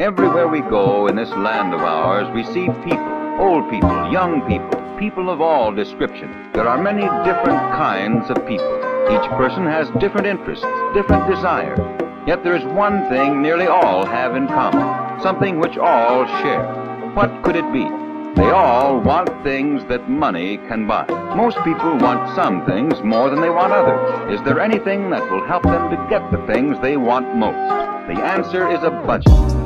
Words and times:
Everywhere 0.00 0.48
we 0.48 0.62
go 0.62 1.08
in 1.08 1.16
this 1.16 1.28
land 1.28 1.74
of 1.74 1.82
ours, 1.82 2.26
we 2.34 2.42
see 2.42 2.68
people, 2.88 3.36
old 3.38 3.68
people, 3.68 4.10
young 4.10 4.40
people, 4.48 4.80
people 4.98 5.28
of 5.28 5.42
all 5.42 5.74
description. 5.74 6.50
There 6.54 6.66
are 6.66 6.82
many 6.82 7.02
different 7.02 7.60
kinds 7.76 8.30
of 8.30 8.36
people. 8.48 8.78
Each 9.12 9.28
person 9.36 9.66
has 9.66 9.90
different 10.00 10.26
interests, 10.26 10.64
different 10.94 11.28
desires. 11.28 11.78
Yet 12.26 12.42
there 12.42 12.56
is 12.56 12.64
one 12.64 13.10
thing 13.10 13.42
nearly 13.42 13.66
all 13.66 14.06
have 14.06 14.36
in 14.36 14.46
common, 14.46 15.20
something 15.20 15.60
which 15.60 15.76
all 15.76 16.24
share. 16.40 16.64
What 17.12 17.42
could 17.42 17.56
it 17.56 17.70
be? 17.70 17.84
They 18.40 18.48
all 18.48 19.00
want 19.00 19.28
things 19.44 19.84
that 19.90 20.08
money 20.08 20.56
can 20.66 20.86
buy. 20.86 21.04
Most 21.36 21.58
people 21.58 21.98
want 21.98 22.34
some 22.34 22.64
things 22.64 23.02
more 23.02 23.28
than 23.28 23.42
they 23.42 23.50
want 23.50 23.74
others. 23.74 24.32
Is 24.32 24.42
there 24.46 24.60
anything 24.60 25.10
that 25.10 25.30
will 25.30 25.46
help 25.46 25.64
them 25.64 25.90
to 25.90 26.06
get 26.08 26.22
the 26.30 26.42
things 26.50 26.80
they 26.80 26.96
want 26.96 27.36
most? 27.36 28.08
The 28.08 28.24
answer 28.24 28.66
is 28.70 28.82
a 28.82 28.90
budget. 28.90 29.59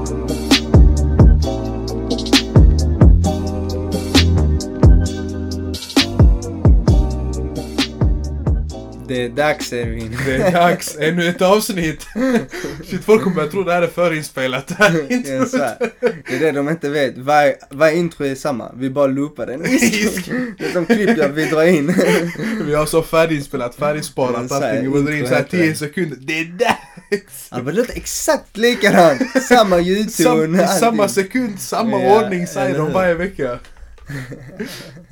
Det 9.14 9.24
är 9.24 9.28
dags 9.28 9.72
Evin. 9.72 10.18
Det 10.26 10.34
är 10.34 10.52
dags, 10.52 10.96
ännu 11.00 11.28
ett 11.28 11.42
avsnitt. 11.42 12.06
Shit, 12.84 13.04
folk 13.04 13.22
kommer 13.22 13.42
att 13.42 13.50
tro 13.50 13.62
det 13.62 13.72
här 13.72 13.82
är 13.82 13.86
förinspelat. 13.86 14.66
Det 14.66 14.74
här 14.74 15.46
så 15.46 15.58
här. 15.58 15.76
det 16.00 16.36
är 16.36 16.40
det 16.40 16.52
de 16.52 16.68
inte 16.68 16.88
vet. 16.88 17.18
Varje, 17.18 17.56
varje 17.70 17.96
intro 17.96 18.26
är 18.26 18.34
samma. 18.34 18.72
Vi 18.76 18.90
bara 18.90 19.06
loopar 19.06 19.46
den. 19.46 19.60
Det 20.58 20.66
är 20.66 20.72
som 20.72 20.86
klipp 20.86 21.18
jag 21.18 21.28
vi 21.28 21.44
drar 21.44 21.62
in. 21.62 21.86
Vi 22.66 22.74
har 22.74 22.86
så 22.86 23.02
färdiginspelat, 23.02 23.74
färdigsparat 23.74 24.52
allting. 24.52 24.92
Vi 24.92 25.02
drar 25.02 25.12
in 25.12 25.26
såhär 25.26 25.42
heter 25.42 25.58
10 25.58 25.68
det. 25.68 25.74
sekunder. 25.74 26.16
Det 26.20 26.38
är 26.38 26.44
dags! 26.44 27.48
Ja, 27.50 27.58
det 27.58 27.72
låter 27.72 27.96
exakt 27.96 28.56
likadant. 28.56 29.42
Samma 29.48 29.80
ljudton. 29.80 30.10
Sam, 30.10 30.66
samma 30.80 31.08
sekund, 31.08 31.60
samma 31.60 32.02
Ja, 32.02 32.24
ordning 32.24 32.46
säger 32.46 32.78
de 32.78 32.92
varje 32.92 33.14
vecka. 33.14 33.58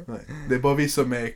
Nej, 0.07 0.19
det 0.49 0.55
är 0.55 0.59
bara 0.59 0.75
vi 0.75 0.89
som 0.89 1.13
är, 1.13 1.31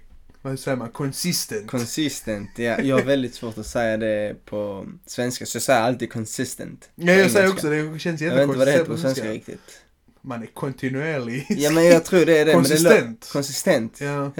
vad 0.47 0.58
säger 0.58 0.77
man, 0.77 0.89
consistent. 0.89 1.70
Consistent, 1.70 2.50
ja. 2.56 2.80
Jag 2.80 2.97
har 2.97 3.02
väldigt 3.02 3.34
svårt 3.34 3.58
att 3.58 3.66
säga 3.66 3.97
det 3.97 4.36
på 4.44 4.86
svenska, 5.06 5.47
så 5.47 5.56
jag 5.56 5.62
säger 5.62 5.80
alltid 5.80 6.12
consistent. 6.12 6.91
Ja, 6.94 7.12
jag 7.12 7.30
säger 7.30 7.48
också 7.53 7.70
det, 7.70 7.98
känns 7.98 8.20
Jag 8.20 8.34
vet 8.34 8.42
inte 8.42 8.58
vad 8.58 8.66
det 8.66 8.72
heter 8.72 8.84
på 8.84 8.92
jättekonsistent 8.92 9.16
svenska 9.16 9.33
riktigt. 9.33 9.80
Man 10.22 10.42
är 10.42 10.47
kontinuerlig. 10.47 11.47
Ja 11.48 11.70
men 11.70 11.84
jag 11.84 12.05
tror 12.05 12.27
det 12.27 12.38
är 12.38 12.44
det. 12.44 12.53
Konsistent. 12.53 13.28
konsistent? 13.33 14.00
Ja, 14.00 14.33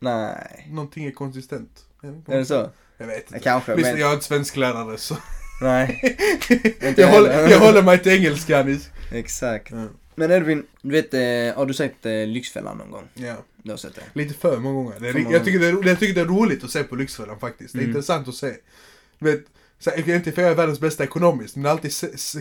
Nej. 0.00 0.68
någonting 0.70 1.04
är 1.04 1.10
konsistent. 1.10 1.84
Är 2.28 2.38
det 2.38 2.44
så? 2.44 2.70
Jag 2.98 3.06
vet 3.06 3.32
inte. 3.32 3.38
kanske, 3.38 3.74
Visst, 3.74 3.90
men... 3.90 4.00
jag 4.00 4.10
är 4.10 4.14
inte 4.14 4.26
svensklärare 4.26 4.98
så. 4.98 5.16
Nej, 5.62 6.16
jag, 6.96 7.08
håller, 7.08 7.48
jag 7.48 7.60
håller 7.60 7.82
mig 7.82 7.98
till 7.98 8.12
engelska 8.12 8.60
Anis. 8.60 8.90
exakt. 9.12 9.70
Ja. 9.70 9.86
Men 10.18 10.30
Edvin, 10.30 10.66
du 10.82 10.90
vet, 10.90 11.14
eh, 11.14 11.56
har 11.58 11.66
du 11.66 11.74
sett 11.74 12.06
eh, 12.06 12.26
Lyxfällan 12.26 12.78
någon 12.78 12.90
gång? 12.90 13.08
ja. 13.14 13.36
Du 13.62 13.70
har 13.72 13.76
sett 13.76 13.94
det? 13.94 14.02
Lite 14.12 14.34
för 14.34 14.58
många 14.58 14.74
gånger. 14.74 15.00
Det 15.00 15.08
är, 15.08 15.12
För 15.12 15.20
många 15.20 15.32
jag, 15.36 15.44
tycker 15.44 15.58
det 15.58 15.66
är, 15.66 15.88
jag 15.88 15.98
tycker 15.98 16.14
det 16.14 16.20
är 16.20 16.24
roligt 16.24 16.64
att 16.64 16.70
se 16.70 16.82
på 16.82 16.96
Lyxfällan 16.96 17.38
faktiskt. 17.38 17.72
Det 17.72 17.78
är 17.78 17.80
Mm. 17.82 17.90
intressant 17.90 18.28
att 18.28 18.34
se. 18.34 18.54
Du 19.18 19.30
vet, 19.30 19.44
så, 19.78 19.90
jag 19.96 20.08
inte 20.08 20.32
för 20.32 20.42
jag 20.42 20.50
är 20.50 20.54
världens 20.54 20.80
bästa 20.80 21.04
ekonomiskt, 21.04 21.56
men 21.56 21.62
det 21.62 21.68
är 21.68 21.70
alltid 21.70 21.92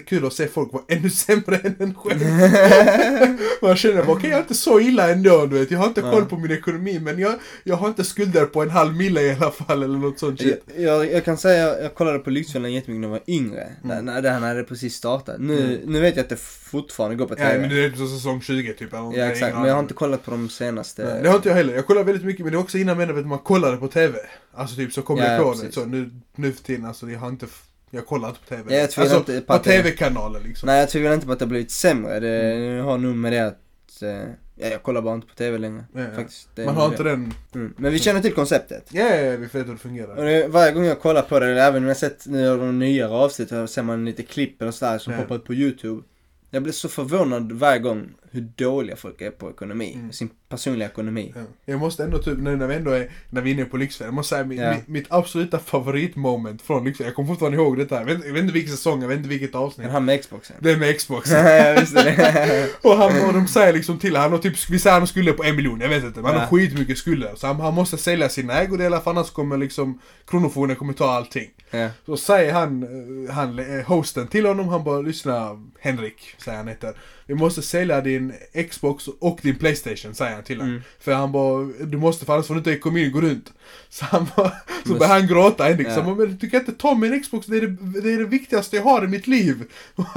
kul 0.08 0.25
att 0.25 0.33
se 0.33 0.47
folk 0.47 0.73
vara 0.73 0.83
ännu 0.88 1.09
sämre 1.09 1.58
än 1.58 1.75
en 1.80 1.94
själv. 1.94 2.22
Man 3.61 3.75
känner 3.75 4.03
bara, 4.03 4.16
okej 4.16 4.30
jag 4.30 4.38
är 4.38 4.41
inte 4.41 4.53
så 4.53 4.80
illa 4.80 5.11
ändå, 5.11 5.45
du 5.45 5.59
vet. 5.59 5.72
Jag 5.72 5.80
har 5.80 5.88
inte 5.88 6.02
koll 6.02 6.25
på 6.25 6.38
min 6.38 6.52
ekonomi, 6.52 7.00
men 7.00 7.19
jag, 7.19 7.33
jag 7.63 7.75
har 7.75 7.88
inte 7.88 8.03
skulder 8.03 8.45
på 8.45 8.61
en 8.61 8.69
halv 8.69 8.95
mille 8.95 9.22
i 9.22 9.31
alla 9.31 9.52
fall, 9.52 9.83
eller 9.83 9.97
något 9.97 10.19
sånt 10.19 10.41
shit. 10.41 10.63
jag, 10.78 11.11
jag 11.11 11.25
kan 11.25 11.38
säga, 11.38 11.81
jag, 11.81 11.95
kollade 11.95 12.19
på 12.19 12.30
Lyxfällan 12.30 12.73
jättemycket 12.73 13.02
när 13.02 13.08
jag 13.08 13.11
var 13.11 13.23
yngre. 13.28 13.67
När, 13.81 14.02
när 14.02 14.22
det 14.22 14.30
här 14.30 14.39
hade 14.39 14.63
precis 14.63 14.95
startat. 14.95 15.36
Nu, 15.39 15.81
nu 15.86 16.00
vet 16.00 16.16
jag 16.16 16.23
att 16.23 16.30
det 16.30 16.39
fortfarande 16.39 17.16
går 17.16 17.25
på 17.25 17.36
TV. 17.36 17.50
Mm. 17.50 17.61
Ja, 17.61 17.67
men 17.67 17.78
det 17.78 17.86
är 17.86 17.97
så 17.97 18.08
säsong 18.08 18.41
20 18.41 18.73
typ. 18.73 18.94
Eller. 18.94 19.17
Ja 19.17 19.25
exakt, 19.25 19.56
men 19.56 19.66
jag 19.66 19.73
har 19.73 19.81
inte 19.81 19.94
kollat 19.94 20.25
på 20.25 20.31
de 20.31 20.50
senaste. 20.50 21.03
Nej, 21.03 21.22
det 21.23 21.30
har 21.30 21.36
inte 21.36 21.50
jag 21.50 21.56
heller. 21.56 21.75
Jag 21.75 21.88
kollar 21.88 22.03
väldigt 22.03 22.25
mycket, 22.25 22.45
men 22.45 22.52
det 22.52 22.58
är 22.58 22.61
också 22.61 22.78
innan 22.78 23.28
man 23.28 23.39
kollade 23.39 23.78
på 23.78 23.88
TV. 23.88 24.17
Alltså 24.55 24.75
typ 24.75 24.93
så 24.93 25.01
kom 25.01 25.17
Ja, 25.17 25.23
jag 25.25 25.39
ja, 25.41 25.43
på 25.53 25.61
det. 25.61 25.71
Så 25.71 25.85
nu, 25.85 26.11
nu 26.35 26.51
för 26.51 26.63
tiden, 26.63 26.85
alltså 26.85 27.09
jag 27.09 27.19
har 27.19 27.29
inte, 27.29 27.45
jag 27.91 28.05
kollar 28.05 28.29
inte 28.29 28.39
på 28.41 28.45
TV. 28.55 28.73
Ja, 28.75 28.79
jag 28.81 28.91
tvivlar 28.91 29.16
alltså, 29.16 29.31
inte 29.33 29.45
på 29.47 29.53
på, 29.53 29.63
det- 29.63 29.69
TV-kanaler 29.69 30.39
liksom. 30.45 30.67
Nej 30.67 30.79
jag 30.79 30.89
tvivlar 30.89 31.13
inte 31.13 31.25
på 31.25 31.31
att 31.31 31.39
det 31.39 31.45
har 31.45 31.49
blivit 31.49 31.71
sämre. 31.71 32.19
Det 32.19 32.53
Mm. 32.53 32.85
har 32.85 32.97
nog 32.97 33.15
med 33.15 33.33
det 33.33 33.39
att, 33.39 34.01
eh, 34.01 34.09
ja 34.55 34.67
jag 34.67 34.83
kollar 34.83 35.01
bara 35.01 35.15
inte 35.15 35.27
på 35.27 35.33
TV 35.33 35.57
längre. 35.57 35.85
Ja. 35.95 36.05
Faktiskt. 36.15 36.49
Det 36.55 36.65
Man 36.65 36.75
har 36.75 36.88
det. 36.88 36.91
inte 36.94 37.03
den, 37.03 37.33
Mm. 37.55 37.73
Men 37.77 37.91
vi 37.91 37.99
känner 37.99 38.21
till 38.21 38.33
konceptet. 38.33 38.89
ja, 38.91 39.03
ja, 39.15 39.31
vi 39.31 39.38
vet 39.38 39.55
hur 39.55 39.63
det 39.63 39.77
fungerar. 39.77 40.15
Och 40.15 40.23
det, 40.25 40.47
varje 40.47 40.71
gång 40.71 40.85
jag 40.85 40.99
kollar 41.01 41.21
på 41.21 41.39
det, 41.39 41.61
även 41.63 41.83
om 41.83 41.88
jag 41.88 41.97
sett 41.97 42.25
nu 42.27 42.57
de 42.57 42.79
nyare 42.79 43.09
avsnitt, 43.11 43.49
så 43.49 43.67
ser 43.67 43.83
man 43.83 44.05
lite 44.05 44.23
klipp 44.23 44.61
eller 44.61 44.71
sådär 44.71 44.97
som 44.97 45.13
Ja. 45.13 45.19
poppar 45.19 45.35
upp 45.35 45.45
på 45.45 45.53
YouTube. 45.53 46.03
Jag 46.49 46.63
blir 46.63 46.73
så 46.73 46.89
förvånad 46.89 47.51
varje 47.51 47.79
gång 47.79 48.09
hur 48.35 48.41
dåliga 48.56 48.96
folk 48.96 49.22
är 49.22 49.31
på 49.31 49.50
ekonomi. 49.50 49.94
Mm. 49.96 50.12
Sin 50.13 50.29
personliga 50.50 50.90
ekonomi. 50.90 51.34
Ja. 51.35 51.41
Jag 51.66 51.79
måste 51.79 52.03
ändå 52.03 52.18
typ, 52.18 52.38
nu 52.40 52.56
när 52.56 52.68
vi 52.68 52.75
ändå 52.75 52.91
är, 52.91 53.09
när 53.29 53.41
vi 53.41 53.50
är 53.50 53.53
inne 53.53 53.66
på 53.66 53.78
Lyxfällan, 53.78 54.07
jag 54.07 54.13
måste 54.13 54.35
säga 54.35 54.46
mitt, 54.46 54.59
Ja. 54.59 54.73
mitt, 54.75 54.88
mitt 54.88 55.06
absoluta 55.09 55.59
favoritmoment 55.59 56.62
från 56.62 56.85
Lyxfällan, 56.85 57.07
jag 57.07 57.16
kommer 57.16 57.28
fortfarande 57.28 57.57
ihåg 57.57 57.78
detta, 57.78 57.95
jag 57.95 58.06
vet, 58.06 58.25
jag 58.25 58.34
vet 58.34 58.41
inte 58.41 58.53
vilken 58.53 58.72
säsong, 58.75 59.01
jag 59.01 59.07
vet 59.07 59.18
inte 59.18 59.29
vilket 59.29 59.56
avsnitt. 59.56 59.85
Men 59.85 59.94
han 59.94 60.06
med 60.06 60.22
Xboxen. 60.22 60.56
Det 60.59 60.72
är 60.72 60.78
med 60.78 60.97
Xbox. 60.97 61.31
jag 61.31 61.79
visste 61.79 62.03
det. 62.03 62.69
Och, 62.81 62.97
han, 62.97 63.28
och 63.28 63.34
de 63.34 63.47
säger 63.47 63.74
liksom 63.74 64.00
till 64.00 64.16
han 64.16 64.31
har 64.31 64.38
typ, 64.40 64.69
vi 64.69 64.79
säger 64.79 64.94
han 64.94 65.01
har 65.01 65.07
skulder 65.07 65.34
på 65.34 65.44
en 65.44 65.56
miljon, 65.56 65.81
jag 65.81 65.90
vet 65.90 66.03
inte, 66.03 66.19
men 66.19 66.25
han 66.25 66.35
har 66.35 66.41
Ja. 66.41 66.47
skitmycket 66.47 66.97
skulder. 66.97 67.31
Så 67.35 67.47
han, 67.47 67.59
han 67.59 67.74
måste 67.74 67.97
sälja 67.97 68.29
sina 68.29 68.53
ägodelar 68.62 69.00
för 69.00 69.12
annars 69.12 69.29
kommer 69.31 69.57
liksom 69.57 70.00
Kronofogden 70.28 70.75
kommer 70.75 70.94
ta 70.94 71.06
allting. 71.12 71.50
ja. 71.72 71.90
Så 72.06 72.18
säger 72.18 72.53
han, 72.53 72.84
eh, 73.28 73.34
han 73.34 73.59
eh, 73.59 73.85
hosten 73.85 74.28
till 74.28 74.45
honom, 74.45 74.68
han 74.68 74.84
bara 74.84 75.01
lyssna 75.01 75.62
Henrik, 75.79 76.35
säger 76.38 76.57
han 76.57 76.68
heter. 76.68 76.94
Vi 77.28 77.35
måste 77.35 77.62
sälja 77.62 78.01
din 78.01 78.25
Xbox 78.69 79.08
och 79.08 79.40
din 79.41 79.56
Playstation, 79.56 80.16
säger 80.16 80.36
han 80.36 80.44
till 80.44 80.58
honom. 80.58 80.72
Mm. 80.72 80.84
För 81.00 81.13
han 81.13 81.31
bara, 81.31 81.63
du 81.86 81.97
måste 81.97 82.25
för 82.25 82.34
annars 82.34 82.47
får 82.47 82.53
du 82.53 82.58
inte 82.58 82.72
ekonomin 82.72 83.12
gå 83.12 83.22
runt. 83.22 83.53
Så 83.90 84.06
han 84.06 84.28
bara, 84.36 84.52
så 84.86 84.94
börjar 84.94 85.13
han 85.13 85.28
gråta 85.28 85.63
Henrik. 85.63 85.88
Ja. 85.88 85.96
Så 85.96 86.02
han 86.02 86.18
bara, 86.18 86.28
men 86.28 86.38
du 86.38 86.50
kan 86.50 86.59
inte 86.59 86.72
ta 86.72 86.96
min 86.96 87.24
Xbox, 87.24 87.47
det 87.47 87.58
är 87.58 87.62
det, 87.62 88.02
det 88.02 88.13
är 88.13 88.18
det 88.18 88.25
viktigaste 88.25 88.75
jag 88.75 88.84
har 88.84 89.03
i 89.03 89.08
mitt 89.08 89.28
liv. 89.28 89.63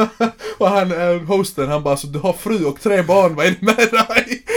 och 0.58 0.68
han, 0.68 0.92
eh, 0.92 1.22
hosten, 1.22 1.68
han 1.68 1.82
bara, 1.82 1.96
så 1.96 2.06
du 2.06 2.18
har 2.18 2.32
fru 2.32 2.64
och 2.64 2.80
tre 2.80 3.02
barn, 3.02 3.34
vad 3.34 3.46
är 3.46 3.50
det 3.50 3.62
med 3.62 3.76
dig? 3.76 4.42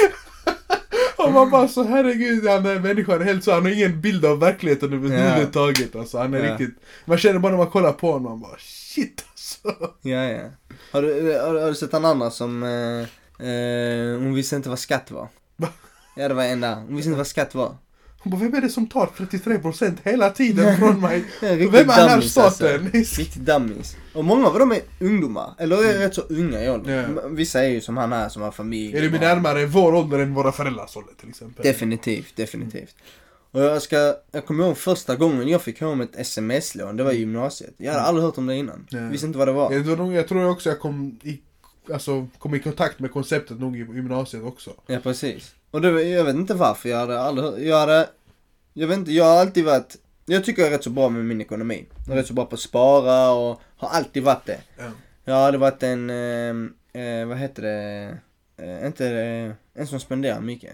Och 1.18 1.32
man 1.32 1.50
bara 1.50 1.68
så 1.68 1.84
herregud, 1.84 2.48
han 2.48 2.66
är 2.66 2.80
människan 2.80 3.22
helt 3.22 3.44
så, 3.44 3.52
han 3.52 3.66
har 3.66 3.72
ingen 3.72 4.02
bild 4.02 4.26
av 4.26 4.40
verkligheten 4.40 4.94
överhuvudtaget 4.94 5.96
alltså. 5.96 6.18
Han 6.18 6.34
är 6.34 6.44
Ja. 6.44 6.52
riktigt, 6.52 6.76
man 7.06 7.18
känner 7.18 7.40
bara 7.40 7.52
när 7.52 7.58
man 7.58 7.68
kollar 7.72 7.92
på 7.94 8.12
honom, 8.12 8.24
man 8.24 8.40
bara 8.40 8.58
shit 8.60 9.24
alltså. 9.32 9.94
ja, 10.02 10.24
ja. 10.24 10.50
Har 10.92 11.02
du, 11.02 11.40
har, 11.40 11.62
har 11.62 11.68
du 11.68 11.76
sett 11.76 11.92
den 11.92 12.06
andra 12.06 12.32
som, 12.32 12.64
eh, 12.64 13.08
eh, 13.42 14.20
hon 14.20 14.34
visste 14.34 14.56
inte 14.56 14.70
vad 14.70 14.80
skatt 14.80 15.12
var? 15.12 15.28
Va? 15.56 15.68
Ja 16.16 16.28
det 16.28 16.34
var 16.34 16.44
en 16.44 16.62
där, 16.62 16.76
hon 16.76 16.96
visste 16.96 17.10
inte 17.10 17.18
vad 17.18 17.28
skatt 17.28 17.56
var. 17.56 17.76
Hon 18.24 18.32
bara, 18.32 18.42
vem 18.42 18.54
är 18.54 18.62
det 18.62 18.70
som 18.70 18.88
tar 18.88 19.06
33% 19.18 19.98
hela 20.04 20.30
tiden 20.30 20.78
från 20.78 21.02
mig? 21.02 21.24
Vem 21.42 21.90
är 21.90 21.94
här 21.94 22.10
dummies, 22.10 22.38
alltså. 22.38 22.68
staten? 22.68 22.90
Riktigt 22.94 23.36
dummies. 23.36 23.96
Och 24.14 24.26
många 24.26 24.48
av 24.48 24.60
dem 24.60 24.72
är 24.72 24.82
ungdomar, 25.00 25.54
eller 25.58 25.90
är 25.90 26.00
rätt 26.00 26.16
så 26.16 26.22
unga 26.22 26.64
i 26.64 26.70
åldern. 26.70 26.94
Mm. 26.94 27.20
Ja. 27.24 27.28
Vissa 27.28 27.64
är 27.64 27.70
ju 27.70 27.82
som 27.82 27.98
han 27.98 28.14
är 28.14 28.30
som 28.30 28.42
har 28.42 28.52
familj. 28.52 28.98
Är 28.98 29.10
det 29.10 29.20
närmare 29.20 29.66
vår 29.66 29.96
ålder 29.96 30.20
än 30.20 30.34
våra 30.34 30.52
föräldrars 30.52 30.98
ålder 30.98 31.14
till 31.20 31.30
exempel? 31.30 31.64
Definitivt, 31.64 32.36
definitivt. 32.36 32.96
Och 33.52 33.62
jag 33.62 33.82
ska, 33.82 34.16
jag 34.32 34.46
kommer 34.46 34.66
ihåg 34.66 34.78
första 34.78 35.16
gången 35.16 35.48
jag 35.48 35.62
fick 35.62 35.82
höra 35.82 35.92
om 35.92 36.02
ett 36.02 36.16
sms-lån, 36.16 36.98
det 36.98 37.04
var 37.04 37.12
i 37.12 37.18
gymnasiet. 37.18 37.74
Jag 37.78 37.92
hade 37.92 38.04
aldrig 38.04 38.26
hört 38.26 38.38
om 38.38 38.48
det 38.48 38.56
innan. 38.56 38.88
Ja. 38.90 39.00
Visste 39.00 39.28
inte 39.28 39.40
vad 39.40 39.48
det 39.48 39.52
var. 39.52 39.72
Jag 39.72 39.86
tror, 39.86 40.14
jag 40.14 40.28
tror 40.28 40.50
också 40.50 40.70
jag 40.70 40.80
kom 40.80 41.20
i, 41.24 41.42
alltså, 41.94 42.28
kom 42.40 42.56
i 42.56 42.60
kontakt 42.60 43.00
med 43.00 43.12
konceptet 43.12 43.60
nog 43.60 43.76
i 43.76 43.80
gymnasiet 43.80 44.44
också. 44.44 44.74
Ja 44.88 45.00
precis. 45.04 45.56
Och 45.72 45.82
det, 45.82 46.04
jag 46.04 46.24
vet 46.24 46.36
inte 46.36 46.54
varför, 46.54 46.90
jag 46.90 46.98
hade 46.98 47.20
aldrig 47.22 47.68
jag 47.68 47.80
hade, 47.80 48.10
jag 48.74 48.88
vet 48.88 48.98
inte, 48.98 49.12
jag 49.12 49.26
har 49.26 49.40
alltid 49.42 49.66
varit, 49.66 49.96
jag 50.26 50.44
tycker 50.46 50.62
jag 50.62 50.72
är 50.72 50.76
rätt 50.78 50.84
så 50.84 50.90
bra 50.90 51.10
med 51.10 51.26
min 51.26 51.42
ekonomi. 51.42 51.86
Jag 52.08 52.14
är 52.14 52.20
rätt 52.22 52.28
så 52.28 52.34
bra 52.34 52.46
på 52.46 52.56
att 52.56 52.60
spara 52.62 53.32
och 53.32 53.62
har 53.78 53.90
alltid 53.90 54.24
varit 54.24 54.46
det. 54.46 54.60
Ja. 54.78 54.92
Jag 55.26 55.36
hade 55.36 55.58
varit 55.58 55.84
en, 55.84 56.10
eh, 56.10 57.02
eh, 57.04 57.26
vad 57.28 57.38
heter 57.38 57.62
det, 57.62 58.18
eh, 58.58 58.86
inte 58.86 59.08
eh, 59.08 59.82
en 59.82 59.88
som 59.88 60.00
spenderar 60.00 60.42
mycket. 60.42 60.74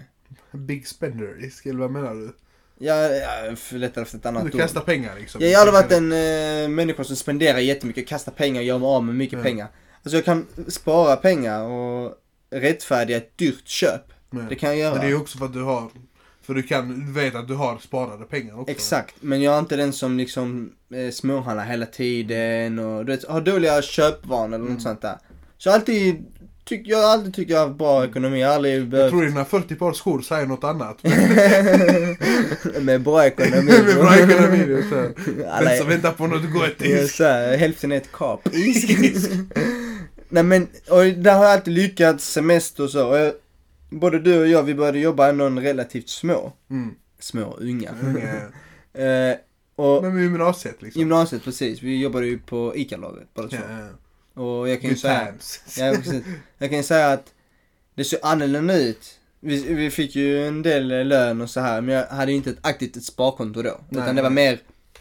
Big 0.52 0.88
spender, 0.88 1.36
eller 1.66 1.80
vad 1.80 1.92
menar 1.92 2.14
du? 2.16 2.34
Jag, 2.80 3.18
jag 3.18 3.58
letar 3.72 4.02
efter 4.02 4.18
ett 4.18 4.26
annat 4.26 4.44
Du 4.44 4.52
ord. 4.52 4.60
kastar 4.60 4.82
pengar 4.82 5.16
liksom? 5.20 5.42
Ja, 5.42 5.48
jag 5.48 5.60
hade 5.60 5.72
varit 5.72 5.92
en 5.92 6.12
eh, 6.12 6.70
människa 6.70 7.04
som 7.04 7.16
spenderar 7.16 7.58
jättemycket, 7.58 8.08
kastar 8.08 8.32
pengar, 8.32 8.62
gör 8.62 8.78
mig 8.80 8.86
av 8.88 9.04
med 9.04 9.16
mycket 9.16 9.40
Ja. 9.40 9.44
pengar. 9.44 9.68
Alltså 10.08 10.18
jag 10.18 10.26
kan 10.26 10.46
spara 10.68 11.16
pengar 11.16 11.62
och 11.64 12.14
rättfärdiga 12.52 13.18
ett 13.18 13.38
dyrt 13.38 13.68
köp. 13.68 14.02
Men, 14.30 14.48
Det 14.50 14.56
kan 14.56 14.70
jag 14.70 14.78
göra. 14.80 14.94
men 14.96 15.02
det 15.06 15.12
är 15.12 15.16
också 15.22 15.38
för 15.38 15.46
att 15.46 15.54
du 15.54 15.62
har, 15.64 15.90
för 16.42 16.54
du 16.54 16.64
kan, 16.64 17.00
du 17.06 17.12
vet 17.22 17.36
att 17.36 17.48
du 17.48 17.54
har 17.54 17.78
sparade 17.78 18.26
pengar 18.26 18.60
också. 18.60 18.72
Exakt, 18.72 19.16
men 19.22 19.42
jag 19.42 19.56
är 19.56 19.60
inte 19.60 19.76
den 19.76 19.94
som 19.94 20.18
liksom 20.18 20.72
eh, 20.94 21.12
småhandlar 21.12 21.66
hela 21.66 21.86
tiden 21.86 22.80
och 22.80 23.06
du 23.06 23.12
vet, 23.12 23.26
har 23.28 23.42
dåliga 23.42 23.82
köpvanor 23.82 24.48
eller 24.48 24.56
Mm. 24.58 24.74
något 24.74 24.82
sånt 24.82 25.02
där. 25.02 25.18
Så 25.58 25.70
jag 25.70 25.76
alltid, 25.76 26.26
tyck, 26.66 26.82
jag 26.88 26.98
har 26.98 27.10
alltid 27.14 27.34
tyckt 27.34 27.52
jag 27.52 27.60
har 27.60 27.68
haft 27.68 27.78
bra 27.78 28.06
ekonomi, 28.06 28.42
jag 28.42 28.48
har 28.48 28.56
aldrig 28.56 28.80
Jag 28.80 28.88
behövt 28.88 29.10
tror 29.12 29.26
dina 29.26 29.46
40 29.46 29.76
par 29.76 29.94
skor 29.94 30.22
säger 30.22 30.46
något 30.46 30.64
annat. 30.64 30.98
med 32.82 33.02
bra 33.02 33.26
ekonomi. 33.26 33.72
Med 33.86 33.96
bra 33.96 34.16
ekonomi. 34.18 34.64
det 34.68 34.74
är 34.74 34.90
så. 34.90 35.50
Alla 35.50 35.70
Den 35.70 35.78
som 35.80 35.88
väntar 35.88 36.12
på 36.12 36.28
något 36.28 36.54
gott. 36.54 36.82
är 36.82 37.58
hälften 37.58 37.92
är 37.92 37.98
ett 37.98 38.12
kap. 38.12 38.50
Nej 40.30 40.44
men, 40.44 40.68
och 40.90 41.06
där 41.06 41.36
har 41.36 41.44
jag 41.44 41.54
alltid 41.54 41.74
lyckats, 41.74 42.32
semester 42.32 42.84
och 42.84 42.90
så. 42.90 43.08
Och 43.10 43.18
jag, 43.18 43.34
både 43.90 44.20
du 44.20 44.40
och 44.40 44.48
jag, 44.48 44.64
vi 44.64 44.76
började 44.76 45.00
jobba 45.00 45.30
ändå 45.30 45.50
relativt 45.50 46.10
små. 46.10 46.54
Mm. 46.70 46.96
Små, 47.20 47.58
unga. 47.60 47.96
Unga, 48.04 48.42
Eh, 48.94 49.36
och 49.76 50.04
Men 50.04 50.14
med 50.14 50.24
gymnasiet 50.24 50.82
liksom. 50.82 51.00
gymnasiet 51.00 51.44
precis, 51.44 51.82
vi 51.82 52.02
jobbade 52.02 52.26
ju 52.26 52.40
på 52.40 52.74
ICA-laget 52.76 53.28
båda 53.34 53.48
två. 53.48 53.58
Ja, 53.70 53.80
ja. 54.34 54.42
Och 54.42 54.70
jag 54.70 54.82
kan 54.82 54.90
ju 54.90 54.94
Good 54.96 55.02
säga, 55.02 55.28
ja, 55.78 55.96
precis. 55.96 56.24
jag 56.58 56.70
kan 56.70 56.78
ju 56.78 56.84
säga 56.84 57.12
att 57.12 57.34
det 57.96 58.04
såg 58.04 58.20
annorlunda 58.24 58.78
ut. 58.78 59.20
Vi, 59.40 59.74
vi 59.74 59.92
fick 59.92 60.16
ju 60.16 60.48
en 60.48 60.62
del 60.62 61.08
lön 61.08 61.42
och 61.42 61.50
så 61.50 61.60
här 61.60 61.82
men 61.82 61.96
jag 61.96 62.08
hade 62.08 62.32
ju 62.32 62.38
inte 62.38 62.50
ett 62.50 62.58
aktivt 62.62 62.96
ett 62.96 63.04
sparkonto 63.04 63.62
då. 63.62 63.80
Nej, 63.90 64.04
utan 64.04 64.16
det 64.16 64.22
var 64.22 64.30
mer 64.30 64.60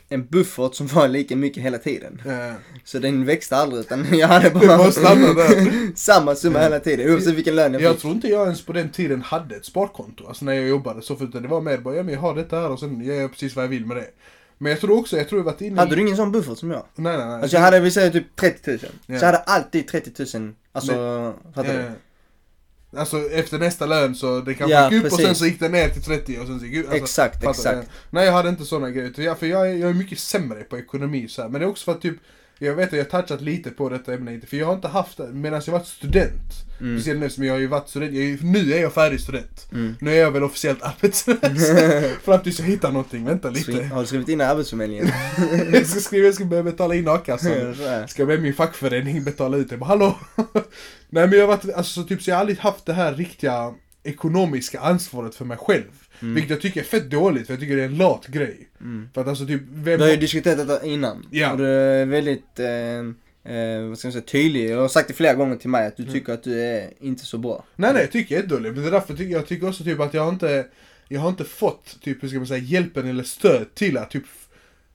en 0.08 0.26
buffert 0.26 0.74
som 0.74 0.86
var 0.86 1.08
lika 1.08 1.36
mycket 1.36 1.62
hela 1.62 1.78
tiden. 1.78 2.22
Ja. 2.26 2.52
Så 2.84 2.98
den 2.98 3.24
växte 3.24 3.56
aldrig 3.56 3.80
utan 3.80 4.06
jag 4.18 4.28
hade 4.28 4.50
bara 4.50 4.92
samma 5.94 6.34
summa 6.34 6.58
hela 6.58 6.80
tiden 6.80 7.12
oavsett 7.12 7.34
vilken 7.34 7.54
lön 7.56 7.72
jag 7.72 7.82
Jag 7.82 7.92
fick. 7.92 8.00
tror 8.00 8.12
inte 8.12 8.28
jag 8.28 8.44
ens 8.44 8.62
på 8.66 8.72
den 8.72 8.90
tiden 8.90 9.22
hade 9.22 9.56
ett 9.56 9.64
sparkonto, 9.64 10.26
alltså 10.26 10.44
när 10.44 10.52
jag 10.52 10.68
jobbade 10.68 11.02
så, 11.02 11.16
för 11.16 11.24
utan 11.24 11.42
det 11.42 11.48
var 11.48 11.60
mer 11.60 11.78
bara, 11.78 11.94
ja 11.96 12.02
men 12.02 12.14
jag 12.14 12.20
har 12.20 12.34
detta 12.34 12.56
här 12.60 12.70
och 12.70 12.80
sen 12.80 13.04
gör 13.04 13.14
jag 13.14 13.30
precis 13.30 13.56
vad 13.56 13.64
jag 13.64 13.68
vill 13.70 13.86
med 13.86 13.96
det. 13.96 14.06
Men 14.58 14.70
jag 14.72 14.80
tror 14.80 14.98
också, 14.98 15.16
jag 15.16 15.28
tror 15.28 15.38
jag 15.40 15.44
varit 15.44 15.60
inne 15.60 15.80
Hade 15.80 15.94
du 15.96 16.02
ingen 16.02 16.16
sån 16.16 16.32
buffert 16.32 16.58
som 16.58 16.70
jag? 16.70 16.82
Nej 16.94 17.16
nej 17.16 17.26
nej. 17.26 17.40
Alltså 17.42 17.56
jag 17.56 17.62
hade, 17.62 17.80
vi 17.80 17.90
säger 17.90 18.10
typ 18.10 18.36
30 18.36 18.70
000. 18.70 18.78
Ja. 18.82 18.88
Så 19.18 19.24
jag 19.24 19.32
hade 19.32 19.38
alltid 19.38 19.88
30 19.88 20.38
000, 20.38 20.54
alltså, 20.72 20.92
fattar 21.54 21.72
du? 21.72 21.84
Alltså 22.96 23.30
efter 23.30 23.58
nästa 23.58 23.86
lön 23.86 24.14
så 24.14 24.40
det 24.40 24.54
kanske 24.54 24.74
Ja, 24.76 24.90
gick 24.92 25.04
upp 25.04 25.12
och 25.12 25.18
sen 25.18 25.26
precis. 25.26 25.38
så 25.38 25.46
gick 25.46 25.60
det 25.60 25.68
ner 25.68 25.88
till 25.88 26.02
30 26.02 26.38
och 26.40 26.46
sen 26.46 26.60
så 26.60 26.66
gick 26.66 26.74
det 26.74 26.80
alltså, 26.80 26.96
Exakt, 26.96 27.44
exakt. 27.44 27.80
du? 27.80 27.86
Nej 28.10 28.26
jag 28.26 28.32
hade 28.32 28.48
inte 28.48 28.64
sådana 28.64 28.90
grejer. 28.90 29.08
utan 29.08 29.24
Jag, 29.24 29.38
för 29.38 29.46
jag, 29.46 29.70
är- 29.70 29.74
jag 29.74 29.90
är 29.90 29.94
mycket 29.94 30.18
sämre 30.18 30.62
på 30.62 30.78
ekonomi 30.78 31.28
så 31.28 31.42
här. 31.42 31.48
Men 31.48 31.60
det 31.60 31.64
är 31.66 31.68
också 31.68 31.84
för 31.84 31.92
att 31.92 32.02
typ 32.02 32.16
jag 32.58 32.74
vet 32.74 32.86
att 32.86 32.98
jag 32.98 33.04
har 33.04 33.22
touchat 33.22 33.40
lite 33.40 33.70
på 33.70 33.88
detta 33.88 34.14
ämne 34.14 34.34
inte, 34.34 34.46
för 34.46 34.56
jag 34.56 34.66
har 34.66 34.74
inte 34.74 34.88
haft 34.88 35.16
det 35.16 35.26
medan 35.32 35.62
jag 35.66 35.72
varit 35.72 35.86
student. 35.86 36.66
Mm. 36.80 36.98
Speciellt 36.98 37.20
nu 37.20 37.30
som 37.30 37.44
jag 37.44 37.52
har 37.52 37.60
ju 37.60 37.66
varit 37.66 37.88
student, 37.88 38.14
jag 38.14 38.24
är, 38.24 38.38
nu 38.42 38.72
är 38.72 38.80
jag 38.80 38.92
färdig 38.92 39.20
student. 39.20 39.68
Mm. 39.72 39.94
Nu 40.00 40.10
är 40.10 40.20
jag 40.20 40.30
väl 40.30 40.42
officiellt 40.42 40.82
arbetslös. 40.82 41.70
Fram 42.24 42.42
tills 42.42 42.58
jag 42.58 42.66
hittar 42.66 42.92
någonting, 42.92 43.24
vänta 43.24 43.50
lite. 43.50 43.84
Har 43.84 44.00
du 44.00 44.06
skrivit 44.06 44.28
in 44.28 44.40
Arbetsförmedlingen? 44.40 45.08
jag 45.72 45.86
ska 45.86 46.00
skriva, 46.00 46.26
jag 46.26 46.34
ska 46.34 46.44
börja 46.44 46.62
betala 46.62 46.94
in 46.94 47.08
a-kassan. 47.08 47.76
Ska 48.08 48.26
med 48.26 48.42
min 48.42 48.54
fackförening 48.54 49.24
betala 49.24 49.56
ut 49.56 49.70
det. 49.70 49.76
Bara, 49.76 49.86
hallå! 49.86 50.18
Nej 51.08 51.28
men 51.28 51.32
jag 51.32 51.40
har 51.40 51.56
varit, 51.56 51.74
alltså 51.74 52.04
typ 52.04 52.22
så 52.22 52.30
jag 52.30 52.34
har 52.34 52.40
aldrig 52.40 52.58
haft 52.58 52.86
det 52.86 52.92
här 52.92 53.14
riktiga 53.14 53.74
ekonomiska 54.04 54.80
ansvaret 54.80 55.34
för 55.34 55.44
mig 55.44 55.56
själv. 55.56 56.05
Vilket 56.20 56.50
jag 56.50 56.60
tycker 56.60 56.80
är 56.80 56.84
fett 56.84 57.10
dåligt, 57.10 57.46
för 57.46 57.52
jag 57.52 57.60
tycker 57.60 57.76
det 57.76 57.82
är 57.82 57.86
en 57.86 57.96
lat 57.96 58.26
grej. 58.26 58.68
Mm. 58.80 59.08
För 59.14 59.20
att 59.20 59.28
alltså 59.28 59.46
typ, 59.46 59.62
vem... 59.68 59.98
Du 59.98 60.04
har 60.04 60.10
ju 60.10 60.16
diskuterat 60.16 60.68
detta 60.68 60.86
innan. 60.86 61.26
Ja. 61.30 61.52
Och 61.52 61.58
du 61.58 61.66
är 61.66 62.06
väldigt, 62.06 62.58
eh, 62.58 62.68
eh, 63.56 63.82
vad 63.88 63.98
ska 63.98 64.08
man 64.08 64.12
säga, 64.12 64.22
tydlig. 64.22 64.70
Jag 64.70 64.78
har 64.80 64.88
sagt 64.88 65.08
det 65.08 65.14
flera 65.14 65.34
gånger 65.34 65.56
till 65.56 65.70
mig 65.70 65.86
att 65.86 65.96
du 65.96 66.02
Mm. 66.02 66.14
tycker 66.14 66.32
att 66.32 66.42
du 66.42 66.60
är 66.60 66.90
inte 67.00 67.24
så 67.26 67.38
bra. 67.38 67.64
Nej 67.76 67.92
nej, 67.92 68.02
jag 68.02 68.12
tycker 68.12 68.34
jag 68.34 68.44
är 68.44 68.48
dålig. 68.48 68.72
Men 68.72 68.82
det 68.82 68.88
är 68.88 68.92
därför 68.92 69.16
tycker 69.16 69.32
jag 69.32 69.46
tycker 69.46 69.68
också 69.68 69.84
typ 69.84 70.00
att 70.00 70.14
jag 70.14 70.22
har 70.22 70.32
inte, 70.32 70.66
jag 71.08 71.20
har 71.20 71.28
inte 71.28 71.44
fått 71.44 71.98
typ, 72.00 72.22
hur 72.22 72.28
ska 72.28 72.38
man 72.38 72.46
säga, 72.46 72.60
hjälpen 72.62 73.08
eller 73.08 73.24
stöd 73.24 73.74
till 73.74 73.98
att 73.98 74.10
typ 74.10 74.24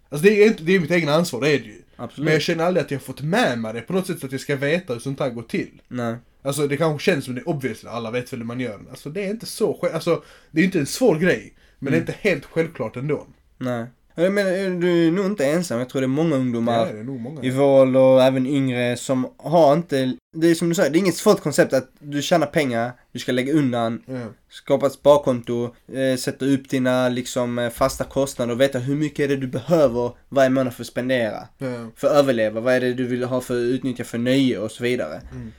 Alltså 0.10 0.28
det 0.28 0.44
är, 0.44 0.48
inte, 0.48 0.64
det 0.64 0.76
är 0.76 0.80
mitt 0.80 0.92
egna 0.92 1.14
ansvar, 1.14 1.42
det 1.42 1.50
är 1.50 1.60
det 1.60 1.66
ju. 1.66 1.82
Absolut. 1.96 2.26
Men 2.26 2.34
jag 2.34 2.42
känner 2.42 2.64
aldrig 2.64 2.86
att 2.86 2.92
jag 2.92 2.98
har 2.98 3.04
fått 3.04 3.22
med 3.22 3.60
mig 3.60 3.74
det 3.74 3.82
på 3.82 3.94
något 3.94 4.08
sätt 4.08 4.20
så 4.20 4.26
att 4.26 4.32
jag 4.32 4.42
ska 4.42 4.56
veta 4.56 4.94
hur 4.94 5.00
sånt 5.00 5.20
här 5.20 5.30
går 5.30 5.42
till. 5.44 5.82
Nej. 5.88 6.16
Alltså 6.42 6.68
det 6.68 6.78
kanske 6.78 7.12
känns 7.12 7.26
som 7.26 7.36
det 7.36 7.42
är 7.42 7.50
obviously, 7.50 7.90
alla 7.90 8.12
vet 8.12 8.34
väl 8.34 8.40
hur 8.40 8.48
man 8.48 8.60
gör. 8.60 8.80
Alltså 8.90 9.10
det 9.10 9.26
är 9.26 9.30
inte 9.30 9.46
så 9.46 9.78
själv, 9.82 9.96
alltså 9.96 10.24
det 10.52 10.62
är 10.62 10.66
inte 10.66 10.80
en 10.80 10.86
svår 10.86 11.16
grej. 11.16 11.54
Men 11.80 11.92
det 11.92 11.98
är 11.98 12.02
inte 12.02 12.16
helt 12.20 12.46
självklart 12.46 12.96
ändå. 12.96 13.28
Nej. 13.58 13.86
Jag 14.16 14.34
menar, 14.34 14.82
du 14.82 15.08
är 15.08 15.12
nog 15.12 15.26
inte 15.26 15.46
ensam. 15.46 15.80
Jag 15.80 15.90
tror 15.90 16.02
det 16.02 16.06
är 16.06 16.08
många 16.08 16.36
ungdomar 16.36 16.88
är 16.88 16.94
det 16.94 17.04
nog 17.04 17.20
många. 17.20 17.44
i 17.44 17.58
ålder 17.60 18.00
och 18.00 18.24
även 18.24 18.48
yngre 18.48 18.98
som 18.98 19.28
har 19.38 19.74
inte, 19.74 20.16
det 20.38 20.48
är 20.48 20.56
som 20.56 20.70
du 20.70 20.76
säger, 20.76 20.90
det 20.90 20.98
är 20.98 21.00
inget 21.00 21.16
svårt 21.16 21.42
koncept 21.42 21.74
att 21.74 21.90
du 22.00 22.22
tjänar 22.22 22.48
pengar, 22.48 22.92
du 23.12 23.20
ska 23.20 23.32
lägga 23.32 23.54
undan, 23.54 24.02
Ja. 24.06 24.20
skapa 24.50 24.88
ett 24.88 24.94
sparkonto, 24.94 25.76
eh, 25.94 26.18
sätta 26.18 26.46
upp 26.46 26.70
dina 26.70 27.10
liksom 27.10 27.60
eh, 27.60 27.70
fasta 27.70 28.04
kostnader 28.04 28.54
och 28.54 28.62
veta 28.62 28.80
hur 28.80 28.96
mycket 28.96 29.20
är 29.20 29.28
det 29.28 29.36
du 29.38 29.48
behöver 29.48 30.12
varje 30.30 30.50
månad 30.50 30.74
för 30.74 30.84
att 30.84 30.88
spendera. 30.88 31.48
Ja. 31.58 31.88
För 31.96 32.08
att 32.08 32.14
överleva, 32.14 32.62
vad 32.62 32.74
är 32.74 32.80
det 32.82 32.94
du 32.94 33.08
vill 33.08 33.24
ha 33.24 33.42
för 33.42 33.56
utnyttja 33.56 34.04
för 34.04 34.18
nöje 34.18 34.60
och 34.60 34.72
så 34.72 34.84
vidare. 34.84 35.22
Mm. 35.32 35.52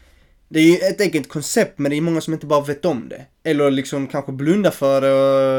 Det 0.52 0.60
är 0.60 0.64
ju 0.64 0.76
ett 0.76 1.00
enkelt 1.00 1.28
koncept 1.28 1.78
men 1.78 1.90
det 1.90 1.96
är 1.96 2.00
många 2.00 2.20
som 2.20 2.32
inte 2.34 2.46
bara 2.46 2.60
vet 2.64 2.84
om 2.84 3.08
det. 3.08 3.26
Eller 3.44 3.70
liksom 3.70 4.06
kanske 4.06 4.32
blundar 4.32 4.70
för 4.70 5.00
det 5.00 5.12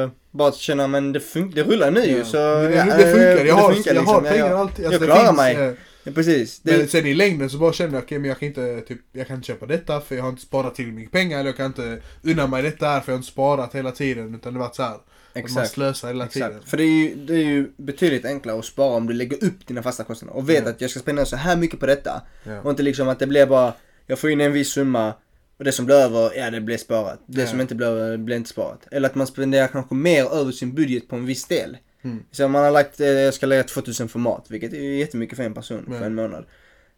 och 0.03 0.09
bara 0.31 0.51
känner 0.51 0.87
men 0.87 1.13
det, 1.13 1.19
fun- 1.19 1.51
det 1.55 1.63
rullar 1.63 1.91
nu 1.91 1.99
ju 2.05 2.17
Ja. 2.17 2.23
så... 2.25 2.37
Det, 2.37 2.75
ja, 2.75 2.85
det 2.85 3.03
funkar, 3.03 3.37
eh, 3.37 3.47
jag 3.47 3.55
har, 3.55 3.73
funkar 3.73 3.93
jag 3.93 4.01
har 4.01 4.21
liksom. 4.21 4.31
pengar 4.31 4.49
jag, 4.49 4.59
alltid. 4.59 4.85
jag 4.85 4.93
Alltså, 4.93 4.99
det 4.99 5.05
klarar 5.05 5.25
finns, 5.27 5.37
mig. 5.37 5.55
eh, 5.55 5.73
Ja, 6.05 6.11
precis. 6.11 6.59
Det, 6.59 6.77
Men 6.77 6.87
sen 6.87 7.05
i 7.07 7.13
längden 7.13 7.49
så 7.49 7.57
bara 7.57 7.73
känner 7.73 7.93
jag, 7.93 8.03
okej 8.03 8.19
men 8.19 8.29
jag 8.29 8.39
kan 8.39 8.47
inte, 8.47 8.81
typ, 8.81 8.99
jag 9.11 9.27
kan 9.27 9.35
inte 9.35 9.47
köpa 9.47 9.65
detta 9.65 10.01
för 10.01 10.15
jag 10.15 10.23
har 10.23 10.29
inte 10.29 10.41
sparat 10.41 10.75
tillräckligt 10.75 10.95
mycket 10.95 11.11
pengar. 11.11 11.39
Eller 11.39 11.49
jag 11.49 11.57
kan 11.57 11.65
inte 11.65 11.97
unna 12.23 12.47
mig 12.47 12.63
detta 12.63 12.85
här 12.87 12.99
för 13.01 13.11
jag 13.11 13.13
har 13.13 13.17
inte 13.19 13.31
sparat 13.31 13.75
hela 13.75 13.91
tiden. 13.91 14.35
Utan 14.35 14.53
det 14.53 14.59
har 14.59 14.65
varit 14.67 14.75
så 14.75 14.83
här. 14.83 14.89
Att 14.91 15.01
man 15.35 15.43
exakt. 15.43 15.71
slösar 15.71 16.07
hela 16.07 16.27
tiden. 16.27 16.49
Exakt. 16.51 16.69
För 16.69 16.77
det 16.77 16.83
är, 16.83 16.87
ju, 16.87 17.15
det 17.15 17.33
är 17.33 17.37
ju 17.43 17.71
betydligt 17.77 18.25
enklare 18.25 18.59
att 18.59 18.65
spara 18.65 18.95
om 18.95 19.07
du 19.07 19.13
lägger 19.13 19.43
upp 19.43 19.67
dina 19.67 19.83
fasta 19.83 20.03
kostnader 20.03 20.35
och 20.37 20.49
vet 20.49 20.63
Ja. 20.63 20.69
att 20.69 20.81
jag 20.81 20.89
ska 20.89 20.99
spendera 20.99 21.25
så 21.25 21.35
här 21.35 21.55
mycket 21.55 21.79
på 21.79 21.85
detta. 21.85 22.21
Ja. 22.43 22.61
Och 22.61 22.69
inte 22.69 22.83
liksom 22.83 23.07
att 23.09 23.19
det 23.19 23.27
blir 23.27 23.45
bara, 23.45 23.73
jag 24.07 24.19
får 24.19 24.29
in 24.29 24.41
en 24.41 24.51
viss 24.53 24.69
summa 24.69 25.13
och 25.57 25.63
det 25.63 25.71
som 25.71 25.85
blir 25.85 25.95
över, 25.95 26.31
ja 26.37 26.49
det 26.51 26.61
blir 26.61 26.77
sparat. 26.77 27.19
Det 27.25 27.41
Ja. 27.41 27.47
som 27.47 27.61
inte 27.61 27.75
blir 27.75 27.87
över, 27.87 28.17
blir 28.17 28.35
inte 28.35 28.49
sparat. 28.49 28.87
Eller 28.91 29.09
att 29.09 29.15
man 29.15 29.27
spenderar 29.27 29.67
kanske 29.67 29.95
mer 29.95 30.25
över 30.33 30.51
sin 30.51 30.73
budget 30.75 31.07
på 31.07 31.15
en 31.15 31.25
viss 31.25 31.45
del. 31.45 31.77
Mm. 32.01 32.23
Så 32.31 32.47
man 32.47 32.63
har 32.63 32.71
lagt, 32.71 32.99
eh, 32.99 33.07
jag 33.07 33.33
ska 33.33 33.45
lägga 33.45 33.63
2000 33.63 34.09
för 34.09 34.19
mat, 34.19 34.45
vilket 34.49 34.73
är 34.73 34.77
jättemycket 34.77 35.35
för 35.37 35.43
en 35.43 35.53
person 35.53 35.87
Ja. 35.91 35.97
för 35.97 36.05
en 36.05 36.15
månad. 36.15 36.45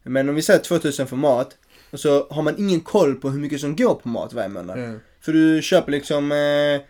Men 0.04 0.30
om 0.30 0.36
vi 0.36 0.42
säger 0.42 0.60
2000 0.60 1.07
för 1.07 1.16
mat, 1.16 1.57
och 1.92 2.00
så 2.00 2.28
har 2.30 2.42
man 2.42 2.56
ingen 2.57 2.80
koll 2.81 3.16
på 3.16 3.30
hur 3.30 3.40
mycket 3.40 3.62
som 3.62 3.75
går 3.75 3.96
på 3.96 4.10
mat 4.10 4.34
varje 4.34 4.50
månad. 4.50 4.80
Ja. 4.80 4.94
För 5.22 5.34
du 5.34 5.62
köper 5.62 5.92
liksom 5.92 6.31
eh, 6.31 6.81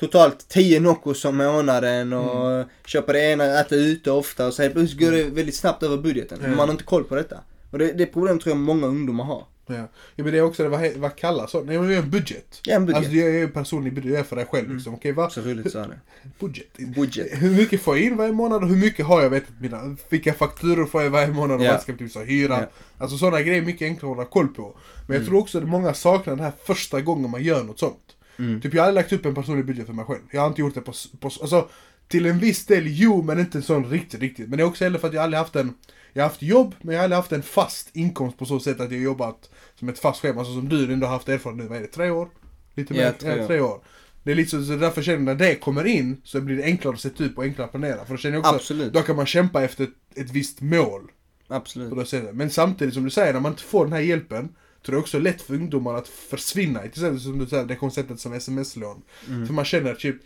totalt 0.00 0.48
10 0.48 0.80
Noccos 0.80 1.24
om 1.24 1.36
månaden 1.36 2.12
och 2.12 2.50
Mm. 2.50 2.68
köper 2.86 3.12
det 3.12 3.20
ena, 3.20 3.60
äter 3.60 3.78
ute 3.78 4.10
ofta 4.10 4.46
och 4.46 4.54
så 4.54 4.62
helt 4.62 4.74
plötsligt 4.74 5.00
går 5.00 5.12
det 5.12 5.22
väldigt 5.24 5.54
snabbt 5.54 5.82
över 5.82 5.96
budgeten. 5.96 6.38
Ja. 6.42 6.48
Man 6.48 6.58
har 6.58 6.70
inte 6.70 6.84
koll 6.84 7.04
på 7.04 7.14
detta. 7.14 7.40
Och 7.70 7.78
det, 7.78 7.92
det 7.92 8.06
problem 8.06 8.38
tror 8.38 8.50
jag 8.56 8.58
många 8.58 8.86
ungdomar 8.86 9.24
har. 9.24 9.44
Ja. 9.68 9.74
ja 10.14 10.24
men 10.24 10.32
det 10.32 10.38
är 10.38 10.42
också 10.42 10.62
det, 10.62 10.68
vad, 10.68 10.92
vad 10.96 11.16
kallas 11.16 11.50
så? 11.50 11.62
Nej 11.62 11.78
men 11.78 11.88
det 11.88 11.94
är 11.94 11.98
en 12.02 12.10
budget. 12.10 12.60
Ja, 12.64 12.74
en 12.76 12.86
budget. 12.86 12.96
Alltså 12.98 13.12
jag 13.16 13.34
är 13.34 13.42
en 13.44 13.50
personlig 13.52 13.94
budget, 13.94 14.10
jag 14.10 14.20
är 14.20 14.24
för 14.24 14.36
dig 14.36 14.46
själv 14.46 14.74
liksom. 14.74 14.94
Okej 14.94 15.12
vad? 15.12 15.32
Så 15.32 15.40
roligt 15.40 15.72
sa 15.72 15.78
det. 15.86 16.00
Budget. 16.40 16.78
Budget. 16.94 17.26
Hur 17.42 17.50
mycket 17.56 17.80
får 17.80 17.96
jag 17.96 18.06
in 18.06 18.16
varje 18.16 18.32
månad 18.32 18.62
och 18.62 18.68
hur 18.68 18.76
mycket 18.76 19.06
har 19.06 19.22
jag 19.22 19.30
vet 19.30 19.42
inte 19.48 19.62
mina, 19.62 19.96
vilka 20.08 20.34
fakturor 20.34 20.86
får 20.86 21.02
jag 21.02 21.10
varje 21.10 21.28
månad 21.28 21.60
och 21.60 21.66
Ja. 21.66 21.72
vad 21.72 21.80
ska 21.82 21.92
jag 21.92 21.98
typ 21.98 22.12
så 22.12 22.20
hyra. 22.20 22.60
Ja. 22.60 22.66
Alltså 22.98 23.18
sådana 23.18 23.42
grejer 23.42 23.62
är 23.62 23.66
mycket 23.66 23.86
enklare 23.86 24.10
att 24.12 24.16
hålla 24.16 24.28
koll 24.28 24.48
på. 24.48 24.62
Men 24.62 25.14
jag 25.14 25.16
Mm. 25.16 25.26
tror 25.26 25.38
också 25.38 25.58
att 25.58 25.68
många 25.68 25.94
saknar 25.94 26.36
den 26.36 26.44
här 26.44 26.52
första 26.64 27.00
gången 27.00 27.30
man 27.30 27.42
gör 27.42 27.64
något 27.64 27.78
sånt. 27.78 28.02
Mm. 28.38 28.60
Typ 28.60 28.74
jag 28.74 28.82
har 28.82 28.88
aldrig 28.88 29.02
lagt 29.04 29.12
upp 29.12 29.26
en 29.26 29.34
personlig 29.34 29.66
budget 29.66 29.86
för 29.86 29.92
mig 29.92 30.04
själv. 30.04 30.20
Jag 30.30 30.40
har 30.40 30.48
inte 30.48 30.60
gjort 30.60 30.74
det 30.74 30.80
på, 30.80 30.92
på 31.20 31.26
alltså 31.26 31.68
till 32.08 32.26
en 32.26 32.38
viss 32.38 32.66
del 32.66 32.82
jo 32.86 33.22
men 33.22 33.38
inte 33.38 33.58
en 33.58 33.62
sån 33.62 33.84
riktigt 33.90 34.20
riktigt. 34.20 34.48
Men 34.48 34.56
det 34.56 34.62
är 34.62 34.66
också 34.66 34.84
heller 34.84 34.98
för 34.98 35.08
att 35.08 35.14
jag 35.14 35.22
aldrig 35.24 35.38
haft 35.38 35.56
en, 35.56 35.74
jag 36.12 36.22
har 36.22 36.28
haft 36.28 36.42
jobb 36.42 36.74
men 36.82 36.94
jag 36.94 37.00
har 37.00 37.04
aldrig 37.04 37.16
haft 37.16 37.32
en 37.32 37.42
fast 37.42 37.96
inkomst 37.96 38.38
på 38.38 38.44
så 38.44 38.60
sätt 38.60 38.80
att 38.80 38.90
jag 38.92 39.00
jobbat 39.00 39.50
som 39.78 39.88
ett 39.88 39.98
fast 39.98 40.20
schema. 40.22 40.40
Alltså 40.40 40.54
som 40.54 40.68
du 40.68 40.92
ändå 40.92 41.06
har 41.06 41.12
haft 41.14 41.28
erfarenhet 41.28 41.64
nu, 41.64 41.68
vad 41.68 41.78
är 41.78 41.82
det, 41.82 41.88
tre 41.88 42.10
år? 42.10 42.28
Lite 42.74 42.94
Ja, 42.94 43.04
mer? 43.04 43.12
tre 43.12 43.36
ja, 43.36 43.46
tre 43.46 43.60
år. 43.60 43.80
Det 44.22 44.30
är 44.30 44.34
lite 44.34 44.50
så, 44.50 44.64
så 44.64 44.76
därför 44.76 45.02
känner 45.02 45.18
jag 45.18 45.24
när 45.24 45.34
det 45.34 45.54
kommer 45.54 45.84
in 45.84 46.20
så 46.24 46.40
blir 46.40 46.56
det 46.56 46.64
enklare 46.64 46.94
att 46.94 47.00
sätta 47.00 47.24
upp 47.24 47.38
och 47.38 47.44
enklare 47.44 47.64
att 47.64 47.70
planera. 47.70 48.04
För 48.04 48.14
då 48.14 48.18
känner 48.18 48.36
jag 48.36 48.40
också, 48.40 48.54
Absolut. 48.54 48.92
då 48.92 49.02
kan 49.02 49.16
man 49.16 49.26
kämpa 49.26 49.62
efter 49.62 49.84
ett, 49.84 50.18
ett 50.18 50.30
visst 50.30 50.60
mål. 50.60 51.10
Absolut. 51.48 52.34
Men 52.34 52.50
samtidigt 52.50 52.94
som 52.94 53.04
du 53.04 53.10
säger, 53.10 53.32
när 53.32 53.40
man 53.40 53.52
inte 53.52 53.62
får 53.62 53.84
den 53.84 53.92
här 53.92 54.00
hjälpen 54.00 54.48
så 54.86 54.92
det 54.92 54.96
är 54.96 55.00
också 55.00 55.18
lätt 55.18 55.42
för 55.42 55.54
ungdomar 55.54 55.94
att 55.94 56.08
försvinna 56.08 56.84
i 56.84 56.88
till 56.88 57.02
exempel 57.02 57.20
som 57.20 57.38
du 57.38 57.46
säger, 57.46 57.64
det 57.64 57.76
konceptet 57.76 58.20
som 58.20 58.32
sms-lån. 58.32 59.02
Mm. 59.28 59.46
För 59.46 59.54
man 59.54 59.64
känner 59.64 59.94
typ, 59.94 60.16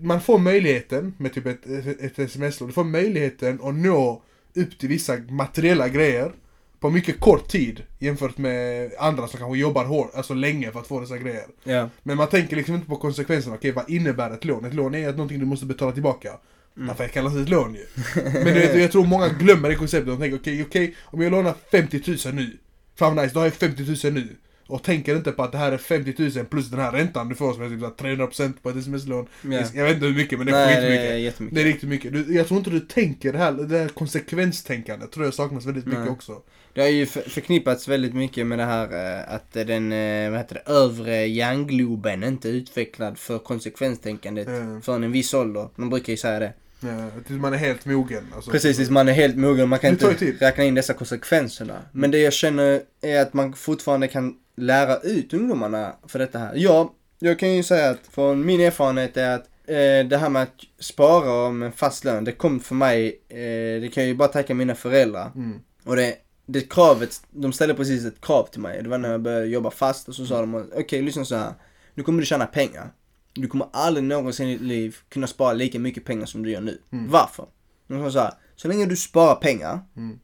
man 0.00 0.20
får 0.20 0.38
möjligheten 0.38 1.14
med 1.18 1.34
typ 1.34 1.46
ett, 1.46 1.66
ett 2.00 2.18
sms-lån, 2.18 2.68
du 2.68 2.72
får 2.72 2.84
möjligheten 2.84 3.60
att 3.62 3.74
nå 3.74 4.22
upp 4.54 4.78
till 4.78 4.88
vissa 4.88 5.16
materiella 5.28 5.88
grejer 5.88 6.32
på 6.80 6.90
mycket 6.90 7.20
kort 7.20 7.48
tid 7.48 7.82
jämfört 7.98 8.38
med 8.38 8.90
andra 8.98 9.28
som 9.28 9.38
kanske 9.38 9.58
jobbar 9.58 9.84
hårt, 9.84 10.10
alltså 10.14 10.34
länge 10.34 10.72
för 10.72 10.80
att 10.80 10.86
få 10.86 11.00
dessa 11.00 11.18
grejer. 11.18 11.46
Ja. 11.64 11.90
Men 12.02 12.16
man 12.16 12.28
tänker 12.28 12.56
liksom 12.56 12.74
inte 12.74 12.86
på 12.86 12.96
konsekvenserna, 12.96 13.54
okej 13.54 13.72
vad 13.72 13.90
innebär 13.90 14.30
ett 14.30 14.44
lån? 14.44 14.64
Ett 14.64 14.74
lån 14.74 14.94
är 14.94 15.08
att 15.08 15.16
någonting 15.16 15.38
du 15.38 15.46
måste 15.46 15.66
betala 15.66 15.92
tillbaka. 15.92 16.32
Mm. 16.76 16.88
Därför 16.88 17.08
kallas 17.08 17.34
det 17.34 17.40
ett 17.40 17.48
lån 17.48 17.74
ju. 17.74 17.86
Men 18.22 18.44
det, 18.44 18.80
jag 18.80 18.92
tror 18.92 19.06
många 19.06 19.28
glömmer 19.28 19.68
det 19.68 19.74
konceptet, 19.74 20.08
de 20.08 20.18
tänker 20.18 20.38
okej, 20.38 20.62
okej, 20.62 20.96
om 21.04 21.20
jag 21.20 21.32
lånar 21.32 21.54
50 21.70 22.02
000 22.26 22.34
nu, 22.34 22.56
fan 22.98 23.16
nice, 23.16 23.34
då 23.34 23.40
har 23.40 23.46
jag 23.46 23.54
50 23.54 24.06
000 24.06 24.12
nu. 24.12 24.36
Och 24.68 24.82
tänker 24.82 25.16
inte 25.16 25.32
på 25.32 25.42
att 25.42 25.52
det 25.52 25.58
här 25.58 25.72
är 25.72 25.78
50 25.78 26.14
000 26.36 26.46
plus 26.46 26.70
den 26.70 26.80
här 26.80 26.92
räntan 26.92 27.28
du 27.28 27.34
får 27.34 27.52
som 27.52 27.62
är 27.62 27.68
typ 27.68 27.80
så 27.80 27.86
här 27.86 28.16
300% 28.16 28.52
på 28.62 28.70
ett 28.70 28.76
sms-lån. 28.76 29.26
Ja. 29.42 29.62
Jag 29.74 29.84
vet 29.84 29.94
inte 29.94 30.06
hur 30.06 30.14
mycket 30.14 30.38
men 30.38 30.46
det 30.46 30.56
är 30.56 30.66
Nej, 30.66 30.74
skitmycket. 30.74 31.38
det 31.38 31.44
är 31.44 31.54
Det 31.54 31.60
är 31.60 31.64
riktigt 31.64 31.88
mycket. 31.88 32.12
Du, 32.12 32.34
jag 32.34 32.46
tror 32.46 32.58
inte 32.58 32.70
du 32.70 32.80
tänker 32.80 33.32
det 33.32 33.38
här, 33.38 33.52
det 33.52 33.78
här 33.78 33.88
konsekvenstänkandet 33.88 35.12
tror 35.12 35.24
jag 35.24 35.34
saknas 35.34 35.66
väldigt 35.66 35.86
mycket 35.86 36.00
Nej. 36.00 36.10
också. 36.10 36.42
Det 36.78 36.82
har 36.84 36.90
ju 36.90 37.06
för- 37.06 37.20
förknippats 37.30 37.88
väldigt 37.88 38.14
mycket 38.14 38.46
med 38.46 38.58
det 38.58 38.64
här 38.64 39.16
eh, 39.18 39.34
att 39.34 39.52
den, 39.52 39.92
eh, 39.92 40.30
vad 40.30 40.38
heter 40.38 40.54
det, 40.66 40.72
övre 40.72 41.26
hjärngloben 41.26 42.24
inte 42.24 42.48
är 42.48 42.52
utvecklad 42.52 43.18
för 43.18 43.38
konsekvenstänkandet 43.38 44.48
Mm. 44.48 44.82
förrän 44.82 45.04
en 45.04 45.12
viss 45.12 45.34
ålder. 45.34 45.68
Man 45.74 45.90
brukar 45.90 46.10
ju 46.12 46.16
säga 46.16 46.38
det. 46.38 46.52
Ja, 46.80 47.10
man 47.36 47.52
är 47.52 47.56
helt 47.58 47.86
mogen. 47.86 48.24
Alltså, 48.34 48.50
Precis, 48.50 48.90
man 48.90 49.08
är 49.08 49.12
helt 49.12 49.36
mogen. 49.36 49.68
Man 49.68 49.78
kan 49.78 49.90
inte 49.90 50.14
räkna 50.40 50.64
in 50.64 50.74
dessa 50.74 50.92
konsekvenserna. 50.94 51.82
Men 51.92 52.10
det 52.10 52.18
jag 52.18 52.32
känner 52.32 52.80
är 53.02 53.20
att 53.22 53.34
man 53.34 53.52
fortfarande 53.52 54.08
kan 54.08 54.34
lära 54.56 54.96
ut 54.98 55.34
ungdomarna 55.34 55.92
för 56.06 56.18
detta 56.18 56.38
här. 56.38 56.52
Ja, 56.56 56.94
jag 57.18 57.38
kan 57.38 57.54
ju 57.56 57.62
säga 57.62 57.90
att 57.90 58.00
från 58.10 58.46
min 58.46 58.60
erfarenhet 58.60 59.16
är 59.16 59.34
att 59.34 59.44
eh, 59.66 60.08
det 60.08 60.16
här 60.20 60.28
med 60.28 60.42
att 60.42 60.54
spara 60.80 61.32
om 61.46 61.62
en 61.62 61.72
fast 61.72 62.04
lön, 62.04 62.24
det 62.24 62.32
kom 62.32 62.60
för 62.60 62.74
mig, 62.74 63.20
eh, 63.28 63.80
det 63.80 63.90
kan 63.94 64.02
jag 64.02 64.08
ju 64.08 64.14
bara 64.14 64.28
tacka 64.28 64.54
mina 64.54 64.74
föräldrar. 64.74 65.30
Mm. 65.34 65.60
Och 65.84 65.96
det, 65.96 66.14
det 66.50 66.70
kravet, 66.72 67.22
de 67.30 67.52
ställde 67.52 67.74
precis 67.74 68.04
ett 68.04 68.20
krav 68.20 68.46
till 68.52 68.60
mig. 68.60 68.82
Det 68.82 68.88
var 68.88 68.98
när 68.98 69.10
jag 69.10 69.20
började 69.22 69.46
jobba 69.46 69.70
fast 69.70 70.08
och 70.08 70.14
så 70.14 70.26
sa 70.26 70.40
de 70.40 70.70
okej 70.76 71.02
lyssna 71.02 71.24
så 71.24 71.36
här. 71.36 71.52
Nu 71.94 72.02
kommer 72.02 72.20
du 72.20 72.26
tjäna 72.26 72.46
pengar. 72.46 72.90
Du 73.34 73.48
kommer 73.48 73.68
aldrig 73.72 74.04
någonsin 74.04 74.48
i 74.48 74.52
ditt 74.52 74.60
liv 74.62 74.96
kunna 75.08 75.26
spara 75.26 75.52
lika 75.52 75.78
mycket 75.78 76.04
pengar 76.04 76.26
som 76.26 76.42
du 76.42 76.50
gör 76.50 76.60
nu. 76.60 76.78
Varför? 76.90 77.46
De 77.86 78.04
sa 78.04 78.10
så 78.10 78.18
här, 78.18 78.32
så 78.56 78.68
länge 78.68 78.86
du 78.86 78.96
sparar 78.96 79.34
pengar, 79.34 79.80
Mm. 79.96 80.18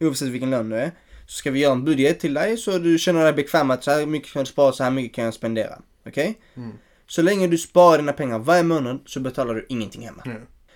oavsett 0.00 0.28
vilken 0.28 0.50
lön 0.50 0.68
du 0.68 0.76
är, 0.76 0.90
så 1.26 1.32
ska 1.36 1.50
vi 1.50 1.60
göra 1.60 1.72
en 1.72 1.84
budget 1.84 2.20
till 2.20 2.34
dig 2.34 2.56
så 2.56 2.78
du 2.78 2.98
känner 2.98 3.24
dig 3.24 3.32
bekväm 3.32 3.70
att 3.70 3.84
så 3.84 3.90
här 3.90 4.06
mycket 4.06 4.32
kan 4.32 4.44
du 4.44 4.50
spara, 4.50 4.72
så 4.72 4.84
här 4.84 4.90
mycket 4.90 5.14
kan 5.14 5.24
jag 5.24 5.34
spendera. 5.34 5.78
Okej? 6.06 6.40
Mm. 6.54 6.72
Så 7.06 7.22
länge 7.22 7.46
du 7.46 7.58
sparar 7.58 7.98
dina 7.98 8.12
pengar 8.12 8.38
varje 8.38 8.62
månad 8.62 9.00
så 9.06 9.20
betalar 9.20 9.54
du 9.54 9.66
ingenting 9.68 10.02
hemma. 10.04 10.22
Ja. 10.24 10.32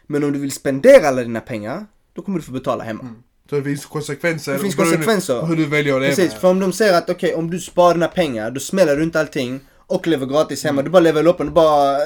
Men 0.07 0.25
om 0.25 0.33
du 0.33 0.39
vill 0.39 0.53
spendera 0.53 1.09
alla 1.09 1.23
dina 1.23 1.41
pengar, 1.41 1.87
då 2.13 2.23
kommer 2.23 2.39
du 2.39 2.45
få 2.45 2.53
betala 2.53 2.85
hemma. 2.85 3.15
Så 3.51 3.57
det 3.57 3.63
finns 3.63 3.87
konsekvenser. 3.87 4.53
Det 4.53 4.59
finns 4.59 4.75
konsekvenser. 4.75 5.47
Hur 5.47 5.57
du 5.57 5.67
väljer 5.67 5.95
att 5.95 6.03
leva. 6.03 6.15
Precis, 6.15 6.35
för 6.35 6.49
om 6.49 6.61
de 6.61 6.73
säger 6.73 6.99
att 6.99 7.11
okej, 7.11 7.35
om 7.35 7.51
du 7.51 7.61
sparar 7.61 7.95
dina 7.95 8.09
pengar, 8.09 8.51
då 8.51 8.61
smäller 8.61 8.97
du 8.97 9.03
inte 9.03 9.21
allting 9.21 9.61
och 9.87 10.07
lever 10.07 10.27
gratis 10.27 10.65
hemma. 10.65 10.83
Du 10.83 10.91
bara 10.91 11.01
lever 11.01 11.27
upp 11.27 11.41
och 11.41 11.47
du 11.47 11.53
bara 11.53 11.93
eh, 11.93 12.03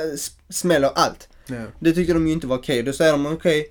smäller 0.49 0.91
allt. 0.95 1.29
Ja. 1.47 1.65
Det 1.81 1.93
tyckte 1.93 2.13
de 2.13 2.27
ju 2.27 2.33
inte 2.33 2.47
var 2.47 2.57
okej. 2.57 2.83
Då 2.83 2.93
säger 2.93 3.13
de 3.13 3.27
okej, 3.27 3.67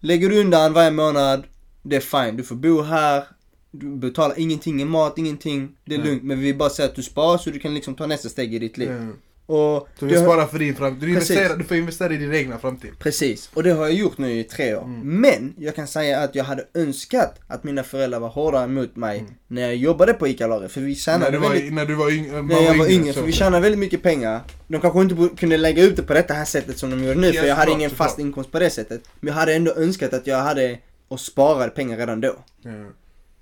lägger 0.00 0.28
du 0.28 0.40
undan 0.40 0.72
varje 0.72 0.90
månad, 0.90 1.44
det 1.82 1.96
är 1.96 2.00
fine. 2.00 2.36
Du 2.36 2.42
får 2.42 2.56
bo 2.56 2.82
här, 2.82 3.24
du 3.70 3.96
betalar 3.96 4.38
ingenting 4.38 4.82
i 4.82 4.84
mat, 4.84 5.18
ingenting. 5.18 5.76
Det 5.84 5.94
är 5.94 5.98
Nej. 5.98 6.08
lugnt. 6.08 6.22
Men 6.22 6.40
vi 6.40 6.54
bara 6.54 6.70
säga 6.70 6.88
att 6.88 6.94
du 6.94 7.02
sparar 7.02 7.38
så 7.38 7.50
du 7.50 7.58
kan 7.58 7.74
liksom 7.74 7.94
ta 7.94 8.06
nästa 8.06 8.28
steg 8.28 8.54
i 8.54 8.58
ditt 8.58 8.78
liv. 8.78 8.90
Ja. 8.90 9.12
Och 9.48 9.88
Så 9.98 10.06
vi 10.06 10.12
det- 10.12 10.20
sparar 10.20 10.46
för 10.46 10.58
din 10.58 10.74
framtid. 10.74 11.00
Du, 11.00 11.08
investerar, 11.08 11.56
du 11.56 11.64
får 11.64 11.76
investera 11.76 12.14
i 12.14 12.16
din 12.16 12.34
egna 12.34 12.58
framtid. 12.58 12.90
Precis, 12.98 13.50
och 13.54 13.62
det 13.62 13.70
har 13.70 13.82
jag 13.84 13.92
gjort 13.94 14.18
nu 14.18 14.32
i 14.38 14.44
tre 14.44 14.74
år. 14.76 14.82
Mm. 14.84 15.20
Men 15.20 15.54
jag 15.58 15.74
kan 15.74 15.86
säga 15.86 16.20
att 16.20 16.34
jag 16.34 16.44
hade 16.44 16.64
önskat 16.74 17.40
att 17.48 17.64
mina 17.64 17.82
föräldrar 17.82 18.18
var 18.20 18.28
hårdare 18.28 18.66
mot 18.66 18.96
mig 18.96 19.18
Mm. 19.18 19.32
när 19.48 19.62
jag 19.62 19.76
jobbade 19.76 20.12
på 20.14 20.28
ICA-lagret. 20.28 20.72
För 20.72 20.80
vi 20.80 20.86
När 20.88 20.94
tjänade 20.94 21.30
du 21.30 21.38
var, 21.38 21.48
väldigt... 21.50 21.72
när 21.72 21.86
du 21.86 21.94
var 21.94 22.10
yngre. 22.10 22.32
man 22.32 22.46
När 22.46 22.62
jag 22.62 22.78
var 22.78 22.90
yngre, 22.90 23.12
för 23.12 23.22
vi 23.22 23.32
tjänade 23.32 23.62
väldigt 23.62 23.78
mycket 23.78 24.02
pengar. 24.02 24.40
De 24.68 24.80
kanske 24.80 25.00
inte 25.00 25.28
kunde 25.36 25.56
lägga 25.56 25.82
ut 25.82 25.96
det 25.96 26.02
på 26.02 26.14
detta 26.14 26.34
här 26.34 26.44
sättet 26.44 26.78
som 26.78 26.90
de 26.90 27.04
gör 27.04 27.14
nu, 27.14 27.26
Ja, 27.26 27.40
för 27.40 27.48
jag 27.48 27.54
hade 27.54 27.66
såklart, 27.66 27.78
ingen 27.80 27.90
fast 27.90 28.10
såklart. 28.10 28.26
inkomst 28.26 28.52
på 28.52 28.58
det 28.58 28.70
sättet. 28.70 29.00
Men 29.20 29.28
jag 29.28 29.34
hade 29.34 29.54
ändå 29.54 29.72
önskat 29.76 30.12
att 30.14 30.26
jag 30.26 30.38
hade 30.38 30.78
och 31.08 31.20
sparade 31.20 31.70
pengar 31.70 31.96
redan 31.96 32.20
då. 32.20 32.34
Ja. 32.62 32.70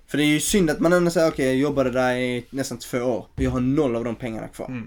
För 0.07 0.17
det 0.17 0.23
är 0.23 0.27
ju 0.27 0.39
synd 0.39 0.69
att 0.69 0.79
man 0.79 0.93
ändå 0.93 1.11
säger 1.11 1.27
okej, 1.29 1.45
jag 1.45 1.55
jobbade 1.55 1.91
där 1.91 2.15
i 2.15 2.45
nästan 2.49 2.77
två 2.77 2.97
år. 2.97 3.25
Jag 3.35 3.51
har 3.51 3.59
noll 3.59 3.95
av 3.95 4.03
de 4.03 4.15
pengarna 4.15 4.47
kvar. 4.47 4.83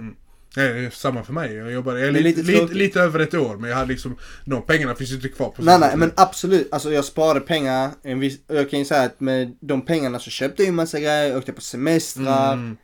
Det 0.54 0.62
är 0.62 0.90
samma 0.90 1.22
för 1.24 1.32
mig. 1.32 1.54
Jag 1.54 1.72
jobbade 1.72 2.00
jag 2.00 2.14
Det 2.14 2.20
lite, 2.20 2.42
lite 2.42 2.74
lite, 2.74 3.00
över 3.00 3.20
ett 3.20 3.34
år 3.34 3.56
men 3.56 3.70
jag 3.70 3.76
hade 3.76 3.88
liksom, 3.88 4.16
de 4.44 4.62
pengarna 4.62 4.94
finns 4.94 5.10
ju 5.10 5.14
inte 5.14 5.28
kvar 5.28 5.48
på 5.50 5.62
Nej 5.62 5.78
nej 5.78 5.96
men 5.96 6.12
absolut, 6.16 6.68
alltså 6.72 6.92
jag 6.92 7.04
sparade 7.04 7.40
pengar, 7.40 7.90
en 8.02 8.20
viss, 8.20 8.38
jag 8.46 8.70
kan 8.70 8.78
ju 8.78 8.84
säga 8.84 9.02
att 9.02 9.20
med 9.20 9.56
de 9.60 9.82
pengarna 9.84 10.18
så 10.18 10.30
köpte 10.30 10.62
jag 10.62 10.66
ju 10.66 10.72
massa 10.72 11.00
grejer, 11.00 11.36
åkte 11.36 11.52
på 11.52 11.60
semestrar, 11.60 12.52
Mm. 12.52 12.76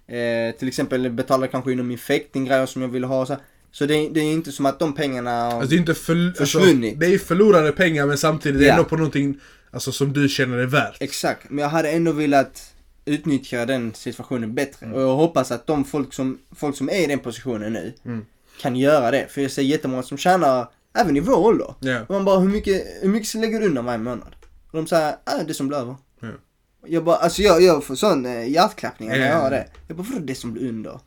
eh, 0.51 0.59
till 0.59 0.69
exempel 0.69 1.11
betalade 1.11 1.49
kanske 1.49 1.73
inom 1.73 1.87
min 1.89 1.99
fäkting 1.99 2.45
grejer 2.45 2.67
som 2.67 2.83
jag 2.83 2.89
ville 2.89 3.07
ha 3.07 3.27
så. 3.27 3.37
Så 3.73 3.87
det, 3.87 3.95
det 4.09 4.21
är 4.21 4.33
inte 4.33 4.53
som 4.53 4.67
att 4.67 4.79
de 4.79 4.95
pengarna... 4.95 5.47
Alltså 5.47 5.69
det 5.71 5.77
är 5.77 5.79
inte 5.79 5.95
för, 5.95 6.27
alltså, 6.27 6.45
Försvunnit. 6.45 7.01
Det 7.01 7.07
är 7.07 7.19
förlorade 7.19 7.73
pengar 7.73 8.07
men 8.07 8.19
samtidigt 8.19 8.61
det 8.61 8.65
är 8.67 8.69
Ja. 8.69 8.75
ändå 8.75 8.85
på 8.85 8.97
någonting 8.97 9.41
alltså, 9.71 9.93
som 9.93 10.13
du 10.13 10.29
känner 10.29 10.59
är 10.59 10.67
värt. 10.67 10.97
Exakt, 11.01 11.51
men 11.51 11.59
jag 11.63 11.69
hade 11.69 11.91
ändå 11.91 12.13
velat 12.13 12.74
utnyttja 13.05 13.67
den 13.67 13.95
situationen 13.95 14.55
bättre. 14.55 14.87
Mm. 14.87 14.97
Och 14.97 15.03
jag 15.03 15.15
hoppas 15.17 15.51
att 15.51 15.67
de 15.67 15.85
folk 15.85 16.13
som, 16.15 16.39
folk 16.57 16.77
som 16.77 16.89
är 16.91 17.05
i 17.05 17.07
den 17.07 17.19
positionen 17.19 17.73
nu 17.73 17.93
Mm. 18.05 18.27
kan 18.61 18.77
göra 18.77 19.11
det. 19.11 19.27
För 19.31 19.41
jag 19.41 19.51
ser 19.51 19.63
jättemånga 19.63 20.03
som 20.03 20.19
tjänar, 20.19 20.69
även 20.95 21.17
i 21.17 21.21
vår 21.21 21.37
ålder. 21.37 21.75
Och 22.09 22.15
man 22.15 22.25
bara, 22.25 22.39
hur 22.39 22.49
mycket, 22.49 22.87
hur 23.03 23.09
mycket 23.09 23.35
lägger 23.35 23.61
du 23.61 23.67
undan 23.67 23.85
varje 23.85 23.99
månad? 23.99 24.35
Och 24.71 24.77
de 24.77 24.87
säger, 24.87 25.09
äh, 25.11 25.47
det 25.47 25.55
som 25.55 25.69
blir 25.69 25.79
över. 25.79 25.95
Ja. 26.21 26.29
Jag 26.87 27.05
bara, 27.05 27.17
alltså 27.17 27.43
jag, 27.43 27.63
jag 27.63 27.85
får 27.85 27.95
sån 27.95 28.27
eh, 28.27 28.49
hjärtklappningar 28.51 29.15
när 29.19 29.27
jag 29.27 29.37
Ja. 29.37 29.41
hör 29.43 29.51
det. 29.51 29.67
Jag 29.89 29.97
bara, 29.97 30.03
vadå 30.13 30.25
det 30.25 30.35
som 30.35 30.53
blir 30.53 30.69
under? 30.69 31.01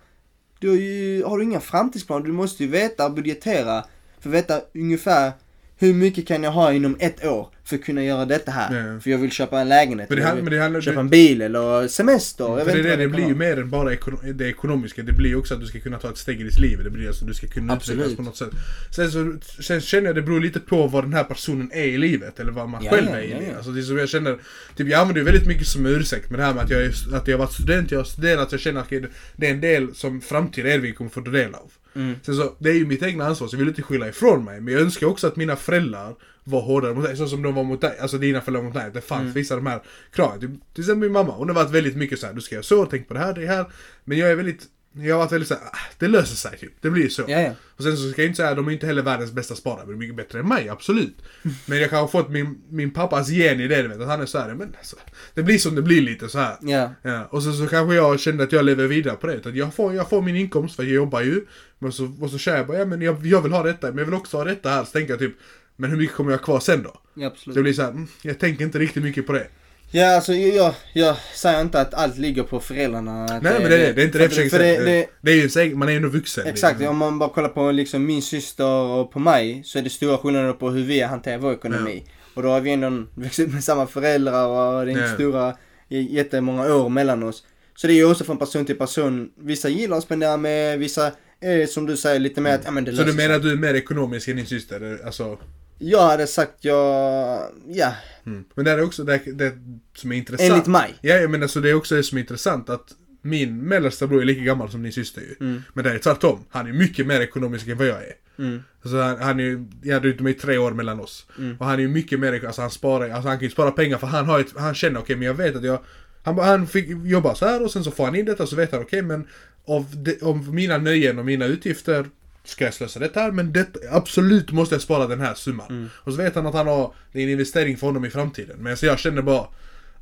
Du 0.60 0.70
har 0.70 0.75
ju, 0.75 1.24
har 1.24 1.38
du 1.38 1.44
inga 1.44 1.60
framtidsplaner? 1.60 2.25
Du 2.25 2.32
måste 2.32 2.63
ju 2.63 2.70
veta 2.70 3.10
budgetera 3.10 3.86
för 4.20 4.30
att 4.30 4.36
veta 4.36 4.62
ungefär 4.74 5.32
hur 5.79 5.93
mycket 5.93 6.27
kan 6.27 6.43
jag 6.43 6.51
ha 6.51 6.74
inom 6.74 6.98
ett 7.00 7.25
år 7.25 7.48
för 7.63 7.75
att 7.75 7.84
kunna 7.84 8.03
göra 8.03 8.25
detta 8.25 8.51
här? 8.51 8.93
Ja. 8.93 9.00
För 9.00 9.10
jag 9.10 9.17
vill 9.17 9.31
köpa 9.31 9.60
en 9.60 9.69
lägenhet, 9.69 10.10
Men 10.10 10.17
det, 10.17 10.24
handlar- 10.25 10.43
men 10.43 10.53
det 10.53 10.60
handlar... 10.62 10.81
köpa 10.81 10.96
det- 10.96 11.00
en 11.01 11.10
bil 11.10 11.41
eller 11.41 11.88
semester. 11.88 12.43
Jag 12.43 12.55
vet 12.55 12.65
det, 12.65 12.77
inte 12.79 12.89
det, 12.89 12.96
det 12.96 13.07
blir 13.07 13.27
ju 13.27 13.36
mer 13.36 13.60
än 13.60 13.69
bara 13.69 13.89
det 14.34 14.50
ekonomiska. 14.50 15.03
Det 15.03 15.13
blir 15.13 15.29
ju 15.29 15.36
också 15.36 15.53
att 15.53 15.60
du 15.60 15.65
ska 15.65 15.79
kunna 15.79 15.98
ta 16.00 16.10
ett 16.10 16.17
steg 16.17 16.41
i 16.41 16.43
ditt 16.43 16.60
liv. 16.60 16.84
Det 16.84 16.89
blir 16.89 17.07
alltså 17.07 17.24
att 17.24 17.27
du 17.27 17.34
ska 17.34 17.48
kunna 17.48 17.74
Absolut. 17.74 18.00
utvecklas 18.00 18.17
på 18.17 18.24
något 18.24 18.38
sätt. 18.38 18.50
Sen, 18.96 19.12
så, 19.12 19.36
sen 19.63 19.81
känner 19.81 20.05
jag 20.07 20.15
det 20.15 20.22
beror 20.22 20.39
lite 20.41 20.60
på 20.60 20.88
vad 20.88 21.03
den 21.03 21.13
här 21.13 21.24
personen 21.24 21.72
är 21.74 21.84
i 21.86 21.98
livet. 21.98 22.39
Eller 22.39 22.51
vad 22.51 22.69
man 22.69 22.84
Ja, 22.84 22.89
själv 22.91 23.07
ja, 23.12 23.15
är 23.17 23.22
i 23.22 23.31
ja, 23.31 23.39
livet. 23.39 23.55
Alltså 23.55 23.72
det 23.72 23.79
är 23.79 23.84
som 23.84 23.98
jag 23.98 24.10
känner, 24.10 24.38
typ 24.75 24.88
jag 24.88 25.00
använder 25.00 25.22
ju 25.22 25.25
väldigt 25.25 25.48
mycket 25.48 25.67
som 25.67 25.86
ursäkt 25.86 26.29
med 26.29 26.39
det 26.39 26.43
här 26.43 26.53
med 26.53 26.63
att 26.63 26.69
jag, 26.69 26.81
är, 26.81 26.89
att 27.15 27.27
jag 27.27 27.38
har 27.38 27.46
varit 27.46 27.53
student, 27.53 27.91
jag 27.91 28.00
har 28.00 28.03
studerat, 28.05 28.51
jag 28.51 28.62
känner 28.62 28.81
att 28.81 28.89
det 29.36 29.48
är 29.48 29.51
en 29.51 29.62
del 29.62 29.96
som 29.96 30.22
framtida 30.22 30.69
Edvin 30.69 30.93
kommer 30.93 31.10
få 31.12 31.22
ta 31.22 31.31
del 31.31 31.53
av. 31.55 31.72
Mm. 31.98 32.16
Sen 32.24 32.36
så, 32.36 32.56
det 32.60 32.70
är 32.70 32.74
ju 32.74 32.86
mitt 32.86 33.04
egna 33.04 33.25
ansvar 33.25 33.48
så 33.48 33.56
jag 33.56 33.60
vill 33.60 33.68
inte 33.68 33.82
skylla 33.82 34.08
ifrån 34.10 34.46
mig. 34.46 34.62
Men 34.62 34.74
jag 34.74 34.82
önskar 34.82 35.08
också 35.08 35.27
att 35.27 35.36
mina 35.36 35.56
föräldrar 35.56 36.16
var 36.44 36.62
hårdare 36.62 36.94
mot 36.94 37.04
dig, 37.04 37.18
så 37.18 37.27
som 37.27 37.42
de 37.42 37.56
var 37.56 37.63
mot 37.63 37.82
dig. 37.82 37.98
Alltså 38.00 38.18
dina 38.18 38.42
föräldrar 38.42 38.63
mot. 38.63 38.75
Att 38.75 38.94
det 38.94 39.01
fanns 39.01 39.22
Mm. 39.22 39.34
vissa 39.34 39.56
de 39.56 39.66
här 39.66 39.82
kraven. 40.12 40.39
Typ, 40.39 40.50
till 40.74 40.84
exempel 40.84 41.00
min 41.01 41.12
mamma, 41.12 41.34
hon 41.34 41.48
har 41.48 41.56
varit 41.56 41.72
väldigt 41.72 41.96
mycket 41.96 42.20
så 42.20 42.27
här, 42.27 42.34
du 42.34 42.42
ska 42.42 42.56
göra 42.56 42.63
så, 42.63 42.86
tänk 42.86 43.08
på 43.08 43.13
det 43.13 43.20
här, 43.20 43.34
det 43.34 43.48
här. 43.48 43.66
Men 44.04 44.18
jag 44.18 44.32
är 44.32 44.36
väldigt, 44.36 44.63
jag 45.00 45.16
har 45.16 45.20
varit 45.20 45.32
väldigt 45.32 45.48
såhär, 45.48 45.63
ah, 45.63 45.77
det 46.00 46.08
löser 46.08 46.36
sig 46.36 46.58
typ. 46.58 46.74
Det 46.82 46.89
blir 46.89 47.10
så. 47.10 47.24
Ja, 47.27 47.42
ja. 47.42 47.51
Och 47.77 47.84
sen 47.84 47.98
så 47.98 48.12
ska 48.12 48.22
jag 48.22 48.30
inte 48.30 48.38
säga, 48.38 48.56
de 48.56 48.68
är 48.68 48.72
inte 48.72 48.88
heller 48.88 49.01
världens 49.01 49.32
bästa 49.32 49.56
sparare, 49.56 49.80
men 49.80 49.88
de 49.88 49.94
är 49.94 49.98
mycket 49.98 50.16
bättre 50.16 50.39
än 50.39 50.48
mig, 50.48 50.70
absolut. 50.70 51.18
Men 51.66 51.80
jag 51.80 51.89
kan 51.89 52.00
ha 52.00 52.08
fått 52.08 52.30
min, 52.30 52.62
min 52.70 52.92
pappas 52.92 53.30
gen 53.30 53.62
i 53.62 53.68
det, 53.68 53.82
du 53.82 53.88
vet, 53.88 54.01
att 54.01 54.08
han 54.08 54.22
är 54.22 54.25
såhär, 54.25 54.54
men 54.54 54.75
alltså, 54.77 54.96
det 55.34 55.44
blir 55.44 55.58
som 55.58 55.75
det 55.75 55.82
blir 55.82 56.01
lite 56.01 56.30
så 56.30 56.39
här. 56.39 56.58
Ja. 56.62 56.92
Ja, 57.01 57.25
och 57.25 57.44
sen 57.44 57.54
så 57.54 57.68
kanske 57.68 57.96
jag 57.96 58.20
kände 58.20 58.44
att 58.44 58.51
jag 58.51 58.66
lever 58.66 58.88
vidare 58.88 59.16
på 59.16 59.27
det. 59.27 59.46
Att 59.46 59.56
jag, 59.56 59.74
får, 59.74 59.94
jag 59.94 60.10
får 60.10 60.22
min 60.22 60.36
inkomst 60.36 60.75
för 60.75 60.84
jag 60.84 60.94
jobbar 60.94 61.22
ju. 61.22 61.46
Men 61.80 61.92
så, 61.92 62.12
och 62.22 62.30
så 62.30 62.38
känner 62.38 62.58
jag 62.58 62.68
bara, 62.68 62.77
ja 62.77 62.86
men 62.86 63.01
jag, 63.01 63.25
jag 63.25 63.42
vill 63.42 63.51
ha 63.51 63.63
detta, 63.63 63.88
men 63.88 63.98
jag 63.98 64.06
vill 64.06 64.13
också 64.13 64.38
ha 64.38 64.44
detta 64.44 64.70
här. 64.70 64.84
Så 64.84 64.92
tänker 64.92 65.10
jag 65.10 65.20
typ, 65.20 65.36
men 65.75 65.89
hur 65.89 65.98
mycket 65.98 66.16
kommer 66.16 66.32
jag 66.32 66.38
ha 66.38 66.46
kvar 66.46 66.60
sen 66.60 66.84
då? 66.84 67.01
ja, 67.18 67.27
absolut. 67.27 67.56
det 67.56 67.62
blir 67.62 67.74
så 67.74 67.82
här, 67.82 67.89
mm, 67.89 68.08
jag 68.22 68.39
tänker 68.39 68.66
inte 68.66 68.80
riktigt 68.80 69.04
mycket 69.04 69.27
på 69.27 69.34
det. 69.34 69.48
Ja, 69.91 70.15
alltså 70.15 70.34
jag, 70.34 70.74
jag 70.94 71.15
säger 71.34 71.62
inte 71.62 71.82
att 71.82 71.94
allt 71.94 72.17
ligger 72.17 72.44
på 72.44 72.60
föräldrarna. 72.60 73.25
Nej 73.25 73.39
men 73.41 73.70
det, 73.70 73.88
är- 73.88 73.94
det 73.94 74.01
är 74.01 74.06
inte 74.06 74.17
det 74.17 74.29
för, 74.29 74.50
för 74.50 74.60
det, 74.60 74.77
det, 74.86 75.08
Det 75.22 75.32
är 75.32 75.65
ju 75.65 75.75
man 75.75 75.88
är 75.88 75.91
ju 75.91 75.98
ändå 75.98 76.10
vuxen. 76.10 76.48
Exakt, 76.48 76.79
liksom. 76.79 76.91
om 76.91 76.98
man 76.98 77.20
bara 77.20 77.29
kollar 77.29 77.50
på 77.50 77.72
liksom 77.72 78.06
min 78.06 78.22
syster 78.22 78.65
och 78.67 79.12
på 79.12 79.20
mig 79.20 79.62
så 79.65 79.79
är 79.79 79.84
det 79.84 79.89
stora 79.89 80.17
skillnader 80.17 80.53
på 80.53 80.70
hur 80.70 80.84
vi 80.84 81.01
hanterar 81.01 81.38
vår 81.38 81.53
ekonomi. 81.53 82.03
Och 82.34 82.44
då 82.44 82.50
har 82.50 82.62
vi 82.62 82.72
ändå 82.72 83.03
växt 83.15 83.39
upp 83.39 83.53
med 83.53 83.63
samma 83.63 83.88
föräldrar 83.88 84.48
och 84.48 84.86
det 84.86 84.91
är 84.91 84.94
inte 84.94 85.03
Ja. 85.08 85.13
stora, 85.13 85.56
jättemånga 85.89 86.75
år 86.75 86.89
mellan 86.89 87.24
oss. 87.24 87.44
Så 87.75 87.88
det 87.88 87.94
är 87.94 87.96
ju 87.96 88.12
också 88.12 88.24
från 88.24 88.38
person 88.38 88.65
till 88.65 88.75
person. 88.77 89.29
Vissa 89.39 89.70
gillar 89.70 89.98
att 89.98 90.03
spendera 90.03 90.38
med, 90.38 90.79
vissa 90.79 91.12
är 91.41 91.65
som 91.65 91.86
du 91.86 91.98
säger 91.98 92.20
lite 92.20 92.41
mer 92.41 92.56
att, 92.56 92.62
ja 92.65 92.72
men 92.72 92.84
det 92.84 92.96
Så 92.96 93.03
du 93.03 93.13
menar 93.13 93.36
att 93.36 93.41
du 93.41 93.51
är 93.51 93.56
mer 93.56 93.74
ekonomisk 93.74 94.27
än 94.27 94.36
din 94.36 94.46
syster? 94.46 95.00
Alltså, 95.06 95.38
Jag 95.77 96.07
hade 96.07 96.27
sagt 96.27 96.53
jag, 96.62 97.41
ja, 97.67 97.93
mm. 98.25 98.46
Men 98.55 98.65
det 98.65 98.72
är 98.72 98.84
också 98.84 99.03
det, 99.03 99.22
det 99.25 99.53
som 99.96 100.12
är 100.12 100.15
intressant. 100.15 100.51
enligt 100.51 100.67
mig. 100.67 100.96
Ja, 101.01 101.15
jag 101.15 101.31
menar 101.31 101.48
så 101.48 101.60
det 101.60 101.69
är 101.69 101.74
också 101.74 101.96
det 101.96 102.03
som 102.03 102.17
är 102.17 102.22
intressant 102.22 102.69
att 102.69 102.93
min 103.22 103.67
mellersta 103.67 104.07
bror 104.07 104.22
är 104.22 104.25
lika 104.25 104.41
gammal 104.41 104.69
som 104.69 104.84
din 104.84 104.91
syster 104.91 105.22
ju. 105.22 105.36
Mm. 105.39 105.63
Men 105.74 105.84
det 105.84 105.91
är 105.91 106.00
tvärtom. 106.00 106.46
Han 106.50 106.67
är 106.67 106.74
mycket 106.74 107.07
mer 107.07 107.22
ekonomisk 107.22 107.67
än 107.67 107.77
vad 107.77 107.88
jag 107.88 107.98
är. 107.98 108.13
Mm. 108.39 108.63
Alltså 108.81 109.01
han, 109.01 109.17
han 109.17 109.39
är 109.39 109.43
ju, 109.43 109.65
ja 109.84 110.00
det 110.00 110.07
är 110.07 110.27
ju 110.27 110.34
tre 110.34 110.57
år 110.57 110.72
mellan 110.72 111.00
oss. 111.00 111.25
Mm. 111.38 111.57
Och 111.60 111.65
han 111.65 111.75
är 111.75 111.79
ju 111.79 111.88
mycket 111.88 112.19
mer, 112.19 112.46
alltså 112.46 112.62
han 112.62 112.72
sparar, 112.72 113.10
alltså 113.10 113.29
han 113.29 113.38
kan 113.38 113.43
ju 113.43 113.50
spara 113.50 113.72
pengar 113.72 113.98
för 113.98 114.07
han 114.07 114.25
har 114.25 114.39
ett, 114.39 114.53
han 114.57 114.75
känner 114.75 115.00
okej 115.00 115.15
men 115.15 115.27
jag 115.27 115.34
vet 115.34 115.55
att 115.55 115.63
jag, 115.63 115.79
han, 116.24 116.38
han 116.39 116.67
fick 116.67 116.88
jobba 117.03 117.36
så 117.36 117.46
här 117.46 117.63
och 117.63 117.72
sen 117.72 117.84
så 117.84 117.91
får 117.91 118.05
han 118.05 118.15
in 118.15 118.25
detta 118.25 118.48
så 118.48 118.55
vet 118.55 118.72
han 118.72 118.81
okej 118.81 119.01
men 119.01 119.27
av, 119.65 119.86
de, 119.96 120.17
av 120.22 120.53
mina 120.53 120.77
nöjen 120.77 121.19
och 121.19 121.25
mina 121.25 121.46
utgifter 121.46 122.05
ska 122.50 122.66
jag 122.66 122.74
slösa 122.74 123.00
detta 123.00 123.20
här 123.20 123.32
men 123.32 123.54
det, 123.54 123.68
absolut 123.92 124.51
måste 124.51 124.75
jag 124.75 124.82
spara 124.82 125.08
den 125.08 125.22
här 125.22 125.34
summan. 125.34 125.68
Mm. 125.70 125.89
Och 125.96 126.13
så 126.13 126.18
vet 126.18 126.36
han 126.36 126.48
att 126.48 126.54
han 126.54 126.68
har, 126.68 126.94
det 127.12 127.20
är 127.20 127.24
en 127.24 127.30
investering 127.30 127.77
för 127.77 127.88
honom 127.88 128.06
i 128.06 128.10
framtiden. 128.10 128.58
Men 128.60 128.77
så 128.77 128.86
jag 128.86 129.00
känner 129.00 129.22
bara, 129.22 129.48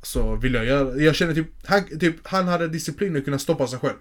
så 0.02 0.36
vill 0.36 0.54
jag 0.54 0.64
göra, 0.64 0.96
jag 0.96 1.14
känner 1.14 1.34
typ, 1.34 1.46
han, 1.64 1.98
typ, 2.00 2.16
han 2.22 2.48
hade 2.48 2.68
disciplin 2.68 3.16
att 3.16 3.24
kunna 3.24 3.38
stoppa 3.38 3.66
sig 3.66 3.78
själv. 3.78 3.98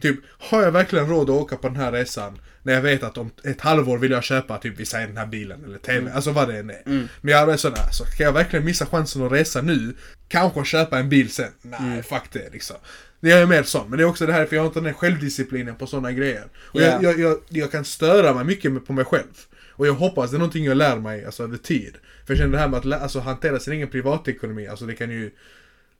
Typ, 0.00 0.20
har 0.38 0.62
jag 0.62 0.72
verkligen 0.72 1.08
råd 1.08 1.30
att 1.30 1.36
åka 1.36 1.56
på 1.56 1.68
den 1.68 1.76
här 1.76 1.92
resan 1.92 2.38
när 2.62 2.72
jag 2.72 2.82
vet 2.82 3.02
att 3.02 3.18
om 3.18 3.30
ett 3.44 3.60
halvår 3.60 3.98
vill 3.98 4.10
jag 4.10 4.24
köpa 4.24 4.58
typ, 4.58 4.80
vi 4.80 4.86
säger 4.86 5.06
den 5.06 5.16
här 5.16 5.26
bilen 5.26 5.64
eller 5.64 5.78
TV, 5.78 6.12
alltså 6.12 6.32
vad 6.32 6.48
det 6.48 6.58
än 6.58 6.70
är. 6.70 6.82
Mm. 6.86 7.08
Men 7.20 7.32
jag 7.34 7.52
är 7.52 7.56
sådär, 7.56 7.82
alltså, 7.82 8.04
ska 8.04 8.22
jag 8.22 8.32
verkligen 8.32 8.64
missa 8.64 8.86
chansen 8.86 9.26
att 9.26 9.32
resa 9.32 9.62
nu? 9.62 9.94
Kanske 10.28 10.64
köpa 10.64 10.98
en 10.98 11.08
bil 11.08 11.30
sen? 11.30 11.52
Nej, 11.62 12.02
fuck 12.02 12.22
det 12.32 12.52
liksom. 12.52 12.76
Det 13.20 13.30
är 13.32 13.46
mer 13.46 13.62
sån, 13.62 13.90
men 13.90 13.98
det 13.98 14.04
är 14.04 14.08
också 14.08 14.26
det 14.26 14.32
här 14.32 14.46
för 14.46 14.56
jag 14.56 14.62
har 14.62 14.66
inte 14.66 14.80
den 14.80 14.94
självdisciplinen 14.94 15.74
på 15.76 15.86
sådana 15.86 16.12
grejer. 16.12 16.44
Och 16.56 16.80
Ja. 16.80 16.84
jag, 16.86 17.02
jag, 17.02 17.20
jag, 17.20 17.38
jag 17.48 17.70
kan 17.70 17.84
störa 17.84 18.34
mig 18.34 18.44
mycket 18.44 18.86
på 18.86 18.92
mig 18.92 19.04
själv. 19.04 19.46
Och 19.70 19.86
jag 19.86 19.92
hoppas 19.94 20.30
det 20.30 20.36
är 20.36 20.38
någonting 20.38 20.64
jag 20.64 20.76
lär 20.76 20.96
mig 20.96 21.24
alltså, 21.24 21.42
över 21.42 21.56
tid. 21.56 21.94
För 22.26 22.32
jag 22.34 22.38
känner 22.38 22.52
det 22.52 22.58
här 22.58 22.68
med 22.68 22.78
att 22.94 23.02
alltså, 23.02 23.20
hantera 23.20 23.58
sin 23.60 23.72
egen 23.72 23.88
privatekonomi, 23.88 24.66
alltså 24.66 24.86
det 24.86 24.94
kan 24.94 25.10
ju 25.10 25.30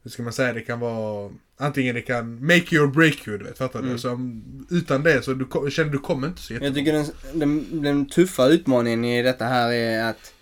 hur 0.03 0.11
ska 0.11 0.23
man 0.23 0.33
säga, 0.33 0.53
det 0.53 0.61
kan 0.61 0.81
vara 0.81 1.31
Antingen 1.59 1.95
det 1.95 2.01
kan 2.03 2.47
make 2.47 2.75
you 2.75 2.85
or 2.85 2.91
break 2.91 3.29
you, 3.29 3.39
du 3.39 3.45
vet, 3.45 3.59
fattar 3.59 3.83
du? 3.83 3.99
Så, 3.99 4.31
utan 4.71 5.03
det 5.03 5.23
så 5.25 5.33
du, 5.33 5.47
jag 5.53 5.73
känner 5.73 5.91
du 5.93 5.99
kommer 5.99 6.29
inte 6.29 6.43
så 6.43 6.53
Jag 6.55 6.63
jättelångt. 6.63 6.77
tycker 6.77 6.93
den, 7.33 7.41
den, 7.41 7.83
den 7.83 8.07
tuffa 8.09 8.47
utmaningen 8.49 9.05
i 9.05 9.23
detta 9.23 9.45
här 9.45 9.73
är 9.73 10.05
att 10.11 10.33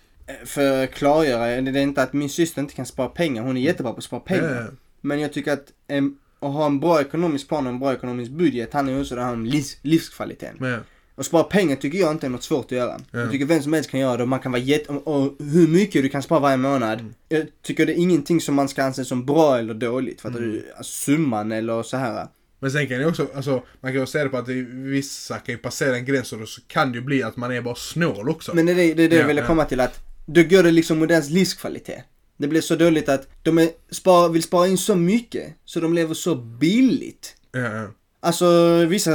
för 0.45 0.83
att 0.83 0.91
klargöra, 0.91 1.61
det 1.61 1.79
är 1.79 1.83
inte 1.83 2.01
att 2.03 2.13
min 2.13 2.29
syster 2.29 2.61
inte 2.61 2.73
kan 2.73 2.85
spara 2.85 3.07
pengar, 3.07 3.43
hon 3.43 3.57
är 3.57 3.61
jättebra 3.61 3.91
på 3.91 3.97
att 3.97 4.03
spara 4.03 4.19
pengar. 4.19 4.61
Ja. 4.71 4.77
Men 5.01 5.19
jag 5.19 5.33
tycker 5.33 5.53
att 5.53 5.65
en, 5.87 6.17
att 6.39 6.53
ha 6.53 6.65
en 6.65 6.79
bra 6.79 7.01
ekonomisk 7.01 7.47
plan 7.47 7.67
och 7.67 7.73
en 7.73 7.79
bra 7.79 7.93
ekonomisk 7.93 8.31
budget 8.31 8.73
handlar 8.73 8.93
ju 8.93 9.01
också 9.01 9.19
om 9.19 9.45
livs, 9.45 9.77
livskvaliteten. 9.81 10.55
Men, 10.59 10.79
Och 11.15 11.25
spara 11.25 11.43
pengar 11.43 11.75
tycker 11.75 11.97
jag 11.99 12.11
inte 12.11 12.25
är 12.25 12.29
något 12.29 12.43
svårt 12.43 12.65
att 12.65 12.71
göra. 12.71 12.99
Ja. 13.11 13.19
Jag 13.19 13.31
tycker 13.31 13.45
vem 13.45 13.61
som 13.61 13.73
helst 13.73 13.89
kan 13.91 13.99
göra 13.99 14.17
det 14.17 14.23
och 14.23 14.29
man 14.29 14.39
kan 14.39 14.51
vara 14.51 14.61
jätte... 14.61 14.91
Och, 14.91 15.07
och 15.25 15.35
hur 15.39 15.67
mycket 15.67 16.03
du 16.03 16.09
kan 16.09 16.23
spara 16.23 16.39
varje 16.39 16.57
månad. 16.57 16.99
Mm. 16.99 17.13
Jag 17.29 17.45
tycker 17.61 17.85
det 17.85 17.91
är 17.93 17.97
ingenting 17.97 18.41
som 18.41 18.55
man 18.55 18.69
ska 18.69 18.83
anse 18.83 19.05
som 19.05 19.25
bra 19.25 19.57
eller 19.57 19.73
dåligt. 19.73 20.21
För 20.21 20.29
att 20.29 20.35
Mm. 20.35 20.49
du, 20.51 20.71
alltså, 20.77 20.91
summan 21.05 21.51
eller 21.51 21.83
så 21.83 21.97
här. 21.97 22.27
men 22.59 22.71
sen 22.71 22.87
kan 22.87 22.99
det 22.99 23.05
också, 23.05 23.27
alltså 23.35 23.63
man 23.81 23.91
kan 23.91 24.01
ju 24.01 24.07
säga 24.07 24.23
det 24.23 24.29
på 24.29 24.37
att 24.37 24.47
vissa 24.73 25.37
kan 25.39 25.53
ju 25.55 25.57
passera 25.57 25.95
en 25.95 26.05
gräns 26.05 26.33
och 26.33 26.39
då 26.39 26.45
så 26.45 26.61
kan 26.67 26.91
det 26.91 26.97
ju 26.97 27.03
bli 27.03 27.23
att 27.23 27.37
man 27.37 27.51
är 27.51 27.61
bara 27.61 27.75
snål 27.75 28.29
också. 28.29 28.55
Men 28.55 28.65
det 28.65 28.71
är 28.71 28.75
det, 28.75 28.93
det, 28.93 29.03
är 29.03 29.09
det 29.09 29.15
Ja, 29.15 29.21
jag 29.21 29.27
ville 29.27 29.41
komma 29.41 29.65
till 29.65 29.79
att 29.79 29.99
då 30.25 30.43
går 30.43 30.63
det 30.63 30.71
liksom 30.71 30.99
mot 30.99 31.09
deras 31.09 31.29
livskvalitet. 31.29 32.03
Det 32.37 32.47
blir 32.47 32.61
så 32.61 32.75
dåligt 32.75 33.09
att 33.09 33.27
de 33.43 33.57
är, 33.57 33.69
spar, 33.91 34.29
vill 34.29 34.43
spara 34.43 34.67
in 34.67 34.77
så 34.77 34.95
mycket 34.95 35.53
så 35.65 35.79
de 35.79 35.93
lever 35.93 36.13
så 36.13 36.35
billigt. 36.35 37.35
ja, 37.51 37.59
ja. 37.59 37.87
Alltså 38.19 38.75
vissa 38.85 39.11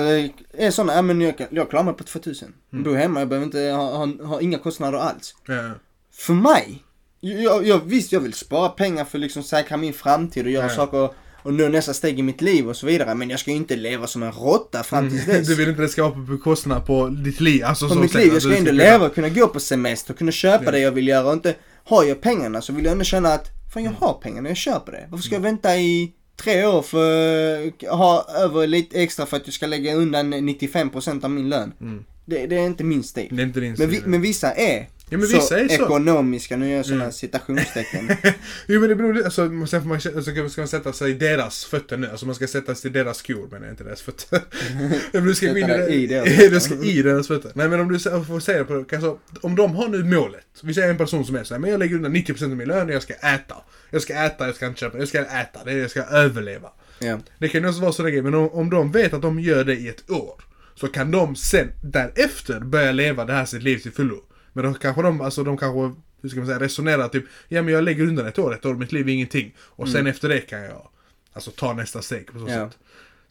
är 0.53 0.71
sådana, 0.71 0.95
ja 0.95 1.03
men 1.03 1.21
jag, 1.21 1.39
kan- 1.39 1.47
jag 1.51 1.71
klarar 1.71 1.85
mig 1.85 1.95
på 1.95 2.05
2000. 2.05 2.53
Mm. 2.73 2.85
Bor 2.85 2.95
hemma, 2.95 3.21
jag 3.21 3.29
behöver 3.29 3.45
inte 3.47 3.59
ha, 3.61 3.97
ha, 3.97 4.25
ha 4.27 4.41
inga 4.41 4.59
kostnader 4.59 4.99
alls. 4.99 5.35
ja. 5.47 5.71
För 6.13 6.33
mig, 6.35 6.83
jag, 7.21 7.67
jag, 7.67 7.81
visst 7.85 8.13
jag 8.13 8.21
vill 8.21 8.33
spara 8.35 8.69
pengar 8.69 9.05
för 9.05 9.19
att 9.19 9.23
liksom 9.23 9.43
säkra 9.43 9.77
min 9.77 9.93
framtid 9.93 10.45
och 10.45 10.51
göra 10.53 10.69
saker 10.69 11.11
och 11.43 11.55
nå 11.55 11.69
nästa 11.69 11.95
steg 11.95 12.19
i 12.19 12.23
mitt 12.23 12.41
liv 12.41 12.69
och 12.69 12.77
så 12.77 12.87
vidare. 12.87 13.15
Men 13.15 13.31
jag 13.31 13.41
ska 13.41 13.51
ju 13.51 13.57
inte 13.57 13.77
leva 13.77 14.07
som 14.07 14.23
en 14.23 14.33
råtta 14.33 14.83
fram 14.83 15.11
tills 15.11 15.27
dess. 15.27 15.49
Du 15.49 15.55
vill 15.55 15.69
inte 15.69 15.83
det 15.83 15.89
ska 15.89 16.03
vara 16.03 16.13
på 16.13 16.19
bekostnad 16.19 16.87
på 16.87 17.09
ditt 17.09 17.41
liv? 17.41 17.65
Alltså, 17.65 17.89
på 17.89 17.95
mitt 17.95 18.15
liv. 18.15 18.33
Jag 18.33 18.43
ska 18.43 18.57
ändå 18.57 18.71
leva 18.73 19.07
och 19.07 19.15
kunna 19.15 19.29
gå 19.29 19.49
på 19.49 19.61
semester, 19.61 20.15
kunna 20.15 20.33
köpa 20.33 20.65
Ja. 20.65 20.71
det 20.71 20.79
jag 20.79 20.93
vill 20.93 21.09
göra 21.09 21.27
och 21.27 21.33
inte 21.33 21.55
har 21.85 22.05
jag 22.05 22.21
pengarna 22.21 22.63
så 22.63 22.73
vill 22.73 22.85
jag 22.85 22.93
ändå 22.93 23.05
känna 23.05 23.29
att 23.29 23.49
fan 23.75 23.85
jag 23.85 23.93
har 23.93 24.15
pengarna, 24.15 24.49
jag 24.49 24.57
köper 24.57 24.93
det. 24.93 25.07
Varför 25.11 25.25
ska 25.25 25.35
jag 25.35 25.43
vänta 25.43 25.77
i 25.77 26.13
tre 26.43 26.67
år 26.67 26.83
för 26.83 27.67
att 27.67 27.99
ha 27.99 28.27
över 28.39 28.67
lite 28.67 29.03
extra 29.03 29.27
för 29.27 29.37
att 29.37 29.43
jag 29.47 29.55
ska 29.55 29.67
lägga 29.67 29.95
undan 29.95 30.35
95% 30.35 31.25
av 31.25 31.31
min 31.31 31.49
lön? 31.49 31.73
Mm. 31.81 32.05
Det, 32.25 32.47
det 32.47 32.57
är 32.57 32.67
inte 32.67 32.85
min 32.85 33.03
stil. 33.03 33.29
Det 33.37 33.43
är 33.43 33.47
inte 33.47 33.61
din 33.61 33.75
Men, 33.79 33.89
vi, 33.89 33.97
stil. 33.97 34.09
men 34.09 34.21
vissa 34.21 34.53
är, 34.53 34.89
Ja, 35.13 35.19
men 35.19 35.29
så 35.29 35.37
vissa 35.37 35.61
är 35.61 35.69
så. 35.69 35.75
ekonomiska, 35.75 36.57
nu 36.57 36.69
gör 36.71 36.77
jag 36.77 36.85
sådana 36.87 37.03
Mm. 37.03 37.13
citationstecken. 37.13 38.11
Jo 38.67 38.81
men 38.81 38.89
det 38.89 38.95
beror 38.97 39.25
alltså 39.25 39.67
sen 39.67 39.81
får 39.83 39.89
man, 39.89 39.95
alltså, 40.17 40.49
ska 40.49 40.61
man 40.61 40.69
sätta 40.69 40.93
sig 40.93 41.11
i 41.11 41.15
deras 41.15 41.65
fötter 41.65 41.97
nu, 41.97 42.07
alltså 42.11 42.27
man 42.27 42.35
ska 42.35 42.47
sätta 42.47 42.75
sig 42.75 42.91
i 42.91 42.93
deras 42.95 43.17
skor 43.19 43.49
men 43.51 43.71
inte 43.71 43.85
deras 43.85 44.03
fötter. 44.03 44.41
men 45.13 45.25
du 45.25 45.35
ska 45.35 45.47
gå 45.47 45.59
in 45.59 45.71
i, 45.71 45.95
i 45.95 46.07
deras 46.07 46.29
du 46.51 46.61
ska 46.61 46.75
i 46.85 47.03
deras 47.03 47.29
fötter. 47.29 47.53
Nej 47.55 47.69
men 47.69 47.81
om 47.81 47.93
du 47.93 47.99
får 47.99 48.41
säga 48.41 48.59
det 48.59 48.65
på, 48.65 48.85
alltså, 48.97 49.19
om 49.41 49.57
de 49.57 49.75
har 49.75 49.89
nu 49.89 50.05
målet, 50.05 50.45
vi 50.63 50.75
säger 50.75 50.91
en 50.91 50.97
person 50.99 51.25
som 51.25 51.37
är 51.37 51.45
så 51.45 51.55
här, 51.55 51.59
men 51.61 51.71
jag 51.71 51.79
lägger 51.79 51.97
undan 51.97 52.17
90% 52.17 52.45
av 52.45 52.51
min 52.57 52.69
lön 52.69 52.89
och 52.89 52.95
jag 52.95 53.03
ska 53.03 53.15
äta. 53.15 53.55
Jag 53.91 54.03
ska 54.03 54.15
äta, 54.15 54.47
jag 54.47 54.55
ska 54.57 54.67
inte 54.67 54.81
köpa, 54.81 54.99
jag 54.99 55.09
ska 55.09 55.19
äta, 55.21 55.65
det 55.65 55.73
är, 55.73 55.77
jag 55.77 55.91
ska 55.91 56.03
överleva. 56.03 56.69
ja. 56.99 57.19
Det 57.39 57.49
kan 57.49 57.63
ju 57.63 57.69
också 57.69 57.81
vara 57.81 57.93
sådana 57.93 58.11
grejer, 58.11 58.23
men 58.23 58.35
om, 58.35 58.49
om 58.49 58.71
de 58.71 58.93
vet 58.93 59.13
att 59.15 59.23
de 59.23 59.41
gör 59.41 59.65
det 59.65 59.75
i 59.75 59.89
ett 59.89 60.11
år, 60.11 60.35
så 60.75 60.89
kan 60.89 61.11
de 61.11 61.37
sen 61.37 61.69
därefter 61.83 62.61
börja 62.61 62.93
leva 62.93 63.25
det 63.25 63.33
här 63.33 63.45
sitt 63.45 63.63
liv 63.63 63.79
till 63.79 63.93
fullo. 63.93 64.17
Men 64.53 64.65
då 64.65 64.75
kanske 64.75 65.03
de, 65.03 65.21
alltså 65.21 65.45
de 65.45 65.57
kanske, 65.59 66.01
hur 66.23 66.29
ska 66.29 66.39
man 66.39 66.47
säga, 66.47 66.61
resonerar 66.61 67.09
typ, 67.09 67.25
ja 67.49 67.63
men 67.63 67.75
jag 67.75 67.85
lägger 67.85 68.05
undan 68.05 68.27
ett 68.27 68.39
år, 68.39 68.55
ett 68.55 68.67
år, 68.67 68.75
mitt 68.75 68.93
liv 68.93 69.09
är 69.09 69.13
ingenting. 69.13 69.55
Och 69.59 69.89
sen 69.89 70.07
efter 70.07 70.29
det 70.29 70.41
kan 70.41 70.63
jag, 70.63 70.89
alltså 71.33 71.51
ta 71.51 71.73
nästa 71.73 72.03
steg 72.03 72.27
på 72.33 72.39
så 72.39 72.47
Ja. 72.49 72.69
sätt. 72.71 72.79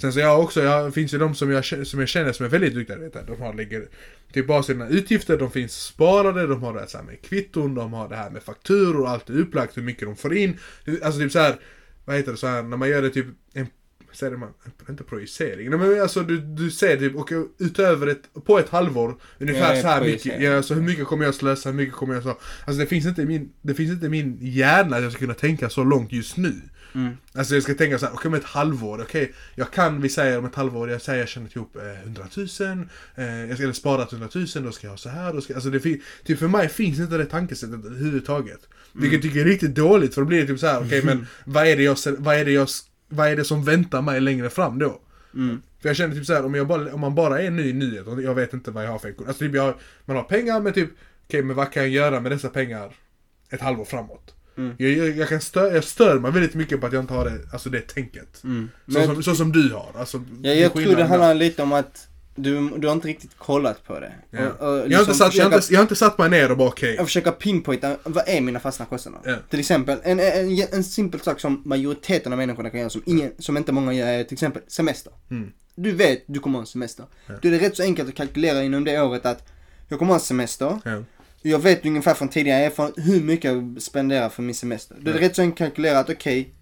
Sen 0.01 0.13
så 0.13 0.19
jag 0.19 0.39
också, 0.39 0.61
jag 0.63 0.93
finns 0.93 1.13
ju 1.13 1.17
de 1.17 1.35
som 1.35 1.51
jag, 1.51 1.65
som 1.87 1.99
jag 1.99 2.09
känner 2.09 2.31
som 2.31 2.45
är 2.45 2.49
väldigt 2.49 2.73
duktiga, 2.73 2.95
du 2.97 3.03
vet, 3.03 3.27
de 3.27 3.41
har, 3.41 3.53
lägger 3.53 3.87
typ 4.33 4.47
bara 4.47 4.63
sina 4.63 4.87
utgifter, 4.89 5.37
de 5.37 5.51
finns 5.51 5.83
sparade, 5.83 6.47
de 6.47 6.63
har 6.63 6.73
det 6.73 6.87
här 6.93 7.03
med 7.03 7.21
kvitton, 7.21 7.75
de 7.75 7.93
har 7.93 8.09
det 8.09 8.15
här 8.15 8.29
med 8.29 8.43
fakturor, 8.43 9.07
allt 9.07 9.29
är 9.29 9.39
upplagt, 9.39 9.77
hur 9.77 9.81
mycket 9.81 10.07
de 10.07 10.15
får 10.15 10.33
in. 10.35 10.57
Alltså 11.03 11.19
typ 11.19 11.31
så 11.31 11.39
här, 11.39 11.55
vad 12.05 12.15
heter 12.15 12.31
det, 12.31 12.37
så 12.37 12.47
här, 12.47 12.63
när 12.63 12.77
man 12.77 12.89
gör 12.89 13.01
det 13.01 13.09
typ, 13.09 13.25
en, 13.53 13.67
säger 14.11 14.37
man, 14.37 14.49
inte 14.89 15.03
projicering, 15.03 15.69
nej 15.69 15.79
men 15.79 16.01
alltså 16.01 16.21
du, 16.21 16.41
du 16.41 16.71
ser 16.71 16.97
typ, 16.97 17.15
och 17.15 17.31
utöver 17.57 18.07
ett, 18.07 18.45
på 18.45 18.59
ett 18.59 18.69
halvår, 18.69 19.15
ungefär 19.39 19.75
Ja, 19.75 19.81
så 19.81 19.87
här 19.87 20.01
mycket, 20.01 20.41
ja, 20.41 20.63
så 20.63 20.73
hur 20.73 20.81
mycket 20.81 21.05
kommer 21.05 21.25
jag 21.25 21.35
slösa, 21.35 21.69
hur 21.69 21.75
mycket 21.75 21.95
kommer 21.95 22.13
jag 22.13 22.23
så, 22.23 22.29
alltså 22.29 22.79
det 22.79 22.85
finns 22.85 23.05
inte 23.05 23.21
i 23.21 23.25
min, 23.25 23.49
det 23.61 23.73
finns 23.73 23.91
inte 23.91 24.05
i 24.05 24.09
min 24.09 24.37
hjärna 24.41 24.97
att 24.97 25.03
jag 25.03 25.11
ska 25.11 25.19
kunna 25.19 25.33
tänka 25.33 25.69
så 25.69 25.83
långt 25.83 26.11
just 26.11 26.37
nu. 26.37 26.53
Mm. 26.95 27.17
Alltså 27.33 27.53
jag 27.53 27.63
ska 27.63 27.73
tänka 27.73 27.99
så 27.99 28.05
här, 28.05 28.13
okej 28.13 28.27
om 28.27 28.33
ett 28.33 28.43
halvår, 28.43 29.01
okej, 29.01 29.33
jag 29.55 29.71
kan, 29.71 30.01
vi 30.01 30.09
säger 30.09 30.37
om 30.37 30.45
ett 30.45 30.55
halvår, 30.55 30.89
jag 30.89 31.01
säger 31.01 31.19
jag 31.19 31.29
tjänat 31.29 31.55
ihop 31.55 31.75
eh, 31.75 32.01
100 32.03 32.23
000, 32.37 32.47
eh, 33.15 33.25
jag 33.25 33.53
ska 33.53 33.63
eller 33.63 33.73
sparat 33.73 34.13
100 34.13 34.29
000, 34.35 34.45
då 34.55 34.71
ska 34.71 34.87
jag 34.87 34.91
ha 34.91 34.97
så 34.97 35.09
här, 35.09 35.33
då 35.33 35.41
ska, 35.41 35.53
alltså 35.53 35.69
det 35.69 35.79
fin- 35.79 36.01
typ 36.23 36.39
för 36.39 36.47
mig 36.47 36.69
finns 36.69 36.99
inte 36.99 37.17
det 37.17 37.25
tankesättet 37.25 37.85
överhuvudtaget. 37.85 38.59
Vilket 38.93 39.13
jag 39.13 39.21
tycker 39.21 39.39
är 39.39 39.45
riktigt 39.45 39.75
dåligt, 39.75 40.13
för 40.13 40.21
då 40.21 40.27
blir 40.27 40.41
det 40.41 40.47
typ 40.47 40.59
så 40.59 40.67
här, 40.67 40.81
okej 40.85 41.01
men 41.05 41.27
vad 41.45 41.67
är 41.67 41.77
det 41.77 41.83
jag, 41.83 41.97
vad 42.17 42.35
är 42.35 42.45
det 42.45 42.51
jag, 42.51 42.69
vad 43.09 43.27
är 43.27 43.35
det 43.35 43.43
som 43.43 43.63
väntar 43.63 44.01
mig 44.01 44.21
längre 44.21 44.49
fram 44.49 44.79
då? 44.79 45.01
Mm. 45.33 45.61
För 45.81 45.89
jag 45.89 45.95
känner 45.95 46.15
typ 46.15 46.25
så 46.25 46.33
här, 46.33 46.45
om, 46.45 46.67
bara, 46.67 46.93
om 46.93 46.99
man 46.99 47.15
bara 47.15 47.41
är 47.41 47.51
ny 47.51 47.69
i 47.69 47.73
nyhet 47.73 48.07
och 48.07 48.21
jag 48.21 48.35
vet 48.35 48.53
inte 48.53 48.71
vad 48.71 48.85
jag 48.85 48.91
har 48.91 48.99
för 48.99 49.09
ekonomi. 49.09 49.29
Alltså 49.29 49.43
typ 49.43 49.55
jag, 49.55 49.73
man 50.05 50.15
har 50.15 50.23
pengar 50.23 50.61
men 50.61 50.73
typ, 50.73 50.89
okej 51.27 51.43
men 51.43 51.55
vad 51.55 51.71
kan 51.71 51.83
jag 51.83 51.91
göra 51.91 52.19
med 52.19 52.31
dessa 52.31 52.49
pengar 52.49 52.93
ett 53.49 53.61
halvår 53.61 53.85
framåt? 53.85 54.35
Mm. 54.57 54.75
Jag, 54.77 54.91
jag, 54.91 55.09
jag, 55.09 55.29
kan 55.29 55.41
stö, 55.41 55.73
jag 55.73 55.83
stör 55.83 56.19
mig 56.19 56.31
väldigt 56.31 56.53
mycket 56.53 56.81
på 56.81 56.87
att 56.87 56.93
jag 56.93 57.03
inte 57.03 57.13
har 57.13 57.25
det, 57.25 57.39
alltså 57.53 57.69
det 57.69 57.81
tänket. 57.81 58.43
Mm. 58.43 58.69
Så, 58.87 59.03
som, 59.03 59.23
så 59.23 59.35
som 59.35 59.51
du 59.51 59.73
har. 59.73 59.91
Alltså, 59.99 60.23
Ja, 60.41 60.51
jag 60.51 60.73
tror 60.73 60.95
det 60.95 61.03
handlar 61.03 61.33
lite 61.33 61.63
om 61.63 61.73
att 61.73 62.07
du, 62.43 62.69
du 62.77 62.87
har 62.87 62.93
inte 62.93 63.07
riktigt 63.07 63.37
kollat 63.37 63.83
på 63.87 63.99
det. 63.99 64.13
Ja. 64.31 64.49
Och, 64.49 64.69
och 64.69 64.91
jag, 64.91 64.97
har 64.97 65.03
inte 65.03 65.13
satt, 65.13 65.35
jag, 65.35 65.43
har 65.45 65.51
försöka- 65.51 65.55
inte, 65.55 65.73
jag 65.73 65.79
har 65.79 65.83
inte 65.83 65.95
satt 65.95 66.17
mig 66.17 66.29
ner 66.29 66.51
och 66.51 66.57
bara 66.57 66.67
okej. 66.67 66.95
Jag 66.95 67.05
försöker 67.05 67.31
pinpointa, 67.31 67.95
vad 68.03 68.23
är 68.27 68.41
mina 68.41 68.59
fasta 68.59 68.85
kostnader? 68.85 69.19
Ja. 69.31 69.35
Till 69.49 69.59
exempel, 69.59 69.99
en, 70.03 70.19
en, 70.19 70.59
en 70.71 70.83
simpel 70.83 71.19
sak 71.19 71.39
som 71.39 71.61
majoriteten 71.65 72.31
av 72.33 72.37
människorna 72.37 72.69
kan 72.69 72.79
göra 72.79 72.89
som, 72.89 73.03
ingen, 73.05 73.31
som 73.39 73.57
inte 73.57 73.71
många 73.71 73.93
gör 73.93 74.07
är 74.07 74.23
till 74.23 74.33
exempel 74.35 74.61
semester. 74.67 75.13
Mm. 75.31 75.51
Du 75.75 75.91
vet, 75.91 76.23
du 76.27 76.39
kommer 76.39 76.57
ha 76.57 76.63
en 76.63 76.67
semester. 76.67 77.05
Ja. 77.27 77.33
Då 77.41 77.47
är 77.47 77.51
det 77.51 77.59
rätt 77.59 77.75
så 77.77 77.83
enkelt 77.83 78.09
att 78.09 78.15
kalkylera 78.15 78.63
inom 78.63 78.83
det 78.83 79.01
året 79.01 79.25
att 79.25 79.47
jag 79.87 79.99
kommer 79.99 80.09
ha 80.11 80.15
en 80.19 80.25
semester. 80.25 80.79
Ja. 80.85 81.03
Jag 81.41 81.59
vet 81.59 81.85
ungefär 81.85 82.13
från 82.13 82.27
tidigare 82.27 82.59
erfarenhet 82.65 83.07
hur 83.07 83.21
mycket 83.21 83.51
jag 83.51 83.77
spenderar 83.79 84.29
för 84.29 84.43
min 84.43 84.55
semester. 84.55 84.95
Då 84.99 85.11
är 85.11 85.13
det 85.15 85.21
rätt 85.21 85.35
så 85.35 85.41
enkelt 85.41 85.61
att 85.61 85.67
kalkylera 85.75 85.99
att 85.99 86.09
okej, 86.09 86.53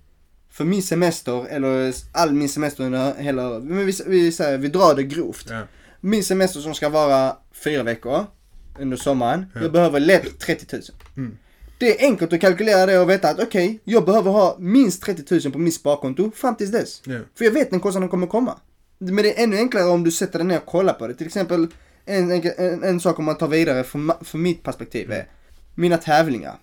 för 0.58 0.66
min 0.66 0.84
semester, 0.84 1.48
eller 1.50 1.94
all 2.12 2.34
min 2.34 2.50
semester 2.50 2.84
under 2.84 3.14
hela, 3.14 3.60
men 3.60 3.86
vi, 3.86 3.94
vi, 4.08 4.32
säger, 4.32 4.58
vi 4.58 4.68
drar 4.68 4.96
det 4.96 5.04
grovt. 5.04 5.46
Ja. 5.50 5.62
Min 6.02 6.24
semester 6.24 6.60
som 6.60 6.76
ska 6.76 6.90
vara 6.90 7.38
fyra 7.52 7.84
veckor 7.84 8.26
under 8.80 8.98
sommaren. 8.98 9.46
Ja. 9.56 9.62
Jag 9.62 9.72
behöver 9.72 10.00
lätt 10.00 10.40
30 10.40 10.76
000. 10.76 10.84
Mm. 11.18 11.38
Det 11.78 12.00
är 12.02 12.06
enkelt 12.06 12.34
att 12.34 12.42
kalkylera 12.42 12.86
det 12.86 13.00
och 13.00 13.10
veta 13.10 13.30
att 13.30 13.40
okej, 13.40 13.80
jag 13.84 14.06
behöver 14.06 14.32
ha 14.32 14.56
minst 14.60 15.04
30 15.04 15.40
000 15.44 15.54
på 15.54 15.60
mitt 15.60 15.74
sparkonto 15.74 16.32
fram 16.32 16.56
tills 16.56 16.72
dess. 16.72 17.02
Ja. 17.06 17.20
För 17.38 17.46
jag 17.46 17.52
vet 17.52 17.72
den 17.72 17.80
kostnaden 17.80 18.10
kommer 18.10 18.28
komma. 18.28 18.58
Men 18.98 19.16
det 19.16 19.40
är 19.40 19.44
ännu 19.44 19.58
enklare 19.58 19.86
om 19.86 20.04
du 20.04 20.12
sätter 20.12 20.40
dig 20.40 20.48
ner 20.48 20.58
och 20.58 20.66
kollar 20.66 20.94
på 20.94 21.08
det. 21.08 21.14
Till 21.14 21.28
exempel 21.28 21.68
en, 22.06 22.32
en, 22.32 22.84
en 22.84 23.00
sak 23.00 23.20
om 23.20 23.26
man 23.26 23.38
tar 23.38 23.48
vidare 23.48 23.84
från, 23.84 24.12
från 24.22 24.42
mitt 24.42 24.64
perspektiv 24.64 25.12
är 25.12 25.28
mina 25.76 25.98
tävlingar. 25.98 26.56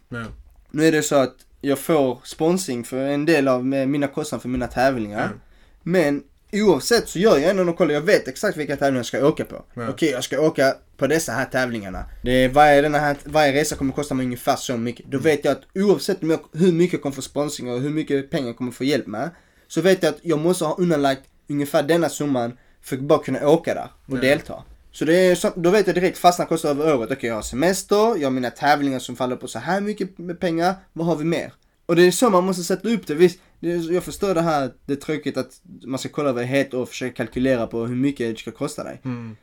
Nu 0.70 0.86
är 0.86 0.92
det 0.92 1.02
så 1.02 1.16
att 1.16 1.36
jag 1.64 1.78
får 1.78 2.18
sponsring 2.24 2.84
för 2.84 2.96
en 3.04 3.24
del 3.24 3.48
av 3.48 3.64
mina 3.66 4.06
kostnader 4.08 4.42
för 4.42 4.48
mina 4.48 4.66
tävlingar. 4.66 5.20
Ja. 5.32 5.40
Men 5.82 6.22
oavsett 6.52 7.08
så 7.08 7.18
gör 7.18 7.38
jag 7.38 7.50
ändå 7.50 7.64
någon 7.64 7.74
koll. 7.74 7.90
Jag 7.92 8.00
vet 8.00 8.28
exakt 8.28 8.56
vilka 8.56 8.76
tävlingar 8.76 8.98
jag 8.98 9.06
ska 9.06 9.26
åka 9.26 9.44
på. 9.44 9.64
Ja. 9.74 9.88
Okej, 9.88 10.10
jag 10.10 10.24
ska 10.24 10.40
åka 10.40 10.74
på 10.96 11.06
dessa 11.06 11.32
här 11.32 11.44
tävlingarna. 11.44 12.04
Det 12.22 12.30
är, 12.44 12.48
varje, 12.48 12.82
den 12.82 12.94
här, 12.94 13.16
varje 13.24 13.52
resa 13.52 13.76
kommer 13.76 13.92
kosta 13.92 14.14
mig 14.14 14.24
ungefär 14.26 14.56
så 14.56 14.76
mycket. 14.76 15.06
Då 15.06 15.18
vet 15.18 15.44
jag 15.44 15.52
att 15.52 15.62
oavsett 15.74 16.18
jag, 16.20 16.38
hur 16.52 16.72
mycket 16.72 16.92
jag 16.92 17.02
kommer 17.02 17.16
få 17.16 17.22
sponsring 17.22 17.72
och 17.72 17.80
hur 17.80 17.90
mycket 17.90 18.30
pengar 18.30 18.46
jag 18.46 18.56
kommer 18.56 18.72
få 18.72 18.84
hjälp 18.84 19.06
med. 19.06 19.30
Så 19.68 19.80
vet 19.80 20.02
jag 20.02 20.10
att 20.14 20.20
jag 20.22 20.38
måste 20.38 20.64
ha 20.64 20.74
undanlagt 20.78 21.22
ungefär 21.48 21.82
denna 21.82 22.08
summan 22.08 22.58
för 22.82 22.96
att 22.96 23.02
bara 23.02 23.18
kunna 23.18 23.48
åka 23.48 23.74
där 23.74 23.88
och 24.06 24.16
Ja. 24.16 24.20
delta. 24.20 24.62
Så 24.94 25.04
det 25.04 25.16
är, 25.16 25.34
så, 25.34 25.52
då 25.56 25.70
vet 25.70 25.86
jag 25.86 25.96
direkt 25.96 26.18
fastna 26.18 26.44
kostar 26.44 26.68
över 26.68 26.96
året. 26.96 27.10
Okej, 27.10 27.28
jag 27.28 27.34
har 27.34 27.42
semester, 27.42 28.16
jag 28.16 28.26
har 28.26 28.30
mina 28.30 28.50
tävlingar 28.50 28.98
som 28.98 29.16
faller 29.16 29.36
på 29.36 29.48
så 29.48 29.58
här 29.58 29.80
mycket 29.80 30.18
med 30.18 30.40
pengar. 30.40 30.74
Vad 30.92 31.06
har 31.06 31.16
vi 31.16 31.24
mer? 31.24 31.52
Och 31.86 31.96
det 31.96 32.02
är 32.02 32.10
så 32.10 32.30
man 32.30 32.44
måste 32.44 32.64
sätta 32.64 32.88
upp 32.88 33.06
det. 33.06 33.14
Visst, 33.14 33.38
det 33.60 33.72
är, 33.72 33.92
jag 33.92 34.04
förstår 34.04 34.34
det 34.34 34.40
här, 34.40 34.70
det 34.86 34.92
är 34.92 34.96
tråkigt 34.96 35.36
att 35.36 35.60
man 35.84 35.98
ska 35.98 36.08
kolla 36.08 36.28
över 36.28 36.42
ett 36.42 36.48
heter 36.48 36.78
år 36.78 36.82
och 36.82 36.88
försöka 36.88 37.14
kalkylera 37.14 37.66
på 37.66 37.86
hur 37.86 37.96
mycket 37.96 38.34
det 38.34 38.38
ska 38.38 38.50
kosta 38.50 38.84
dig. 38.84 39.00
Mm. 39.04 39.36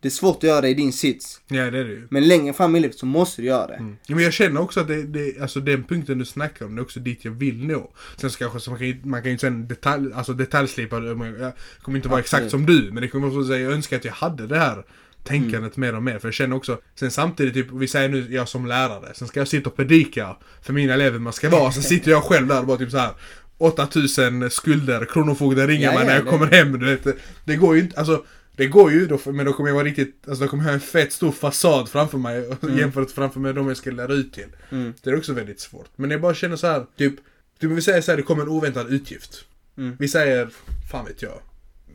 Det 0.00 0.08
är 0.08 0.10
svårt 0.10 0.36
att 0.36 0.42
göra 0.42 0.60
det 0.60 0.68
i 0.68 0.74
din 0.74 0.92
sits. 0.92 1.40
ja, 1.48 1.70
det 1.70 1.78
är 1.78 1.84
det 1.84 1.90
ju. 1.90 2.06
Men 2.10 2.28
längre 2.28 2.52
fram 2.52 2.76
i 2.76 2.80
livet 2.80 2.98
så 2.98 3.06
måste 3.06 3.42
du 3.42 3.48
göra 3.48 3.66
det. 3.66 3.74
Mm. 3.74 3.96
Ja, 4.06 4.14
men 4.14 4.24
jag 4.24 4.32
känner 4.32 4.60
också 4.60 4.80
att 4.80 4.88
det, 4.88 5.02
det, 5.02 5.40
alltså 5.40 5.60
den 5.60 5.84
punkten 5.84 6.18
du 6.18 6.24
snackar 6.24 6.66
om, 6.66 6.74
det 6.76 6.80
är 6.80 6.82
också 6.82 7.00
dit 7.00 7.24
jag 7.24 7.32
vill 7.32 7.66
nå. 7.66 7.90
Sen 8.16 8.30
så 8.30 8.38
kanske 8.38 8.60
så 8.60 8.70
man 8.70 8.78
kan, 8.78 9.00
man 9.10 9.22
kan 9.22 9.32
ju 9.32 9.38
sen 9.38 9.68
detalj, 9.68 10.12
alltså 10.14 10.32
detaljslipa 10.32 11.00
det. 11.00 11.08
Jag 11.40 11.52
kommer 11.82 11.98
inte 11.98 12.08
vara 12.08 12.20
exakt 12.20 12.44
Absolut. 12.44 12.50
som 12.50 12.76
du, 12.76 12.92
men 12.92 13.02
det 13.02 13.08
kommer 13.08 13.28
också 13.28 13.44
säga 13.44 13.58
jag 13.60 13.72
önskar 13.72 13.96
att 13.96 14.04
jag 14.04 14.12
hade 14.12 14.46
det 14.46 14.58
här 14.58 14.84
tänkandet 15.24 15.76
mer 15.76 15.94
och 15.96 16.02
mer. 16.02 16.18
För 16.18 16.28
jag 16.28 16.34
känner 16.34 16.56
också, 16.56 16.78
sen 16.94 17.10
samtidigt, 17.10 17.54
typ, 17.54 17.66
vi 17.72 17.88
säger 17.88 18.08
nu 18.08 18.26
jag 18.30 18.48
som 18.48 18.66
lärare, 18.66 19.14
sen 19.14 19.28
ska 19.28 19.40
jag 19.40 19.48
sitta 19.48 19.70
och 19.70 19.76
predika 19.76 20.36
för 20.62 20.72
mina 20.72 20.94
elever 20.94 21.18
man 21.18 21.32
ska 21.32 21.50
vara, 21.50 21.72
sen 21.72 21.82
sitter 21.92 22.10
jag 22.10 22.22
själv 22.24 22.46
där 22.46 22.60
och 22.60 22.66
bara 22.66 22.76
typ 22.78 22.90
så 22.90 22.98
här 22.98 23.10
8000 23.58 24.50
skulder, 24.50 25.04
Kronofogden 25.04 25.66
ringer 25.66 25.84
Ja, 25.92 25.98
mig 25.98 26.06
när 26.06 26.14
jag 26.14 26.24
det- 26.24 26.30
kommer 26.30 26.46
hem, 26.46 26.78
du 26.78 26.86
vet. 26.96 27.16
Det 27.44 27.56
går 27.56 27.76
ju 27.76 27.80
inte, 27.82 27.98
alltså 28.00 28.24
det 28.58 28.66
går 28.66 28.92
ju, 28.92 29.06
då, 29.06 29.18
men 29.24 29.46
då 29.46 29.52
kommer 29.52 29.68
jag 29.70 29.74
vara 29.74 29.84
riktigt, 29.84 30.24
alltså 30.28 30.44
då 30.44 30.50
kommer 30.50 30.62
jag 30.62 30.68
ha 30.70 30.74
en 30.74 30.80
fett 30.80 31.12
stor 31.12 31.32
fasad 31.32 31.88
framför 31.88 32.18
mig 32.18 32.50
jämfört 32.78 33.10
framför 33.10 33.40
med 33.40 33.54
de 33.54 33.68
jag 33.68 33.76
ska 33.76 33.90
lära 33.90 34.12
ut 34.12 34.32
till. 34.32 34.46
Mm. 34.70 34.94
Det 35.02 35.10
är 35.10 35.16
också 35.16 35.32
väldigt 35.32 35.60
svårt. 35.60 35.88
Men 35.96 36.10
jag 36.10 36.20
bara 36.20 36.34
känner 36.34 36.56
så 36.56 36.66
här, 36.66 36.86
typ, 36.96 37.14
typ 37.60 37.70
vi 37.70 37.82
säger 37.82 38.00
så 38.00 38.10
här, 38.12 38.16
det 38.16 38.22
kommer 38.22 38.42
en 38.42 38.48
oväntad 38.48 38.92
utgift. 38.92 39.44
Mm. 39.78 39.96
Vi 39.98 40.08
säger, 40.08 40.48
fan 40.92 41.04
vet 41.04 41.22
jag, 41.22 41.40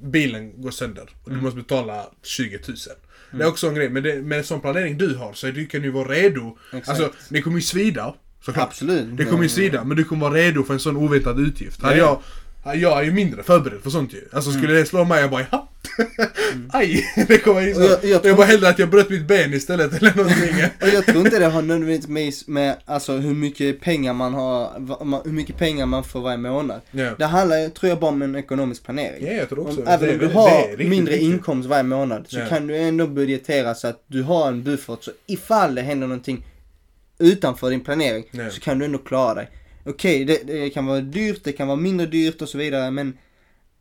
bilen 0.01 0.61
går 0.61 0.71
sönder 0.71 1.09
och 1.23 1.27
Mm. 1.27 1.39
du 1.39 1.45
måste 1.45 1.57
betala 1.59 2.05
20 2.23 2.59
000. 2.67 2.77
Det 3.31 3.43
är 3.43 3.47
också 3.47 3.67
en 3.67 3.75
grej, 3.75 3.89
men 3.89 4.03
det, 4.03 4.21
med 4.21 4.37
en 4.37 4.43
sån 4.43 4.61
planering 4.61 4.97
du 4.97 5.15
har 5.15 5.33
så 5.33 5.47
du 5.47 5.65
kan 5.65 5.83
ju 5.83 5.89
vara 5.91 6.07
redo. 6.09 6.57
Exakt. 6.73 6.89
Alltså, 6.89 7.13
det 7.29 7.41
kommer 7.41 7.57
ju 7.57 7.61
svida. 7.61 8.15
Såklart. 8.41 8.67
Absolut. 8.67 9.17
Det 9.17 9.25
kommer 9.25 9.43
ju 9.43 9.49
svida, 9.49 9.83
men 9.83 9.97
du 9.97 10.03
kommer 10.03 10.21
vara 10.29 10.33
redo 10.39 10.63
för 10.63 10.73
en 10.73 10.79
sån 10.79 10.97
oväntad 10.97 11.39
utgift. 11.39 11.81
Hade 11.81 11.97
Ja. 11.97 12.21
jag, 12.65 12.75
jag 12.77 12.99
är 12.99 13.03
ju 13.03 13.11
mindre 13.11 13.43
förberedd 13.43 13.81
för 13.81 13.89
sånt 13.89 14.13
ju. 14.13 14.21
Alltså 14.31 14.51
skulle 14.51 14.65
Mm. 14.67 14.79
det 14.79 14.85
slå 14.85 15.03
mig, 15.05 15.21
jag 15.21 15.31
bara 15.31 15.45
ja. 15.51 15.69
Aj! 16.69 17.03
Det 17.27 17.37
kommer 17.37 17.61
ju 17.61 17.73
så. 17.73 17.81
Jag- 17.81 18.05
Jag, 18.05 18.25
jag 18.25 18.37
bara 18.37 18.47
hellre 18.47 18.69
att 18.69 18.79
jag 18.79 18.89
bröt 18.89 19.09
mitt 19.09 19.27
ben 19.27 19.53
istället 19.53 19.93
eller 19.93 20.15
någonting. 20.15 20.55
Och 20.81 20.87
jag 20.87 21.05
tror 21.05 21.17
inte 21.25 21.39
det 21.39 21.45
har 21.45 21.61
nödvändigtvis 21.61 22.47
med 22.47 22.75
alltså 22.85 23.13
hur 23.17 23.33
mycket 23.33 23.81
pengar 23.81 24.13
man 24.13 24.33
har, 24.33 24.71
hur 25.25 25.31
mycket 25.31 25.57
pengar 25.57 25.85
man 25.85 26.03
får 26.03 26.21
varje 26.21 26.37
månad. 26.37 26.81
ja. 26.91 27.11
Det 27.17 27.25
handlar, 27.25 27.69
tror 27.69 27.89
jag, 27.89 27.99
bara 27.99 28.11
om 28.11 28.21
en 28.21 28.35
ekonomisk 28.35 28.83
planering. 28.83 29.25
ja, 29.27 29.33
jag 29.33 29.49
tror 29.49 29.67
också 29.67 29.81
Om, 29.81 29.87
även 29.87 30.07
det 30.07 30.13
om 30.13 30.19
du 30.19 30.27
det 30.27 30.33
har 30.33 30.67
riktigt 30.69 30.89
mindre 30.89 31.13
viktigt. 31.13 31.33
inkomst 31.33 31.69
varje 31.69 31.83
månad 31.83 32.25
så 32.27 32.39
Ja. 32.39 32.45
kan 32.45 32.67
du 32.67 32.77
ändå 32.77 33.07
budgetera 33.07 33.75
så 33.75 33.87
att 33.87 34.03
du 34.07 34.23
har 34.23 34.47
en 34.47 34.63
buffert 34.63 35.03
så 35.03 35.11
ifall 35.27 35.75
det 35.75 35.81
händer 35.81 36.07
någonting 36.07 36.45
utanför 37.19 37.69
din 37.69 37.81
planering 37.83 38.23
Ja. 38.31 38.49
så 38.49 38.59
kan 38.61 38.79
du 38.79 38.85
ändå 38.85 38.97
klara 38.97 39.33
dig. 39.33 39.49
Okej, 39.85 40.25
det, 40.25 40.39
det 40.47 40.69
kan 40.69 40.85
vara 40.85 41.01
dyrt, 41.01 41.41
det 41.43 41.51
kan 41.51 41.67
vara 41.67 41.77
mindre 41.77 42.07
dyrt 42.07 42.41
och 42.41 42.49
så 42.49 42.57
vidare 42.57 42.91
men 42.91 43.17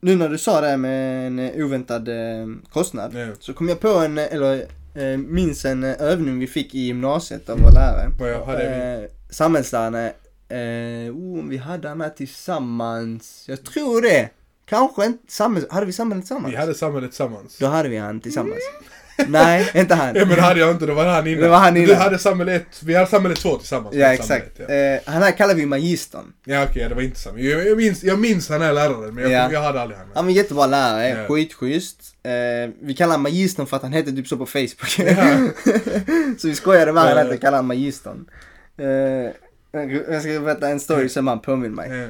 nu 0.03 0.17
när 0.17 0.29
du 0.29 0.39
sa 0.39 0.61
det 0.61 0.69
här 0.69 0.77
med 0.77 1.27
en 1.27 1.39
eh, 1.39 1.65
oväntad 1.67 2.09
eh, 2.09 2.47
kostnad 2.73 3.15
Ja. 3.15 3.27
så 3.41 3.53
kom 3.53 3.69
jag 3.69 3.81
på 3.81 3.89
en, 3.89 4.19
eh, 4.19 4.35
eller 4.35 4.67
minns 5.17 5.65
en 5.65 5.85
övning 5.85 6.39
vi 6.39 6.47
fick 6.47 6.75
i 6.75 6.79
gymnasiet 6.81 7.49
av 7.49 7.59
vår 7.59 7.71
lärare. 7.73 8.11
Vad 8.19 8.47
hade 8.47 8.99
vi? 9.01 9.09
Samhällslärarna, 9.35 10.11
oh, 11.13 11.45
vi 11.49 11.57
hade 11.57 11.89
den 11.89 12.01
här 12.01 12.11
tillsammans, 12.11 13.45
jag 13.49 13.65
tror 13.65 14.03
det. 14.03 14.31
Kanske 14.65 15.07
inte, 15.07 15.33
samhälls, 15.33 15.67
hade 15.71 15.87
vi 15.87 15.93
samhället 15.93 16.25
tillsammans? 16.25 16.53
Vi 16.55 16.57
hade 16.57 16.75
samhället 16.75 17.11
tillsammans. 17.11 17.59
Då 17.59 17.67
hade 17.67 17.89
vi 17.89 17.97
han 17.97 18.21
tillsammans. 18.21 18.59
Nej, 19.29 19.71
inte 19.75 19.95
han. 19.95 20.15
Ja 20.17 20.25
men 20.27 20.37
det 20.37 20.43
hade 20.43 20.61
jag 20.61 20.71
inte, 20.71 20.87
det 20.87 20.93
var 20.93 21.05
han 21.07 21.27
innan. 21.27 21.43
Det 21.43 21.49
var 21.49 21.59
han 21.59 21.77
innan. 21.77 21.89
Du 21.89 21.95
hade 21.95 22.19
samhället, 22.19 22.67
vi 22.85 22.95
hade 22.95 23.07
samhället 23.11 23.39
två 23.39 23.59
tillsammans. 23.59 23.95
Ja, 23.97 24.07
Ett 24.13 24.21
exakt. 24.21 24.57
samhället, 24.57 25.05
Eh, 25.07 25.13
han 25.13 25.23
här 25.23 25.31
kallar 25.33 25.55
vi 25.55 25.67
magistern. 25.67 26.25
Ja, 26.45 26.55
ja 26.55 26.67
okej, 26.71 26.89
det 26.89 26.95
var 26.95 27.03
inte 27.03 27.21
samma. 27.21 27.39
Jag, 27.39 27.67
jag, 27.67 27.77
minns, 27.77 28.05
jag 28.05 28.19
minns 28.19 28.47
den 28.49 28.63
här 28.63 28.73
läraren, 28.73 29.15
men 29.15 29.25
jag, 29.25 29.33
Ja. 29.33 29.53
jag 29.53 29.63
hade 29.63 29.81
aldrig 29.81 29.99
han. 29.99 30.09
Han 30.15 30.25
var 30.25 30.33
jättebra 30.33 30.67
lärare, 30.67 31.09
Ja. 31.09 31.35
skitschysst. 31.35 31.99
Eh, 32.23 32.33
vi 32.83 32.95
kallar 32.95 33.11
honom 33.11 33.23
magistern 33.23 33.67
för 33.67 33.77
att 33.77 33.83
han 33.83 33.93
hette 33.93 34.13
typ 34.13 34.29
så 34.29 34.37
på 34.37 34.47
Facebook. 34.47 34.99
Ja. 34.99 35.49
så 36.39 36.49
vi 36.49 36.55
skojade 36.55 36.93
med 36.93 37.03
honom 37.03 37.17
Ja, 37.17 37.23
att 37.23 37.27
ja. 37.29 37.33
vi 37.33 37.39
kallar 37.39 37.59
honom 37.59 37.69
magistern. 37.69 38.25
Eh, 38.79 38.87
jag 40.13 40.23
ska 40.23 40.41
berätta 40.41 40.69
en 40.69 40.81
story 40.81 41.09
som 41.09 41.27
han 41.27 41.41
påminner 41.41 41.77
mig. 41.77 41.91
Ja. 41.99 42.09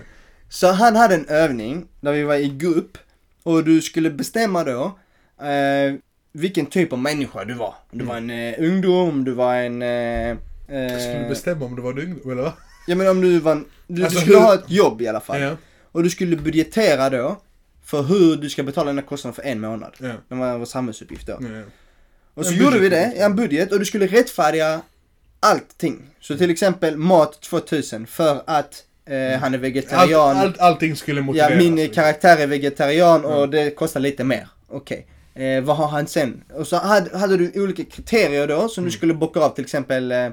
Så 0.48 0.72
han 0.72 0.96
hade 0.96 1.14
en 1.14 1.26
övning 1.28 1.86
där 2.00 2.12
vi 2.12 2.22
var 2.22 2.34
i 2.34 2.48
grupp 2.48 2.98
och 3.42 3.64
du 3.64 3.80
skulle 3.82 4.10
bestämma 4.10 4.64
då 4.64 4.84
eh, 5.42 5.94
vilken 6.32 6.66
typ 6.66 6.92
av 6.92 6.98
människa 6.98 7.44
du 7.44 7.54
var. 7.54 7.74
Du 7.90 8.04
var 8.04 8.16
en 8.16 8.30
eh, 8.30 8.54
ungdom, 8.58 9.24
du 9.24 9.32
var 9.32 9.54
en... 9.54 9.82
Eh, 9.82 10.36
Skulle 10.68 11.14
du 11.18 11.22
eh, 11.22 11.28
bestämma 11.28 11.64
om 11.64 11.76
du 11.76 11.82
var 11.82 11.92
en 11.92 11.98
ungdom, 11.98 12.30
eller 12.32 12.52
ja 12.86 12.94
men 12.94 13.08
om 13.08 13.20
du 13.20 13.38
var 13.38 13.52
en, 13.52 13.64
du, 13.86 14.04
Alltså, 14.04 14.18
du 14.18 14.22
skulle 14.24 14.38
hur- 14.38 14.44
ha 14.46 14.54
ett 14.54 14.70
jobb 14.70 15.02
i 15.02 15.08
alla 15.08 15.20
fall. 15.20 15.40
Ja. 15.40 15.56
Och 15.92 16.02
du 16.02 16.10
skulle 16.10 16.36
budgetera 16.36 17.10
då 17.10 17.36
för 17.84 18.02
hur 18.02 18.36
du 18.36 18.50
ska 18.50 18.62
betala 18.62 18.90
dina 18.90 19.02
kostnader 19.02 19.34
för 19.34 19.42
en 19.42 19.60
månad. 19.60 19.92
Ja. 19.98 20.12
Det 20.28 20.34
var 20.34 20.58
vår 20.58 20.64
samhällsuppgift 20.66 21.26
då. 21.26 21.32
Ja. 21.40 21.62
Och 22.34 22.46
så 22.46 22.52
En 22.52 22.58
gjorde 22.58 22.78
vi 22.78 22.88
det, 22.88 23.12
ja, 23.16 23.24
en 23.26 23.36
budget, 23.36 23.72
och 23.72 23.78
du 23.78 23.84
skulle 23.84 24.06
rättfärdiga 24.06 24.80
allting. 25.40 26.02
Så 26.20 26.36
till 26.38 26.50
exempel 26.50 26.96
mat 26.96 27.40
2000 27.42 28.06
för 28.06 28.42
att 28.46 28.84
eh, 29.06 29.40
han 29.40 29.54
är 29.54 29.58
vegetarian. 29.58 30.36
allt, 30.36 30.58
allting 30.58 30.96
skulle 30.96 31.20
Ja, 31.20 31.24
motiveras. 31.24 31.58
min 31.58 31.78
eh, 31.78 31.88
karaktär 31.90 32.38
är 32.38 32.46
vegetarian 32.46 33.24
och 33.24 33.38
Mm. 33.38 33.50
det 33.50 33.70
kostar 33.70 34.00
lite 34.00 34.24
mer. 34.24 34.48
Okej. 34.68 35.06
Eh, 35.34 35.62
vad 35.64 35.76
har 35.76 35.88
han 35.88 36.06
sen? 36.06 36.42
Och 36.54 36.66
så 36.66 36.76
hade, 36.76 37.18
hade 37.18 37.36
du 37.36 37.62
olika 37.62 37.84
kriterier 37.84 38.48
då 38.48 38.68
som 38.68 38.82
Mm. 38.84 38.90
du 38.90 38.96
skulle 38.96 39.14
bocka 39.14 39.40
av 39.40 39.54
till 39.54 39.64
exempel 39.64 40.12
eh, 40.12 40.24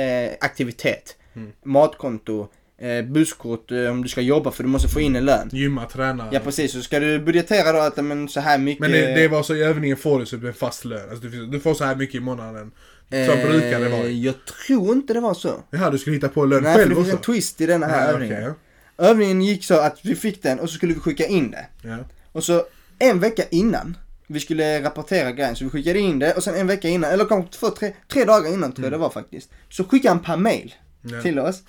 eh, 0.00 0.30
aktivitet, 0.40 1.16
Mm. 1.36 1.52
matkonto, 1.64 2.48
eh, 2.78 3.04
busskort 3.04 3.72
eh, 3.72 3.90
om 3.90 4.02
du 4.02 4.08
ska 4.08 4.20
jobba 4.20 4.50
för 4.50 4.62
du 4.62 4.68
måste 4.68 4.88
få 4.88 5.00
in 5.00 5.16
en 5.16 5.24
lön. 5.24 5.48
Gymma, 5.52 5.84
träna. 5.86 6.28
Ja 6.32 6.40
precis, 6.40 6.72
så 6.72 6.80
ska 6.82 7.00
du 7.00 7.18
budgetera 7.18 7.72
då 7.72 7.78
att 7.78 8.04
men, 8.04 8.28
så 8.28 8.40
här 8.40 8.58
mycket... 8.58 8.80
Men 8.80 8.90
det, 8.90 9.14
det 9.14 9.28
var 9.28 9.42
så 9.42 9.54
i 9.54 9.62
övningen 9.62 9.96
får 9.96 10.18
du 10.18 10.24
typ 10.26 10.44
en 10.44 10.52
fast 10.54 10.84
lön. 10.84 11.10
Alltså, 11.10 11.28
du, 11.28 11.46
du 11.46 11.60
får 11.60 11.74
så 11.74 11.84
här 11.84 11.96
mycket 11.96 12.14
i 12.14 12.20
månaden. 12.20 12.70
Så 13.10 13.36
brukar 13.48 13.80
det 13.80 13.88
vara. 13.88 14.04
Eh, 14.04 14.24
Jag 14.24 14.34
tror 14.66 14.92
inte 14.96 15.12
det 15.14 15.20
var 15.20 15.34
så. 15.34 15.62
Jaha, 15.70 15.90
du 15.90 15.98
skulle 15.98 16.16
hitta 16.16 16.28
på 16.28 16.44
lön 16.44 16.62
Nej, 16.62 16.76
själv 16.76 16.88
det 16.88 16.94
finns 16.94 17.06
också? 17.06 17.16
en 17.16 17.22
twist 17.22 17.60
i 17.60 17.66
den 17.66 17.82
här 17.82 18.06
Ja, 18.06 18.12
övningen. 18.12 18.42
okej, 18.42 18.54
Övningen 18.98 19.42
gick 19.42 19.64
så 19.64 19.74
att 19.80 19.98
vi 20.02 20.14
fick 20.14 20.42
den 20.42 20.60
och 20.60 20.70
så 20.70 20.74
skulle 20.76 20.94
vi 20.94 21.00
skicka 21.00 21.26
in 21.26 21.50
det. 21.50 21.66
Ja. 21.82 21.96
Och 22.32 22.44
så 22.44 22.62
en 22.98 23.20
vecka 23.20 23.42
innan 23.50 23.96
vi 24.26 24.40
skulle 24.40 24.82
rapportera 24.84 25.32
grejen, 25.32 25.56
så 25.56 25.64
vi 25.64 25.70
skickade 25.70 25.98
in 25.98 26.18
det 26.18 26.32
och 26.34 26.42
sen 26.44 26.54
en 26.54 26.66
vecka 26.66 26.88
innan, 26.88 27.10
eller 27.10 27.24
kanske 27.24 27.52
två, 27.58 27.70
tre, 27.70 27.92
tre 28.12 28.24
dagar 28.24 28.52
innan 28.52 28.72
tror 28.72 28.84
jag 28.84 28.92
det 28.92 28.98
var 28.98 29.10
faktiskt. 29.10 29.50
Så 29.70 29.84
skickade 29.84 30.08
han 30.14 30.22
per 30.22 30.36
mail 30.36 30.74
Ja. 31.02 31.22
till 31.22 31.38
oss. 31.38 31.62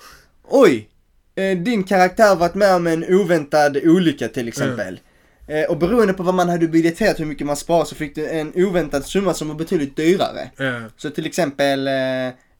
Oj! 0.48 0.88
Eh, 1.34 1.58
din 1.58 1.84
karaktär 1.84 2.28
har 2.28 2.36
varit 2.36 2.54
med 2.54 2.74
om 2.74 2.86
en 2.86 3.04
oväntad 3.14 3.76
olycka 3.84 4.28
till 4.28 4.48
exempel. 4.48 5.00
Eh, 5.46 5.70
och 5.70 5.78
beroende 5.78 6.12
på 6.14 6.22
vad 6.22 6.34
man 6.34 6.48
hade 6.48 6.68
budgeterat, 6.68 7.20
hur 7.20 7.24
mycket 7.24 7.46
man 7.46 7.56
sparar, 7.56 7.84
så 7.84 7.94
fick 7.94 8.14
du 8.14 8.28
en 8.28 8.52
oväntad 8.56 9.04
summa 9.04 9.34
som 9.34 9.48
var 9.48 9.54
betydligt 9.54 9.96
dyrare. 9.96 10.50
Ja. 10.56 10.80
Så 10.96 11.10
till 11.10 11.26
exempel, 11.26 11.88
eh, 11.88 11.94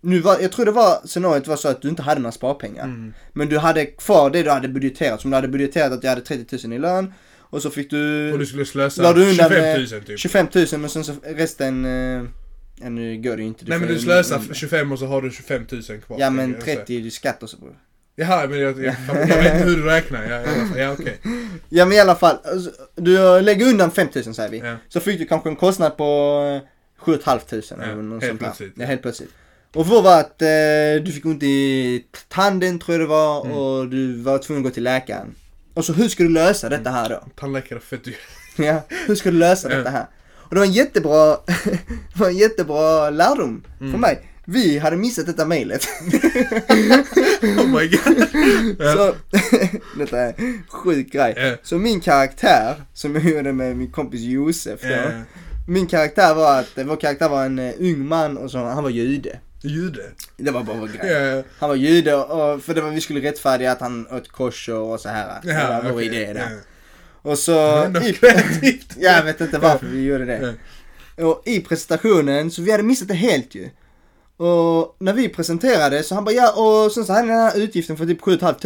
nu 0.00 0.20
var, 0.20 0.38
jag 0.40 0.52
tror 0.52 0.64
det 0.64 0.70
var, 0.72 1.06
scenariot 1.06 1.46
var 1.46 1.56
så 1.56 1.68
att 1.68 1.82
du 1.82 1.88
inte 1.88 2.02
hade 2.02 2.20
några 2.20 2.32
sparpengar. 2.32 2.84
Mm. 2.84 3.14
Men 3.32 3.48
du 3.48 3.58
hade 3.58 3.86
kvar 3.86 4.30
det 4.30 4.42
du 4.42 4.50
hade 4.50 4.68
budgeterat, 4.68 5.20
som 5.20 5.30
du 5.30 5.34
hade 5.36 5.48
budgeterat 5.48 5.92
att 5.92 6.02
jag 6.02 6.10
hade 6.10 6.22
30 6.22 6.58
000 6.66 6.72
i 6.72 6.78
lön. 6.78 7.12
Och 7.50 7.62
så 7.62 7.70
fick 7.70 7.90
du, 7.90 8.32
Och 8.32 8.38
du 8.38 8.46
skulle 8.46 8.64
slösa 8.64 9.12
du 9.12 9.30
undan 9.30 9.48
25 9.48 9.64
eh, 9.64 9.76
000 9.78 9.86
typ. 9.86 10.18
25 10.18 10.46
000 10.54 10.66
men 10.80 10.90
sen 10.90 11.04
så 11.04 11.14
resten, 11.24 11.84
eh, 11.84 12.24
ja 12.80 12.88
nu 12.88 13.16
går 13.22 13.36
det 13.36 13.42
ju 13.42 13.48
inte. 13.48 13.64
Nej 13.68 13.78
men 13.78 13.88
du 13.88 13.98
slösar 13.98 14.42
25 14.52 14.92
och 14.92 14.98
så 14.98 15.06
har 15.06 15.22
du 15.22 15.30
25 15.30 15.66
000 15.70 15.82
kvar. 15.82 16.16
Ja 16.20 16.30
men 16.30 16.52
tänker 16.52 16.58
jag 16.58 16.64
säga. 16.64 16.76
30 16.76 16.96
är 16.96 17.00
ju 17.00 17.10
skatt 17.10 17.42
och 17.42 17.50
så 17.50 17.56
bror. 17.56 17.76
Jaha, 18.16 18.46
men 18.46 18.60
jag, 18.60 18.84
jag, 18.84 18.94
jag, 19.08 19.14
vet 19.14 19.54
inte 19.54 19.64
hur 19.64 19.76
du 19.76 19.82
räknar. 19.82 20.30
Ja, 20.30 20.40
ja, 20.40 20.78
ja 20.78 20.92
okej. 20.92 21.18
Ja 21.68 21.84
men 21.84 21.96
i 21.96 22.00
alla 22.00 22.14
fall, 22.14 22.36
alltså, 22.44 22.70
du 22.94 23.40
lägger 23.40 23.66
undan 23.66 23.90
5 23.90 24.08
000 24.14 24.34
säger 24.34 24.50
vi. 24.50 24.58
Ja. 24.58 24.76
Så 24.88 25.00
fick 25.00 25.18
du 25.18 25.26
kanske 25.26 25.48
en 25.48 25.56
kostnad 25.56 25.96
på 25.96 26.60
eh, 26.64 26.68
7 26.98 27.18
500 27.18 27.42
Ja, 27.50 27.76
eller 27.76 28.02
något 28.02 28.22
helt 28.22 28.30
sånt 28.30 28.40
plötsligt. 28.40 28.72
Ja, 28.76 28.86
helt 28.86 29.02
plötsligt. 29.02 29.30
Och 29.74 29.86
vår 29.86 30.02
var 30.02 30.20
att 30.20 30.42
eh, 30.42 31.04
du 31.04 31.12
fick 31.14 31.26
ont 31.26 31.42
i 31.42 32.04
tanden 32.28 32.78
tror 32.78 32.94
jag 32.94 33.02
det 33.02 33.10
var 33.10 33.44
Mm. 33.44 33.56
och 33.56 33.88
du 33.88 34.22
var 34.22 34.38
tvungen 34.38 34.62
att 34.62 34.70
gå 34.70 34.74
till 34.74 34.82
läkaren. 34.82 35.34
Och 35.78 35.84
så 35.84 35.92
hur 35.92 36.08
ska 36.08 36.22
du 36.22 36.28
lösa 36.28 36.68
detta 36.68 36.90
här 36.90 37.08
då? 37.08 37.24
Tandläkare 37.40 37.78
är 37.78 37.80
fett 37.80 38.04
dyr. 38.04 38.16
Ja, 38.56 38.82
hur 39.06 39.14
ska 39.14 39.30
du 39.30 39.36
lösa 39.38 39.68
detta 39.68 39.90
här? 39.90 40.06
Och 40.36 40.54
det 40.54 40.56
var 40.60 40.66
en 40.66 40.72
jättebra, 40.72 41.36
det 41.64 42.16
var 42.20 42.28
en 42.28 42.36
jättebra 42.36 43.10
lärdom 43.10 43.64
Mm. 43.80 43.92
för 43.92 43.98
mig. 43.98 44.28
Vi 44.44 44.78
hade 44.78 44.96
missat 44.96 45.26
detta 45.26 45.44
mejlet. 45.46 45.88
Oh 47.42 47.66
my 47.66 47.88
god. 47.88 48.28
Så, 48.96 49.14
detta 49.98 50.18
är 50.18 50.34
en 50.38 50.62
sjuk 50.68 51.12
grej. 51.12 51.58
Så 51.62 51.78
min 51.78 52.00
karaktär, 52.00 52.74
som 52.94 53.14
jag 53.14 53.24
gjorde 53.24 53.52
med 53.52 53.76
min 53.76 53.90
kompis 53.90 54.20
Josef 54.20 54.80
då. 54.82 55.10
Min 55.68 55.86
karaktär 55.86 56.34
var 56.34 56.58
att, 56.60 56.68
vår 56.76 56.96
karaktär 56.96 57.28
var 57.28 57.44
en 57.44 57.58
eh, 57.58 57.72
ung 57.78 58.06
man 58.08 58.36
och 58.36 58.50
så, 58.50 58.58
han 58.58 58.82
var 58.82 58.90
jude. 58.90 59.38
Jude. 59.62 60.02
Det 60.36 60.50
var 60.50 60.62
bara 60.62 60.76
vår 60.76 60.86
grej. 60.88 61.12
Ja. 61.12 61.42
Han 61.58 61.68
var 61.68 61.76
jude 61.76 62.14
och, 62.14 62.62
för 62.62 62.74
det 62.74 62.80
var, 62.80 62.90
vi 62.90 63.00
skulle 63.00 63.20
rättfärdiga 63.20 63.72
att 63.72 63.80
han 63.80 64.06
åt 64.10 64.28
kosher 64.28 64.74
och 64.78 65.00
så 65.00 65.08
här. 65.08 65.40
det 65.42 65.52
var 65.54 65.82
vår 65.82 65.92
okej. 65.92 66.06
idé 66.06 66.32
då. 66.32 66.40
Ja. 66.40 66.48
Och 67.30 67.38
så... 67.38 67.52
I- 68.62 68.80
jag 68.98 69.24
vet 69.24 69.40
inte 69.40 69.58
varför 69.58 69.86
vi 69.86 70.04
gjorde 70.04 70.24
det. 70.24 70.54
Och 71.24 71.42
i 71.46 71.60
presentationen, 71.60 72.50
så 72.50 72.62
vi 72.62 72.70
hade 72.70 72.82
missat 72.82 73.08
det 73.08 73.14
helt 73.14 73.54
ju. 73.54 73.70
Och 74.36 74.96
när 74.98 75.12
vi 75.12 75.28
presenterade 75.28 76.02
så 76.02 76.14
han 76.14 76.24
bara 76.24 76.34
ja 76.34 76.52
och 76.52 76.92
sen 76.92 77.04
så 77.04 77.12
hade 77.12 77.26
ni 77.26 77.32
den 77.32 77.40
här 77.42 77.58
utgiften 77.58 77.96
för 77.96 78.06
typ 78.06 78.20
7 78.20 78.38
500. 78.38 78.58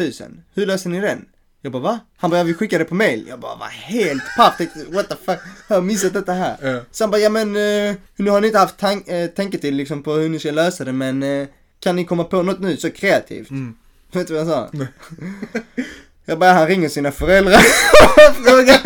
Hur 0.55 0.66
löser 0.66 0.90
ni 0.90 1.00
den? 1.00 1.24
Jag 1.64 1.72
bara 1.72 1.83
va? 1.83 2.01
Han 2.16 2.31
bara 2.31 2.38
ja 2.38 2.44
vi 2.44 2.55
skickade 2.55 2.85
på 2.85 2.94
mail. 2.94 3.25
Jag 3.29 3.40
bara 3.40 3.57
var 3.57 3.66
helt 3.66 4.22
paff. 4.37 4.57
Tänkte 4.57 4.85
what 4.90 5.09
the 5.09 5.14
fuck. 5.25 5.38
Har 5.68 5.77
jag 5.77 5.85
missat 5.85 6.12
detta 6.12 6.33
här? 6.33 6.57
Ja. 6.62 6.81
Så 6.90 7.05
han 7.05 7.11
bara 7.11 7.20
ja 7.20 7.29
men 7.31 7.48
eh, 7.57 7.94
nu 8.16 8.31
har 8.31 8.40
ni 8.40 8.46
inte 8.46 8.59
haft 8.59 8.79
tank, 8.79 9.07
tänke 9.37 9.59
till 9.59 9.75
liksom 9.75 10.03
på 10.03 10.12
hur 10.12 10.29
ni 10.29 10.38
ska 10.38 10.51
lösa 10.51 10.85
det 10.85 10.92
men 10.92 11.22
eh, 11.22 11.46
kan 11.81 11.96
ni 11.96 12.05
komma 12.05 12.25
på 12.25 12.42
något 12.42 12.61
nytt 12.61 12.81
så 12.81 12.90
kreativt? 12.90 13.51
Mm. 13.51 13.75
Vet 14.12 14.27
du 14.29 14.35
vad 14.35 14.40
jag 14.42 14.48
sa? 14.48 14.68
Nej. 14.72 14.87
Jag 16.25 16.38
bara 16.38 16.53
han 16.53 16.66
ringer 16.66 16.88
sina 16.88 17.12
föräldrar 17.12 17.55
och 18.29 18.37
frågar 18.37 18.83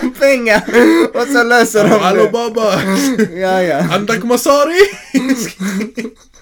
dem 0.00 0.14
pengar 0.14 0.62
och 1.14 1.26
så 1.28 1.42
löser 1.44 1.84
de 1.88 2.00
Hallå 2.00 2.24
det. 2.24 2.30
baba! 2.30 2.82
Ja, 3.40 3.62
ja. 3.62 3.94
Andak 3.94 4.22
Masari! 4.24 4.78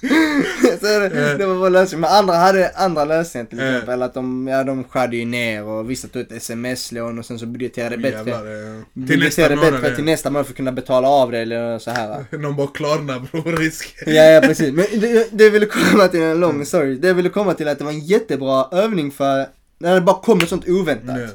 Så 0.80 0.86
det, 0.86 1.36
det 1.38 1.46
var 1.46 1.54
vår 1.54 1.70
lösning. 1.70 2.00
Men 2.00 2.10
andra 2.10 2.34
hade 2.34 2.70
andra 2.74 3.04
lösningar 3.04 3.46
till 3.46 3.60
Eh. 3.60 3.68
exempel. 3.74 4.02
Att 4.02 4.14
de, 4.14 4.48
ja, 4.48 4.64
de 4.64 4.84
skärde 4.84 5.16
ju 5.16 5.24
ner 5.24 5.64
och 5.64 5.90
vissa 5.90 6.08
tog 6.08 6.22
ett 6.22 6.32
sms-lån 6.32 7.18
och 7.18 7.26
sen 7.26 7.38
så 7.38 7.46
budgeterade 7.46 7.98
bättre. 7.98 8.18
Jävlar, 8.18 8.34
eh, 8.36 8.82
nästa 8.92 9.14
Budgeterade 9.16 9.56
bättre 9.56 9.70
månad. 9.78 9.94
till 9.94 10.04
nästa 10.04 10.30
månad 10.30 10.46
för 10.46 10.52
att 10.52 10.56
kunna 10.56 10.72
betala 10.72 11.08
av 11.08 11.30
det 11.32 11.38
eller 11.38 11.78
så 11.78 11.90
här. 11.90 12.24
Någon 12.38 12.56
bara 12.56 12.66
klarnar 12.66 13.20
bror, 13.32 13.56
risk. 13.56 13.96
Ja, 14.06 14.12
ja 14.22 14.40
precis. 14.40 14.72
Men 14.74 14.86
det, 15.00 15.28
det 15.32 15.50
ville 15.50 15.66
komma 15.66 16.08
till 16.08 16.22
en 16.22 16.40
lång 16.40 16.66
story. 16.66 16.94
Det 16.96 17.12
ville 17.12 17.28
komma 17.28 17.54
till 17.54 17.68
att 17.68 17.78
det 17.78 17.84
var 17.84 17.92
en 17.92 18.00
jättebra 18.00 18.68
övning 18.72 19.10
för 19.10 19.46
när 19.78 19.94
det 19.94 20.00
bara 20.00 20.20
kom 20.22 20.38
ett 20.38 20.48
sånt 20.48 20.68
oväntat. 20.68 21.16
Nej. 21.16 21.28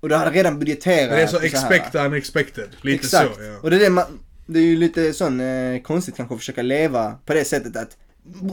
Och 0.00 0.08
du 0.08 0.14
hade 0.14 0.30
redan 0.30 0.58
budgeterat. 0.58 1.10
Det 1.10 1.22
är 1.22 1.26
så 1.26 1.38
här. 1.38 1.44
expect 1.46 1.94
unexpected. 1.94 2.68
Lite 2.80 3.04
Exakt. 3.04 3.34
så 3.36 3.42
ja. 3.42 3.54
Och 3.62 3.70
det 3.70 3.76
är 3.76 3.80
det 3.80 3.90
man, 3.90 4.04
det 4.46 4.58
är 4.58 4.62
ju 4.62 4.76
lite 4.76 5.12
sån 5.12 5.40
eh, 5.40 5.80
konstigt 5.82 6.16
kanske 6.16 6.34
att 6.34 6.40
försöka 6.40 6.62
leva 6.62 7.14
på 7.26 7.34
det 7.34 7.44
sättet 7.44 7.76
att 7.76 7.96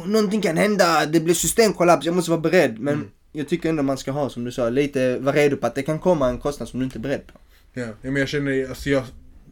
någonting 0.05 0.41
kan 0.41 0.57
hända, 0.57 1.05
det 1.05 1.19
blir 1.19 1.33
systemkollaps, 1.33 2.05
jag 2.05 2.15
måste 2.15 2.31
vara 2.31 2.41
beredd. 2.41 2.79
Men 2.79 2.93
Mm. 2.93 3.07
jag 3.31 3.47
tycker 3.47 3.69
ändå 3.69 3.83
man 3.83 3.97
ska 3.97 4.11
ha 4.11 4.29
som 4.29 4.43
du 4.43 4.51
sa, 4.51 4.69
lite 4.69 5.17
vara 5.19 5.35
redo 5.35 5.57
på 5.57 5.67
att 5.67 5.75
det 5.75 5.83
kan 5.83 5.99
komma 5.99 6.29
en 6.29 6.37
kostnad 6.39 6.69
som 6.69 6.79
du 6.79 6.85
inte 6.85 6.97
är 6.97 7.01
beredd 7.01 7.27
på. 7.27 7.39
Ja, 7.73 7.87
men 8.01 8.15
jag 8.15 8.27
känner, 8.27 8.69
alltså 8.69 8.89
jag, 8.89 9.03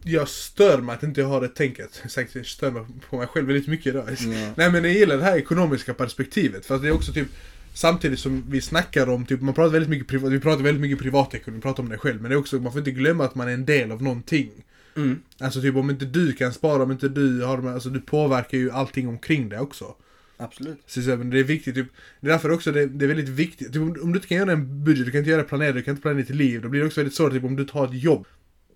jag 0.02 0.28
stör 0.28 0.78
mig 0.78 0.94
att 0.94 1.02
inte 1.02 1.20
jag 1.20 1.28
har 1.28 1.40
det 1.40 1.48
tänket. 1.48 2.02
Sagt, 2.08 2.34
jag 2.34 2.46
stör 2.46 2.70
mig 2.70 2.82
på 3.10 3.16
mig 3.16 3.26
själv 3.26 3.46
väldigt 3.46 3.68
mycket 3.68 3.86
idag. 3.86 4.04
Ja. 4.08 4.52
Nej 4.56 4.70
men 4.72 4.84
jag 4.84 4.92
gillar 4.92 5.16
det 5.16 5.24
här 5.24 5.36
ekonomiska 5.36 5.94
perspektivet. 5.94 6.66
För 6.66 6.78
det 6.78 6.88
är 6.88 6.92
också 6.92 7.12
typ 7.12 7.28
Samtidigt 7.74 8.18
som 8.18 8.44
vi 8.48 8.60
snackar 8.60 9.08
om, 9.08 9.26
typ, 9.26 9.40
man 9.40 9.54
pratar 9.54 9.72
väldigt 9.72 9.90
mycket 9.90 10.08
privat, 10.08 10.32
vi 10.32 10.40
pratar 10.40 10.62
väldigt 10.62 10.80
mycket 10.80 10.98
privatekonomi, 10.98 11.58
vi 11.58 11.62
pratar 11.62 11.82
om 11.82 11.88
det 11.88 11.98
själv. 11.98 12.22
Men 12.22 12.30
det 12.30 12.34
är 12.34 12.38
också, 12.38 12.56
man 12.56 12.72
får 12.72 12.78
inte 12.78 12.90
glömma 12.90 13.24
att 13.24 13.34
man 13.34 13.48
är 13.48 13.52
en 13.52 13.64
del 13.64 13.92
av 13.92 14.02
någonting. 14.02 14.50
Mm. 14.96 15.22
Alltså 15.40 15.60
typ 15.60 15.76
om 15.76 15.90
inte 15.90 16.04
du 16.04 16.32
kan 16.32 16.52
spara, 16.52 16.82
om 16.82 16.92
inte 16.92 17.08
du 17.08 17.42
har 17.42 17.68
alltså 17.70 17.88
du 17.88 18.00
påverkar 18.00 18.58
ju 18.58 18.70
allting 18.70 19.08
omkring 19.08 19.48
det 19.48 19.58
också. 19.60 19.94
Absolut. 20.40 20.96
Men 21.06 21.30
det 21.30 21.38
är 21.38 21.44
viktigt, 21.44 21.74
typ, 21.74 21.86
det 22.20 22.26
är 22.26 22.30
därför 22.30 22.50
också 22.50 22.72
det, 22.72 22.86
det 22.86 23.04
är 23.04 23.08
väldigt 23.08 23.28
viktigt. 23.28 23.72
Typ, 23.72 23.82
om, 23.82 24.12
du 24.12 24.18
inte 24.18 24.28
kan 24.28 24.38
göra 24.38 24.52
en 24.52 24.84
budget, 24.84 25.06
du 25.06 25.10
kan 25.10 25.18
inte 25.18 25.30
göra 25.30 25.42
planer, 25.42 25.72
du 25.72 25.82
kan 25.82 25.92
inte 25.92 26.02
planera 26.02 26.18
ditt 26.18 26.30
liv. 26.36 26.62
Då 26.62 26.68
blir 26.68 26.80
det 26.80 26.86
också 26.86 27.00
väldigt 27.00 27.14
svårt 27.14 27.32
typ, 27.32 27.44
om 27.44 27.56
du 27.56 27.64
tar 27.64 27.84
ett 27.84 28.02
jobb. 28.02 28.26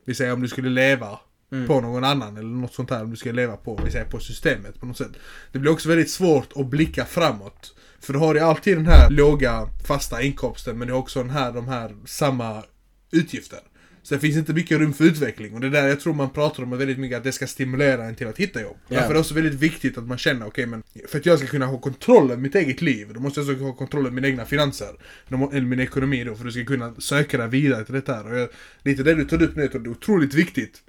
Vi 0.07 0.14
säger 0.14 0.33
om 0.33 0.42
du 0.42 0.48
skulle 0.48 0.70
leva 0.70 1.18
Mm. 1.53 1.66
på 1.66 1.81
någon 1.81 2.05
annan 2.05 2.37
eller 2.37 2.48
något 2.48 2.74
sånt 2.74 2.90
här. 2.90 3.03
Om 3.03 3.11
du 3.11 3.16
ska 3.16 3.33
leva 3.33 3.57
på, 3.57 3.81
vi 3.85 3.90
säger 3.90 4.05
på 4.05 4.20
systemet 4.20 4.81
på 4.81 4.87
något 4.87 4.98
sätt. 4.98 5.12
Det 5.53 5.59
blir 5.59 5.72
också 5.72 5.88
väldigt 5.88 6.11
svårt 6.11 6.53
att 6.57 6.66
blicka 6.66 7.05
framåt. 7.05 7.74
För 8.00 8.12
du 8.12 8.18
har 8.18 8.35
ju 8.35 8.40
alltid 8.40 8.77
den 8.77 8.87
här 8.87 9.11
låga 9.11 9.68
fasta 9.87 10.22
inkomsten 10.22 10.79
men 10.79 10.88
du 10.88 10.94
har 10.94 11.00
också 11.00 11.22
den 11.22 11.31
här, 11.31 11.53
de 11.53 11.68
här 11.68 11.94
samma 12.05 12.62
utgifter. 13.11 13.59
Så 14.05 14.14
det 14.14 14.21
finns 14.21 14.37
inte 14.37 14.53
mycket 14.53 14.79
rum 14.79 14.93
för 14.93 15.05
utveckling 15.05 15.55
och 15.55 15.61
det 15.61 15.67
är 15.67 15.71
där 15.71 15.88
jag 15.88 16.01
tror 16.01 16.14
man 16.14 16.31
pratar 16.31 16.62
om 16.62 16.79
väldigt 16.79 16.99
mycket 16.99 17.19
att 17.19 17.25
det 17.25 17.33
ska 17.33 17.47
stimulera 17.47 18.05
en 18.05 18.14
till 18.14 18.27
att 18.27 18.38
hitta 18.38 18.62
jobb. 18.62 18.77
Ja. 18.88 18.95
Därför 18.97 19.11
är 19.11 19.14
det 19.14 19.21
också 19.21 19.35
väldigt 19.35 19.55
viktigt 19.55 19.99
att 19.99 20.05
man 20.05 20.19
känner, 20.19 20.47
okej 20.47 20.67
men 20.67 20.83
för 21.09 21.19
att 21.19 21.27
jag 21.27 21.38
ska 21.38 21.49
kunna 21.49 21.67
ha 21.67 21.79
kontroll 21.79 22.31
över 22.31 22.43
mitt 22.43 22.55
eget 22.55 22.83
liv, 22.83 23.09
då 23.14 23.21
måste 23.21 23.40
jag 23.40 23.51
också 23.51 23.64
ha 23.64 23.73
kontroll 23.73 24.07
över 24.07 24.14
mina 24.14 24.29
egna 24.29 24.45
finanser. 24.45 24.88
Eller 25.29 25.61
min 25.61 25.81
ekonomi 25.81 26.25
då, 26.25 26.35
för 26.35 26.40
att 26.40 26.47
du 26.47 26.53
ska 26.53 26.64
kunna 26.64 26.95
söka 26.99 27.38
dig 27.38 27.49
vidare 27.49 27.85
till 27.85 27.95
detta 27.95 28.14
här. 28.14 28.33
Och 28.33 28.38
jag, 28.38 28.49
lite 28.83 29.03
det 29.03 29.14
du 29.14 29.25
tar 29.25 29.43
upp 29.43 29.57
nu, 29.57 29.62
jag 29.62 29.73
tror 29.73 29.81
det 29.81 29.88
är 29.88 29.90
otroligt 29.90 30.35
viktigt 30.35 30.83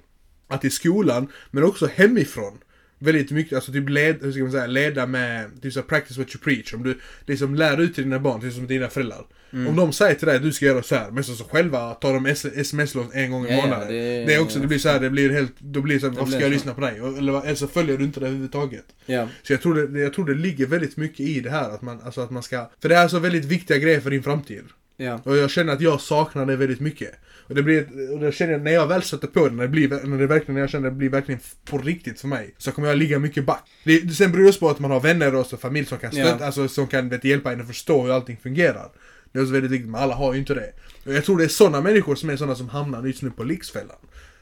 att 0.48 0.64
i 0.64 0.70
skolan, 0.70 1.28
men 1.50 1.64
också 1.64 1.88
hemifrån, 1.94 2.58
väldigt 2.98 3.30
mycket, 3.30 3.52
alltså 3.52 3.72
typ 3.72 3.88
led, 3.88 4.16
hur 4.22 4.32
ska 4.32 4.42
man 4.42 4.52
säga, 4.52 4.66
leda 4.66 5.06
med, 5.06 5.62
typ 5.62 5.72
så 5.72 5.80
här, 5.80 5.86
practice 5.86 6.16
what 6.18 6.28
you 6.34 6.38
preach. 6.44 6.74
Om 6.74 6.82
du 6.82 6.98
liksom 7.26 7.54
lär 7.54 7.80
ut 7.80 7.94
till 7.94 8.04
dina 8.04 8.18
barn, 8.18 8.40
till 8.40 8.52
som 8.52 8.66
dina 8.66 8.88
föräldrar. 8.88 9.24
Mm. 9.52 9.66
Om 9.66 9.76
de 9.76 9.92
säger 9.92 10.14
till 10.14 10.26
dig 10.26 10.36
att 10.36 10.42
du 10.42 10.52
ska 10.52 10.66
göra 10.66 10.82
så 10.82 10.94
här, 10.94 11.10
men 11.10 11.24
så, 11.24 11.34
så 11.34 11.44
själva 11.44 11.94
tar 11.94 12.14
de 12.14 12.26
sms-lån 12.26 13.06
en 13.12 13.30
gång 13.30 13.46
i 13.46 13.50
ja, 13.50 13.56
månaden. 13.56 13.88
det- 13.88 14.24
det, 14.24 14.34
är 14.34 14.40
också, 14.40 14.58
det 14.58 14.66
blir 14.66 14.78
så 14.78 14.88
här, 14.88 15.00
det 15.00 15.10
blir 15.10 15.30
helt, 15.30 15.52
då 15.58 15.80
blir 15.80 15.94
det 15.94 16.00
så 16.00 16.06
här, 16.08 16.14
varför 16.14 16.30
ska 16.32 16.40
jag 16.40 16.48
så. 16.48 16.52
lyssna 16.54 16.74
på 16.74 16.80
dig? 16.80 16.98
Eller, 17.18 17.44
eller 17.44 17.54
så 17.54 17.66
följer 17.66 17.98
du 17.98 18.04
inte 18.04 18.20
det 18.20 18.26
överhuvudtaget. 18.26 18.84
Ja. 19.06 19.28
Så 19.42 19.52
jag 19.52 19.62
tror, 19.62 19.74
det, 19.86 20.00
jag 20.00 20.12
tror 20.14 20.24
det 20.26 20.34
ligger 20.34 20.66
väldigt 20.66 20.96
mycket 20.96 21.20
i 21.20 21.40
det 21.40 21.50
här 21.50 21.70
att 21.70 21.82
man, 21.82 22.00
alltså 22.04 22.20
att 22.20 22.30
man 22.30 22.42
ska, 22.42 22.70
för 22.82 22.88
det 22.88 22.96
är 22.96 23.08
så 23.08 23.18
väldigt 23.18 23.44
viktiga 23.44 23.78
grejer 23.78 24.00
för 24.00 24.10
din 24.10 24.22
framtid. 24.22 24.62
Ja. 24.96 25.20
Och 25.24 25.36
jag 25.36 25.50
känner 25.50 25.72
att 25.72 25.80
jag 25.80 26.00
saknar 26.00 26.46
det 26.46 26.56
väldigt 26.56 26.80
mycket. 26.80 27.10
Och 27.48 27.54
det 27.54 27.62
blir, 27.62 28.12
och 28.12 28.20
det 28.20 28.32
känner 28.32 28.52
jag, 28.52 28.62
när 28.62 28.72
jag 28.72 28.86
väl 28.86 29.02
sätter 29.02 29.26
på 29.26 29.48
det, 29.48 29.54
när 29.54 29.62
det 29.62 29.68
blir, 29.68 29.88
när 29.88 30.18
det 30.18 30.26
verkligen, 30.26 30.54
när 30.54 30.60
jag 30.60 30.70
känner 30.70 30.88
att 30.88 30.94
det 30.94 30.98
blir 30.98 31.10
verkligen 31.10 31.40
på 31.64 31.78
riktigt 31.78 32.20
för 32.20 32.28
mig, 32.28 32.54
så 32.58 32.72
kommer 32.72 32.88
jag 32.88 32.98
ligga 32.98 33.18
mycket 33.18 33.46
back. 33.46 33.70
Det, 33.84 34.14
sen 34.14 34.32
beror 34.32 34.46
det 34.46 34.60
på 34.60 34.70
att 34.70 34.78
man 34.78 34.90
har 34.90 35.00
vänner 35.00 35.34
och 35.34 35.46
så 35.46 35.56
familj 35.56 35.86
som 35.86 35.98
kan 35.98 36.12
stötta, 36.12 36.36
Ja. 36.40 36.46
alltså 36.46 36.68
som 36.68 36.86
kan 36.86 37.08
vet, 37.08 37.24
hjälpa 37.24 37.52
en 37.52 37.60
att 37.60 37.66
förstå 37.66 38.02
hur 38.02 38.12
allting 38.12 38.36
fungerar. 38.42 38.90
Det 39.32 39.38
är 39.38 39.42
också 39.42 39.52
väldigt 39.52 39.70
viktigt, 39.70 39.90
men 39.90 40.00
alla 40.00 40.14
har 40.14 40.32
ju 40.32 40.38
inte 40.38 40.54
det. 40.54 40.72
Och 41.04 41.12
jag 41.14 41.24
tror 41.24 41.38
det 41.38 41.44
är 41.44 41.48
sådana 41.48 41.80
människor 41.80 42.14
som 42.14 42.30
är 42.30 42.36
sådana 42.36 42.54
som 42.54 42.68
hamnar 42.68 43.04
just 43.06 43.22
nu 43.22 43.30
på 43.30 43.44
Lyxfällan. 43.44 43.96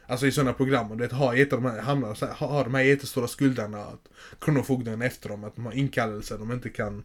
Alltså 0.06 0.26
i 0.26 0.32
sådana 0.32 0.52
program, 0.52 0.90
och 0.90 0.96
du 0.96 1.02
vet, 1.02 1.12
har, 1.12 1.34
jätte, 1.34 1.56
de 1.56 1.64
här, 1.64 1.80
hamnar, 1.80 2.34
har 2.34 2.64
de 2.64 2.74
här 2.74 2.82
jättestora 2.82 3.26
skulderna, 3.28 3.78
att 3.78 4.08
Kronofogden 4.40 5.02
efter 5.02 5.28
dem, 5.28 5.44
att 5.44 5.56
de 5.56 5.66
har 5.66 5.72
inkallelser 5.72 6.38
de 6.38 6.52
inte 6.52 6.68
kan 6.68 7.04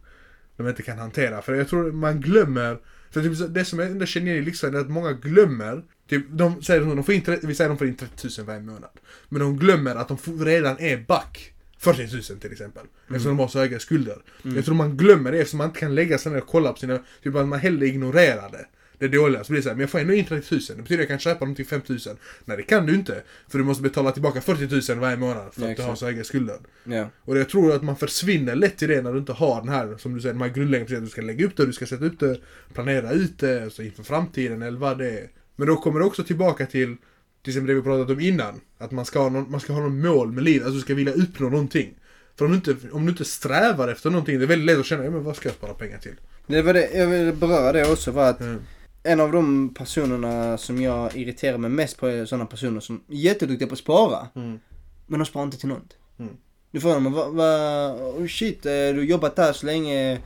de 0.56 0.68
inte 0.68 0.82
kan 0.82 0.98
hantera. 0.98 1.42
För 1.42 1.54
jag 1.54 1.68
tror 1.68 1.92
man 1.92 2.20
glömmer, 2.20 2.78
typ, 3.12 3.36
så- 3.36 3.46
det 3.46 3.64
som 3.64 3.78
jag 3.78 3.90
ändå 3.90 4.06
känner 4.06 4.32
i 4.34 4.42
Lyxfällan 4.42 4.74
är 4.76 4.80
att 4.80 4.90
många 4.90 5.12
glömmer, 5.12 5.82
typ, 6.08 6.24
de 6.30 6.62
säger 6.62 6.80
att 6.80 6.96
de 6.96 7.04
får 7.04 7.14
in, 7.14 7.22
vi 7.42 7.54
säger 7.54 7.70
att 7.70 7.76
de 7.76 7.78
får 7.78 7.86
in 7.86 7.96
30 7.96 8.28
000 8.38 8.46
varje 8.46 8.60
månad. 8.60 8.90
Men 9.28 9.40
de 9.40 9.58
glömmer 9.58 9.94
att 9.96 10.08
de 10.08 10.44
redan 10.44 10.76
är 10.78 10.96
back 10.96 11.52
40 11.78 12.32
000 12.32 12.40
till 12.40 12.52
exempel. 12.52 12.82
Eftersom 13.08 13.28
de 13.36 13.38
har 13.38 13.48
så 13.48 13.58
höga 13.58 13.78
skulder. 13.78 14.16
Jag 14.56 14.64
tror 14.64 14.74
man 14.74 14.96
glömmer 14.96 15.32
det 15.32 15.38
eftersom 15.38 15.58
man 15.58 15.66
inte 15.68 15.80
kan 15.80 15.94
lägga 15.94 16.18
sig 16.18 16.32
ner 16.32 16.40
och 16.40 16.46
kolla 16.46 16.72
på 16.72 16.78
sina, 16.78 16.98
typ 17.22 17.34
att 17.34 17.48
man 17.48 17.58
hellre 17.58 17.86
ignorerar 17.86 18.50
det. 18.50 18.66
Det 19.00 19.08
dåliga, 19.08 19.44
så 19.44 19.52
blir 19.52 19.58
det 19.58 19.62
såhär, 19.62 19.76
men 19.76 19.80
jag 19.80 19.90
får 19.90 19.98
ändå 19.98 20.14
in 20.14 20.24
30 20.24 20.54
000, 20.54 20.60
det 20.68 20.82
betyder 20.82 20.94
att 20.94 20.98
jag 21.00 21.08
kan 21.08 21.18
köpa 21.18 21.44
dem 21.44 21.54
till 21.54 21.66
5 21.66 21.80
000. 21.86 21.98
Nej 22.44 22.56
det 22.56 22.62
kan 22.62 22.86
du 22.86 22.94
inte, 22.94 23.22
för 23.48 23.58
du 23.58 23.64
måste 23.64 23.82
betala 23.82 24.12
tillbaka 24.12 24.40
40 24.40 24.92
000 24.92 25.00
varje 25.00 25.16
månad 25.16 25.54
för 25.54 25.62
Ja, 25.62 25.70
att 25.70 25.76
du 25.76 25.82
har 25.82 25.94
så 25.94 26.06
höga 26.06 26.24
skulder. 26.24 26.56
Ja. 26.84 27.08
Och 27.24 27.38
jag 27.38 27.48
tror 27.48 27.72
att 27.72 27.82
man 27.82 27.96
försvinner 27.96 28.54
lätt 28.54 28.82
i 28.82 28.86
det 28.86 29.02
när 29.02 29.12
du 29.12 29.18
inte 29.18 29.32
har 29.32 29.60
den 29.60 29.68
här, 29.68 29.96
som 29.98 30.14
du 30.14 30.20
säger, 30.20 30.34
de 30.34 30.40
här 30.42 30.48
grundläggande. 30.48 31.00
Du 31.00 31.06
ska 31.06 31.22
lägga 31.22 31.46
upp 31.46 31.56
det, 31.56 31.66
du 31.66 31.72
ska 31.72 31.86
sätta 31.86 32.04
upp 32.04 32.20
det, 32.20 32.40
planera 32.74 33.12
ut 33.12 33.38
det, 33.38 33.62
alltså 33.62 33.82
inför 33.82 34.02
framtiden 34.02 34.62
eller 34.62 34.78
vad 34.78 34.98
det 34.98 35.10
är. 35.10 35.28
Men 35.56 35.68
då 35.68 35.76
kommer 35.76 36.00
det 36.00 36.06
också 36.06 36.24
tillbaka 36.24 36.66
till, 36.66 36.96
till 37.42 37.50
exempel 37.50 37.66
det 37.68 37.74
vi 37.74 37.82
pratat 37.82 38.10
om 38.10 38.20
innan. 38.20 38.60
Att 38.78 38.90
man 38.90 39.04
ska 39.04 39.18
ha 39.18 39.28
någon, 39.28 39.50
man 39.50 39.60
ska 39.60 39.72
ha 39.72 39.80
någon 39.80 40.00
mål 40.00 40.32
med 40.32 40.44
livet, 40.44 40.66
alltså 40.66 40.76
du 40.76 40.82
ska 40.82 40.94
vilja 40.94 41.12
uppnå 41.12 41.48
någonting. 41.48 41.94
För 42.38 42.44
om 42.44 42.50
du 42.50 42.56
inte, 42.56 42.76
om 42.92 43.04
du 43.06 43.10
inte 43.10 43.24
strävar 43.24 43.88
efter 43.88 44.10
någonting, 44.10 44.38
det 44.38 44.44
är 44.44 44.46
väldigt 44.46 44.66
lätt 44.66 44.78
att 44.78 44.86
känna, 44.86 45.04
ja, 45.04 45.10
men 45.10 45.24
vad 45.24 45.36
ska 45.36 45.48
jag 45.48 45.56
spara 45.56 45.74
pengar 45.74 45.98
till? 45.98 46.14
Det 46.46 46.62
var 46.62 46.74
det, 46.74 46.90
jag 46.94 47.06
ville 47.06 47.32
beröra 47.32 47.72
det 47.72 47.92
också 47.92 48.10
var 48.10 48.30
att 48.30 48.40
Mm. 48.40 48.60
En 49.02 49.20
av 49.20 49.32
de 49.32 49.74
personerna 49.74 50.58
som 50.58 50.82
jag 50.82 51.16
irriterar 51.16 51.58
mig 51.58 51.70
mest 51.70 51.98
på 51.98 52.06
är 52.06 52.24
sådana 52.24 52.46
personer 52.46 52.80
som 52.80 53.04
är 53.08 53.14
jätteduktiga 53.14 53.68
på 53.68 53.72
att 53.72 53.78
spara. 53.78 54.28
Mm. 54.34 54.60
Men 55.06 55.18
de 55.18 55.26
sparar 55.26 55.44
inte 55.44 55.58
till 55.58 55.68
något. 55.68 55.96
Mm. 56.18 56.36
Du 56.70 56.80
frågar 56.80 56.94
dem, 56.94 57.12
vad, 57.12 57.34
va, 57.34 57.92
oh 57.94 58.26
shit, 58.26 58.66
eh, 58.66 58.72
du 58.72 58.94
har 58.94 59.02
jobbat 59.02 59.36
där 59.36 59.52
så 59.52 59.66
länge. 59.66 60.20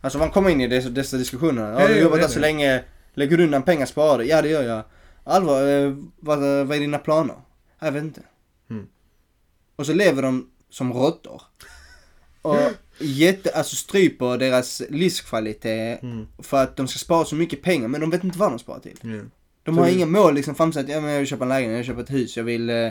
Alltså 0.00 0.18
man 0.18 0.30
kommer 0.30 0.50
in 0.50 0.60
i 0.60 0.68
dessa, 0.68 0.88
dessa 0.88 1.16
diskussioner. 1.16 1.72
Ja, 1.72 1.88
du 1.88 1.94
har 1.94 2.00
jobbat 2.00 2.20
där 2.20 2.28
så 2.28 2.40
länge. 2.40 2.84
Lägger 3.14 3.36
du 3.36 3.44
undan 3.44 3.62
pengar, 3.62 3.86
sparar 3.86 4.18
du? 4.18 4.24
Ja 4.24 4.42
det 4.42 4.48
gör 4.48 4.62
jag. 4.62 4.82
Allvar, 5.24 5.66
eh, 5.66 5.94
vad, 6.20 6.38
vad 6.38 6.76
är 6.76 6.80
dina 6.80 6.98
planer? 6.98 7.36
Jag 7.78 7.92
vet 7.92 8.02
inte. 8.02 8.22
Mm. 8.70 8.86
Och 9.76 9.86
så 9.86 9.92
lever 9.92 10.22
de 10.22 10.50
som 10.70 10.92
råttor. 10.92 11.42
Och 12.42 12.56
jätte, 12.98 13.50
alltså 13.50 13.76
stryper 13.76 14.38
deras 14.38 14.82
livskvalitet 14.90 16.02
Mm. 16.02 16.26
för 16.42 16.62
att 16.62 16.76
de 16.76 16.88
ska 16.88 16.98
spara 16.98 17.24
så 17.24 17.34
mycket 17.34 17.62
pengar 17.62 17.88
men 17.88 18.00
de 18.00 18.10
vet 18.10 18.24
inte 18.24 18.38
vad 18.38 18.52
de 18.52 18.58
sparar 18.58 18.80
till. 18.80 18.98
Ja. 19.02 19.20
De 19.64 19.78
har 19.78 19.86
det- 19.86 19.92
inga 19.92 20.06
mål 20.06 20.34
liksom 20.34 20.54
framsatt, 20.54 20.88
ja 20.88 21.00
men 21.00 21.10
jag 21.10 21.18
vill 21.18 21.28
köpa 21.28 21.44
en 21.44 21.48
lägenhet, 21.48 21.72
jag 21.72 21.78
vill 21.78 21.86
köpa 21.86 22.00
ett 22.00 22.10
hus, 22.22 22.36
jag 22.36 22.44
vill 22.44 22.70
eh, 22.70 22.88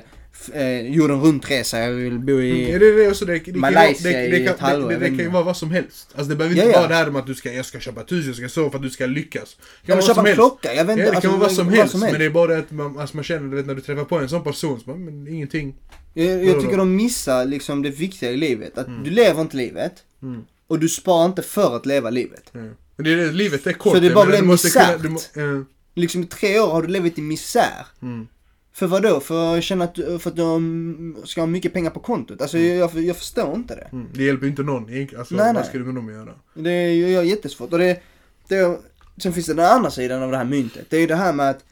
eh, 0.53 0.81
jorden 0.81 1.21
runt-resa, 1.21 1.79
jag 1.79 1.91
vill 1.91 2.19
bo 2.19 2.41
i... 2.41 2.65
Mm, 2.69 2.79
det, 2.79 2.95
det, 3.03 3.09
också, 3.09 3.25
det, 3.25 3.39
det, 3.39 3.55
Malaysia 3.55 4.11
det, 4.11 4.25
i 4.27 4.31
det, 4.31 4.45
ett 4.45 4.59
halvår, 4.59 4.87
det, 4.87 4.93
jag 4.93 5.01
det, 5.01 5.09
vet 5.09 5.17
kan 5.17 5.25
ju 5.25 5.31
vara 5.31 5.43
vad 5.43 5.57
som 5.57 5.71
helst. 5.71 6.09
Alltså 6.15 6.29
det 6.29 6.35
behöver 6.35 6.55
inte 6.55 6.67
Ja, 6.67 6.73
ja. 6.73 6.79
vara 6.79 6.89
det 6.89 6.95
här 6.95 7.09
med 7.11 7.19
att 7.19 7.27
du 7.27 7.35
ska, 7.35 7.53
jag 7.53 7.65
ska 7.65 7.79
köpa 7.79 8.01
ett 8.01 8.11
hus, 8.11 8.25
jag 8.25 8.35
ska 8.35 8.49
så 8.49 8.69
för 8.69 8.77
att 8.77 8.83
du 8.83 8.89
ska 8.89 9.05
lyckas. 9.05 9.55
Det 9.55 9.61
Jag 9.81 9.87
kan 9.87 9.97
vill 9.97 10.15
vara 10.15 10.15
köpa 10.15 10.29
en 10.29 10.35
som 10.35 10.43
helst. 10.43 10.61
klocka, 10.61 10.73
jag 10.75 10.85
vet 10.85 10.97
Ja, 10.97 11.03
inte. 11.05 11.15
det 11.15 11.21
kan 11.21 11.31
vara 11.31 11.39
vad 11.41 11.51
som 11.51 11.65
vad 11.67 11.75
helst, 11.75 11.95
men 11.95 12.13
det 12.19 12.25
är 12.25 12.29
bara 12.29 12.47
det 12.53 12.57
att 12.59 12.71
man, 12.71 12.99
alltså 12.99 13.17
man 13.17 13.23
känner, 13.23 13.49
du 13.49 13.55
vet 13.55 13.65
när 13.65 13.75
du 13.75 13.81
träffar 13.81 14.03
på 14.03 14.19
en 14.19 14.29
sån 14.29 14.43
person 14.43 14.79
så 14.79 14.85
bara, 14.85 14.97
men 14.97 15.27
ingenting. 15.27 15.75
Jag, 16.13 16.45
jag 16.45 16.61
tycker 16.61 16.77
de 16.77 16.95
missar 16.95 17.45
liksom 17.45 17.81
det 17.81 17.89
viktiga 17.89 18.31
i 18.31 18.37
livet. 18.37 18.77
Att 18.77 18.87
du 19.03 19.09
lever 19.11 19.41
inte 19.41 19.57
livet. 19.57 20.03
Mm. 20.21 20.41
Och 20.67 20.79
du 20.79 20.89
sparar 20.89 21.25
inte 21.25 21.41
för 21.41 21.75
att 21.75 21.85
leva 21.85 22.09
livet. 22.09 22.49
Men 22.53 22.75
det 22.97 23.13
är 23.13 23.31
livet 23.31 23.67
är 23.67 23.73
kort. 23.73 23.93
Så 23.93 23.99
det 23.99 24.13
bara 24.13 24.25
blir 24.25 24.41
misärt. 24.41 25.01
kunna-. 25.01 25.65
Liksom 25.95 26.23
i 26.23 26.25
tre 26.25 26.59
år 26.59 26.67
har 26.71 26.81
du 26.81 26.87
levt 26.87 27.17
i 27.17 27.21
misär. 27.21 27.85
Mm. 28.01 28.27
För 28.73 28.87
vad 28.87 29.03
då? 29.03 29.19
För 29.19 29.57
att 29.57 29.63
känna 29.63 29.83
att 29.85 29.95
för 29.95 30.29
att 30.29 30.37
har- 30.37 31.25
ska 31.27 31.41
ha 31.41 31.45
mycket 31.45 31.73
pengar 31.73 31.89
på 31.89 31.99
kontot. 31.99 32.41
Alltså 32.41 32.57
jag, 32.57 32.77
jag, 32.77 33.03
jag 33.03 33.17
förstår 33.17 33.55
inte 33.55 33.75
det. 33.75 33.89
Mm. 33.91 34.07
Det 34.13 34.23
hjälper 34.23 34.47
inte 34.47 34.63
någon 34.63 34.89
egentligen. 34.89 35.19
Alltså, 35.19 35.35
Nej, 35.35 35.45
vad 35.45 35.55
nej. 35.55 35.65
ska 35.65 35.77
du 35.77 35.83
med 35.83 35.95
dem 35.95 36.09
göra? 36.09 36.33
Det 36.53 36.71
är 36.71 36.91
ju 36.91 37.23
jättesvårt. 37.23 37.73
Och 37.73 37.79
det, 37.79 37.99
det, 38.47 38.79
sen 39.17 39.33
finns 39.33 39.45
det 39.45 39.53
den 39.53 39.65
andra 39.65 39.91
sidan 39.91 40.23
av 40.23 40.31
det 40.31 40.37
här 40.37 40.45
myntet. 40.45 40.85
Det 40.89 40.97
är 40.97 41.01
ju 41.01 41.07
det 41.07 41.15
här 41.15 41.33
med 41.33 41.49
att 41.49 41.65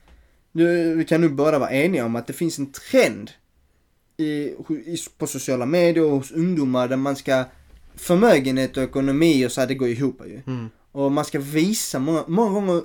nu, 0.51 0.95
vi 0.95 1.05
kan 1.05 1.21
nu 1.21 1.29
båda 1.29 1.59
vara 1.59 1.71
eniga 1.71 2.05
om 2.05 2.15
att 2.15 2.27
det 2.27 2.33
finns 2.33 2.59
en 2.59 2.71
trend 2.71 3.31
i, 4.21 4.55
på 5.17 5.27
sociala 5.27 5.65
medier 5.65 6.05
och 6.05 6.11
hos 6.11 6.31
ungdomar 6.31 6.87
där 6.87 6.97
man 6.97 7.15
ska 7.15 7.45
förmögenhet 7.95 8.77
och 8.77 8.83
ekonomi 8.83 9.45
och 9.45 9.51
så 9.51 9.61
här, 9.61 9.67
det 9.67 9.75
går 9.75 9.87
ihop 9.87 10.21
ju. 10.25 10.41
Mm. 10.47 10.69
Och 10.91 11.11
man 11.11 11.25
ska 11.25 11.39
visa, 11.39 11.99
många, 11.99 12.23
många 12.27 12.51
gånger 12.51 12.81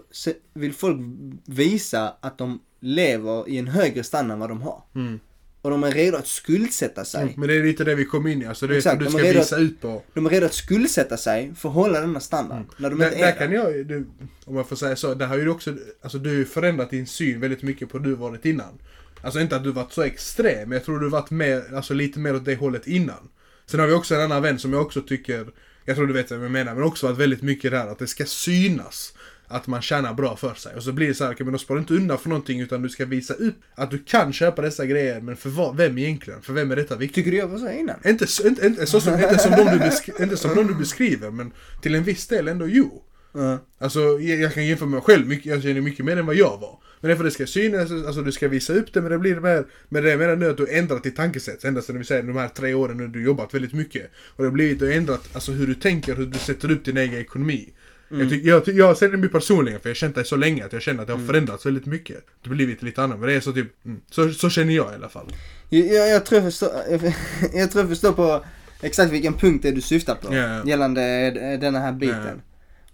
vill 0.54 0.72
folk 0.72 1.00
visa 1.44 2.14
att 2.20 2.38
de 2.38 2.60
lever 2.80 3.48
i 3.48 3.58
en 3.58 3.68
högre 3.68 4.04
standard 4.04 4.34
än 4.34 4.40
vad 4.40 4.48
de 4.48 4.62
har. 4.62 4.82
Mm. 4.94 5.20
Och 5.62 5.70
de 5.70 5.84
är 5.84 5.90
redo 5.90 6.16
att 6.16 6.26
skuldsätta 6.26 7.04
sig. 7.04 7.34
Men 7.36 7.48
det 7.48 7.54
är 7.54 7.62
lite 7.62 7.84
det 7.84 7.94
vi 7.94 8.04
kom 8.04 8.26
in 8.26 8.42
i, 8.42 8.46
alltså 8.46 8.66
det 8.66 8.76
Exakt, 8.76 8.98
du 9.00 9.10
ska 9.10 9.18
visa 9.18 9.56
ut 9.56 9.80
på. 9.80 10.02
De 10.14 10.26
är 10.26 10.30
redo 10.30 10.46
att 10.46 10.54
skuldsätta 10.54 11.16
sig 11.16 11.52
för 11.56 11.68
att 11.68 11.74
hålla 11.74 12.00
denna 12.00 12.20
standard. 12.20 12.64
När 12.76 12.90
de 12.90 12.98
Där, 12.98 13.06
inte 13.06 13.18
där 13.18 13.32
är 13.32 13.38
kan 13.38 13.50
det. 13.50 13.56
jag, 13.56 13.86
du, 13.86 14.06
om 14.44 14.56
jag 14.56 14.68
får 14.68 14.76
säga 14.76 14.96
så, 14.96 15.14
där 15.14 15.26
har 15.26 15.36
ju 15.36 15.48
också, 15.48 15.74
alltså 16.02 16.18
du 16.18 16.28
har 16.28 16.36
ju 16.36 16.44
förändrat 16.44 16.90
din 16.90 17.06
syn 17.06 17.40
väldigt 17.40 17.62
mycket 17.62 17.88
på 17.88 17.98
hur 17.98 18.04
du 18.04 18.14
varit 18.14 18.44
innan. 18.44 18.78
Alltså 19.26 19.40
inte 19.40 19.56
att 19.56 19.64
du 19.64 19.72
varit 19.72 19.92
så 19.92 20.02
extrem, 20.02 20.72
jag 20.72 20.84
tror 20.84 21.00
du 21.00 21.08
varit 21.08 21.30
mer, 21.30 21.74
alltså 21.74 21.94
lite 21.94 22.18
mer 22.18 22.36
åt 22.36 22.44
det 22.44 22.56
hållet 22.56 22.86
innan. 22.86 23.28
Sen 23.66 23.80
har 23.80 23.86
vi 23.86 23.92
också 23.92 24.14
en 24.14 24.20
annan 24.20 24.42
vän 24.42 24.58
som 24.58 24.72
jag 24.72 24.82
också 24.82 25.02
tycker, 25.02 25.46
jag 25.84 25.96
tror 25.96 26.06
du 26.06 26.12
vet 26.12 26.30
vad 26.30 26.44
jag 26.44 26.50
menar, 26.50 26.74
men 26.74 26.82
också 26.82 27.06
varit 27.06 27.18
väldigt 27.18 27.42
mycket 27.42 27.70
där 27.70 27.86
att 27.86 27.98
det 27.98 28.06
ska 28.06 28.24
synas 28.24 29.12
att 29.48 29.66
man 29.66 29.82
tjänar 29.82 30.14
bra 30.14 30.36
för 30.36 30.54
sig. 30.54 30.74
Och 30.74 30.82
så 30.82 30.92
blir 30.92 31.08
det 31.08 31.14
så 31.14 31.24
här, 31.24 31.32
okej 31.32 31.44
men 31.44 31.52
då 31.52 31.58
sparar 31.58 31.78
du 31.78 31.80
inte 31.80 31.94
undan 31.94 32.18
för 32.18 32.28
någonting 32.28 32.60
utan 32.60 32.82
du 32.82 32.88
ska 32.88 33.04
visa 33.04 33.34
upp 33.34 33.56
att 33.74 33.90
du 33.90 33.98
kan 33.98 34.32
köpa 34.32 34.62
dessa 34.62 34.86
grejer, 34.86 35.20
men 35.20 35.36
för 35.36 35.50
vad, 35.50 35.76
vem 35.76 35.98
egentligen? 35.98 36.42
För 36.42 36.52
vem 36.52 36.70
är 36.70 36.76
detta 36.76 36.96
viktigt? 36.96 37.14
Tycker 37.14 37.30
du 37.30 37.36
jag 37.36 37.48
var 37.48 37.58
så 37.58 37.70
innan? 37.70 37.96
Inte, 38.04 38.26
inte, 38.44 38.66
inte, 38.66 38.86
så 38.86 39.00
som, 39.00 39.14
inte, 39.14 39.38
som 39.38 39.52
de 39.52 39.64
du 39.64 40.22
inte 40.22 40.36
som 40.36 40.54
de 40.54 40.66
du 40.66 40.74
beskriver, 40.74 41.30
men 41.30 41.52
till 41.82 41.94
en 41.94 42.04
viss 42.04 42.26
del 42.26 42.48
ändå 42.48 42.68
jo. 42.68 43.02
Ja. 43.36 43.58
Alltså 43.78 44.00
jag, 44.00 44.40
jag 44.40 44.54
kan 44.54 44.66
jämföra 44.66 44.88
mig 44.88 45.00
själv, 45.00 45.26
mycket, 45.26 45.46
jag 45.46 45.62
känner 45.62 45.80
mycket 45.80 46.04
mer 46.04 46.16
än 46.16 46.26
vad 46.26 46.36
jag 46.36 46.58
var. 46.60 46.78
Men 47.00 47.08
det 47.08 47.14
är 47.14 47.16
för 47.16 47.24
att 47.24 47.30
det 47.30 47.34
ska 47.34 47.46
synas, 47.46 47.90
alltså 47.90 48.22
du 48.22 48.32
ska 48.32 48.48
visa 48.48 48.72
upp 48.72 48.92
det, 48.92 49.00
men 49.00 49.10
det 49.10 49.18
blir 49.18 49.40
mer, 49.40 49.64
men 49.88 50.02
det 50.02 50.12
är 50.12 50.16
mer 50.16 50.36
nu 50.36 50.50
att 50.50 50.56
du 50.56 50.68
ändrat 50.68 51.02
ditt 51.02 51.16
tankesätt. 51.16 51.64
Ända 51.64 51.82
sedan 51.82 51.98
vi 51.98 52.04
säger 52.04 52.22
de 52.22 52.36
här 52.36 52.48
tre 52.48 52.74
åren 52.74 52.96
nu 52.96 53.08
du 53.08 53.24
jobbat 53.24 53.54
väldigt 53.54 53.72
mycket. 53.72 54.10
Och 54.28 54.42
det 54.42 54.48
har 54.48 54.52
blivit, 54.52 54.78
du 54.78 54.94
ändrat 54.94 55.28
alltså 55.32 55.52
hur 55.52 55.66
du 55.66 55.74
tänker, 55.74 56.14
hur 56.14 56.26
du 56.26 56.38
sätter 56.38 56.70
upp 56.70 56.84
din 56.84 56.96
egen 56.96 57.20
ekonomi. 57.20 57.72
Jag, 58.08 58.30
tycker, 58.30 58.48
jag, 58.48 58.68
jag 58.68 58.96
ser 58.96 59.08
det 59.08 59.16
mig 59.16 59.28
personligen, 59.28 59.80
för 59.80 59.88
jag 59.88 59.94
har 59.94 59.96
känt 59.96 60.14
dig 60.14 60.24
så 60.24 60.36
länge 60.36 60.64
att 60.64 60.72
jag 60.72 60.82
känner 60.82 61.00
att 61.00 61.06
det 61.06 61.12
har 61.12 61.26
förändrats 61.26 61.66
väldigt 61.66 61.86
mycket. 61.86 62.16
Det 62.42 62.48
har 62.48 62.54
blivit 62.54 62.82
lite 62.82 63.02
annat, 63.02 63.18
men 63.18 63.28
det 63.28 63.34
är 63.34 63.40
så 63.40 63.52
typ, 63.52 63.84
mm, 63.84 64.00
så, 64.10 64.32
så 64.32 64.50
känner 64.50 64.74
jag 64.74 64.92
i 64.92 64.94
alla 64.94 65.08
fall. 65.08 65.26
Jag, 65.68 65.86
jag, 65.86 66.08
jag, 66.08 66.26
tror 66.26 66.42
jag, 66.42 66.52
förstår, 66.52 66.70
jag, 66.90 67.00
jag 67.54 67.70
tror 67.70 67.82
jag 67.82 67.88
förstår 67.88 68.12
på 68.12 68.44
exakt 68.82 69.12
vilken 69.12 69.34
punkt 69.34 69.62
det 69.62 69.68
är 69.68 69.72
du 69.72 69.80
syftar 69.80 70.14
på. 70.14 70.34
Ja. 70.34 70.66
Gällande 70.66 71.30
denna 71.60 71.78
här 71.78 71.92
biten. 71.92 72.20
Ja. 72.24 72.42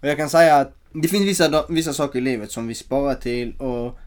Och 0.03 0.09
jag 0.09 0.17
kan 0.17 0.29
säga 0.29 0.55
att 0.55 0.75
det 0.93 1.07
finns 1.07 1.25
vissa, 1.27 1.65
vissa 1.69 1.93
saker 1.93 2.19
i 2.19 2.21
livet 2.21 2.51
som 2.51 2.67
vi 2.67 2.73
sparar 2.73 3.15
till 3.15 3.55
och 3.57 3.99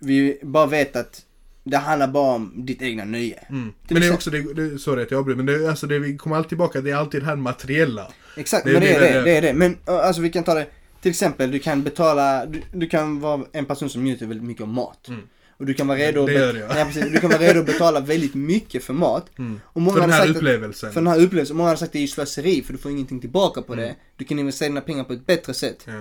vi 0.00 0.38
bara 0.42 0.66
vet 0.66 0.96
att 0.96 1.22
det 1.64 1.76
handlar 1.76 2.08
bara 2.08 2.34
om 2.34 2.52
ditt 2.66 2.82
egna 2.82 3.04
nöje. 3.04 3.38
Mm. 3.48 3.72
Men 3.88 4.00
det 4.00 4.06
är 4.08 4.12
också, 4.14 4.30
det, 4.30 4.54
det, 4.54 4.78
sorry 4.78 5.02
att 5.02 5.10
jag 5.10 5.18
avbryter, 5.18 5.36
men 5.42 5.46
det, 5.46 5.70
alltså 5.70 5.86
det, 5.86 5.98
vi 5.98 6.16
kommer 6.16 6.36
alltid 6.36 6.48
tillbaka, 6.48 6.80
det 6.80 6.90
är 6.90 6.94
alltid 6.96 7.22
det 7.22 7.26
här 7.26 7.36
materiella. 7.36 8.12
Exakt, 8.36 8.64
Det 8.66 8.72
men 8.72 8.80
det 8.80 8.94
är 8.94 9.00
det- 9.14 9.22
det, 9.22 9.36
är 9.36 9.42
det. 9.42 9.52
Men 9.54 9.76
alltså 9.84 10.22
vi 10.22 10.30
kan 10.30 10.44
ta 10.44 10.54
det, 10.54 10.66
till 11.00 11.10
exempel 11.10 11.50
du 11.50 11.58
kan 11.58 11.82
betala, 11.82 12.46
du, 12.46 12.62
du 12.72 12.86
kan 12.88 13.20
vara 13.20 13.40
en 13.52 13.64
person 13.64 13.90
som 13.90 14.04
njuter 14.04 14.26
väldigt 14.26 14.46
mycket 14.46 14.62
av 14.62 14.68
mat. 14.68 15.08
Mm. 15.08 15.20
Och 15.56 15.66
du 15.66 15.74
kan 15.74 15.86
vara 15.86 15.98
redo, 15.98 16.26
Det 16.26 16.32
gör 16.32 16.54
jag. 16.54 16.78
ja, 16.78 16.84
precis, 16.84 17.04
du 17.12 17.20
kan 17.20 17.30
vara 17.30 17.40
redo 17.42 17.60
att 17.60 17.66
betala 17.66 18.00
väldigt 18.00 18.34
mycket 18.34 18.84
för 18.84 18.92
mat. 18.92 19.38
Mm. 19.38 19.60
Och 19.64 19.82
många 19.82 19.94
För 19.94 20.00
den 20.00 20.10
här 20.10 20.18
sagt 20.18 20.30
att- 20.30 20.36
upplevelsen. 20.36 20.92
För 20.92 21.00
den 21.00 21.06
här 21.08 21.20
upplevelsen, 21.20 21.56
många 21.56 21.68
hade 21.68 21.78
sagt 21.78 21.88
att 21.88 21.92
det 21.92 21.98
är 21.98 22.00
ju 22.00 22.08
slöseri 22.08 22.62
för 22.62 22.72
du 22.72 22.78
får 22.78 22.90
ingenting 22.90 23.20
tillbaka 23.20 23.62
på 23.62 23.74
det. 23.74 23.94
Du 24.16 24.24
kan 24.24 24.38
investera 24.38 24.68
dina 24.68 24.80
pengar 24.80 25.04
på 25.04 25.12
ett 25.12 25.26
bättre 25.26 25.54
sätt. 25.54 25.86
Ja. 25.86 25.92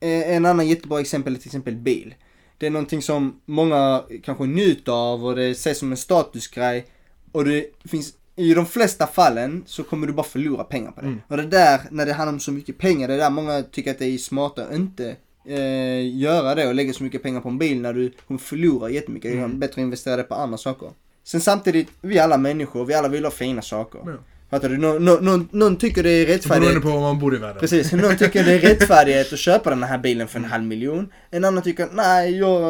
Eh, 0.00 0.36
En 0.36 0.46
annan 0.46 0.68
jättebra 0.68 1.00
exempel 1.00 1.34
är 1.34 1.38
till 1.38 1.48
exempel 1.48 1.74
bil. 1.76 2.14
Det 2.58 2.66
är 2.66 2.70
någonting 2.70 3.02
som 3.02 3.40
många 3.46 4.02
kanske 4.24 4.44
njuter 4.44 4.92
av 4.92 5.24
och 5.26 5.36
det 5.36 5.50
ses 5.50 5.78
som 5.78 5.90
en 5.90 5.96
statusgrej. 5.96 6.86
Och 7.32 7.44
det 7.44 7.66
finns, 7.84 8.12
i 8.36 8.54
de 8.54 8.66
flesta 8.66 9.06
fallen 9.06 9.62
så 9.66 9.82
kommer 9.84 10.06
du 10.06 10.12
bara 10.12 10.26
förlora 10.26 10.64
pengar 10.64 10.90
på 10.90 11.00
det. 11.00 11.06
Mm. 11.06 11.20
Och 11.28 11.36
det 11.36 11.46
där, 11.46 11.80
när 11.90 12.06
det 12.06 12.12
handlar 12.12 12.32
om 12.32 12.40
så 12.40 12.52
mycket 12.52 12.78
pengar, 12.78 13.08
det 13.08 13.14
är 13.14 13.18
där 13.18 13.30
många 13.30 13.62
tycker 13.62 13.90
att 13.90 13.98
det 13.98 14.06
är 14.06 14.18
smartare 14.18 14.66
att 14.66 14.74
inte 14.74 15.16
eh, 15.48 16.16
göra 16.18 16.54
det 16.54 16.68
och 16.68 16.74
lägga 16.74 16.92
så 16.92 17.02
mycket 17.02 17.22
pengar 17.22 17.40
på 17.40 17.48
en 17.48 17.58
bil 17.58 17.80
när 17.80 17.92
du 17.92 18.12
kommer 18.26 18.40
förlora 18.40 18.90
jättemycket. 18.90 19.32
Det 19.32 19.38
är 19.38 19.44
Mm. 19.44 19.58
bättre 19.58 19.72
att 19.72 19.78
investera 19.78 20.16
det 20.16 20.22
på 20.22 20.34
andra 20.34 20.58
saker. 20.58 20.90
Sen 21.24 21.40
samtidigt, 21.40 21.88
vi 22.00 22.18
är 22.18 22.22
alla 22.22 22.36
människor, 22.38 22.84
vi 22.84 22.94
alla 22.94 23.08
vill 23.08 23.24
ha 23.24 23.30
fina 23.30 23.62
saker. 23.62 24.00
Ja. 24.06 24.12
Fattar 24.50 24.68
du? 24.68 24.76
Nå, 24.78 24.98
nå, 24.98 25.18
någon, 25.20 25.48
någon 25.52 25.76
tycker 25.76 26.02
det 26.02 26.10
är 26.10 26.26
rättfärdigt. 26.26 26.60
Beroende 26.66 26.80
på 26.80 26.88
var 26.88 27.00
man 27.00 27.18
bor 27.18 27.34
i 27.34 27.38
världen. 27.38 27.60
Precis, 27.60 27.92
någon 27.92 28.16
tycker 28.16 28.44
det 28.44 28.52
är 28.52 28.58
rättfärdighet 28.58 29.32
att 29.32 29.38
köpa 29.38 29.70
den 29.70 29.82
här 29.82 29.98
bilen 29.98 30.28
för 30.28 30.38
en 30.38 30.44
halv 30.44 30.64
miljon. 30.64 31.12
En 31.30 31.44
annan 31.44 31.62
tycker 31.62 31.88
nej, 31.92 32.36
jag, 32.38 32.62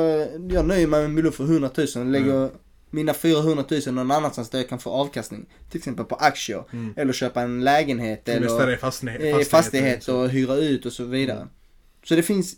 jag 0.50 0.66
nöjer 0.66 0.86
mig 0.86 1.00
med 1.00 1.04
en 1.04 1.14
miljon 1.14 1.32
för 1.32 1.44
100 1.44 1.70
000 1.76 1.86
och 1.96 2.06
lägger 2.06 2.50
mina 2.90 3.14
400 3.14 3.64
000 3.86 3.94
någon 3.94 4.10
annanstans 4.10 4.50
där 4.50 4.58
jag 4.58 4.68
kan 4.68 4.78
få 4.78 4.90
avkastning. 4.90 5.46
Till 5.70 5.78
exempel 5.78 6.04
på 6.04 6.14
aktier. 6.14 6.64
Mm. 6.72 6.94
Eller 6.96 7.12
köpa 7.12 7.40
en 7.42 7.64
lägenhet 7.64 8.28
eller 8.28 8.72
i 8.72 8.76
fastighet, 8.76 9.34
eh, 9.34 9.40
fastighet 9.40 10.08
och 10.08 10.28
hyra 10.28 10.54
ut 10.54 10.86
och 10.86 10.92
så 10.92 11.04
vidare. 11.04 11.46
Så 12.04 12.14
det 12.14 12.22
finns, 12.22 12.54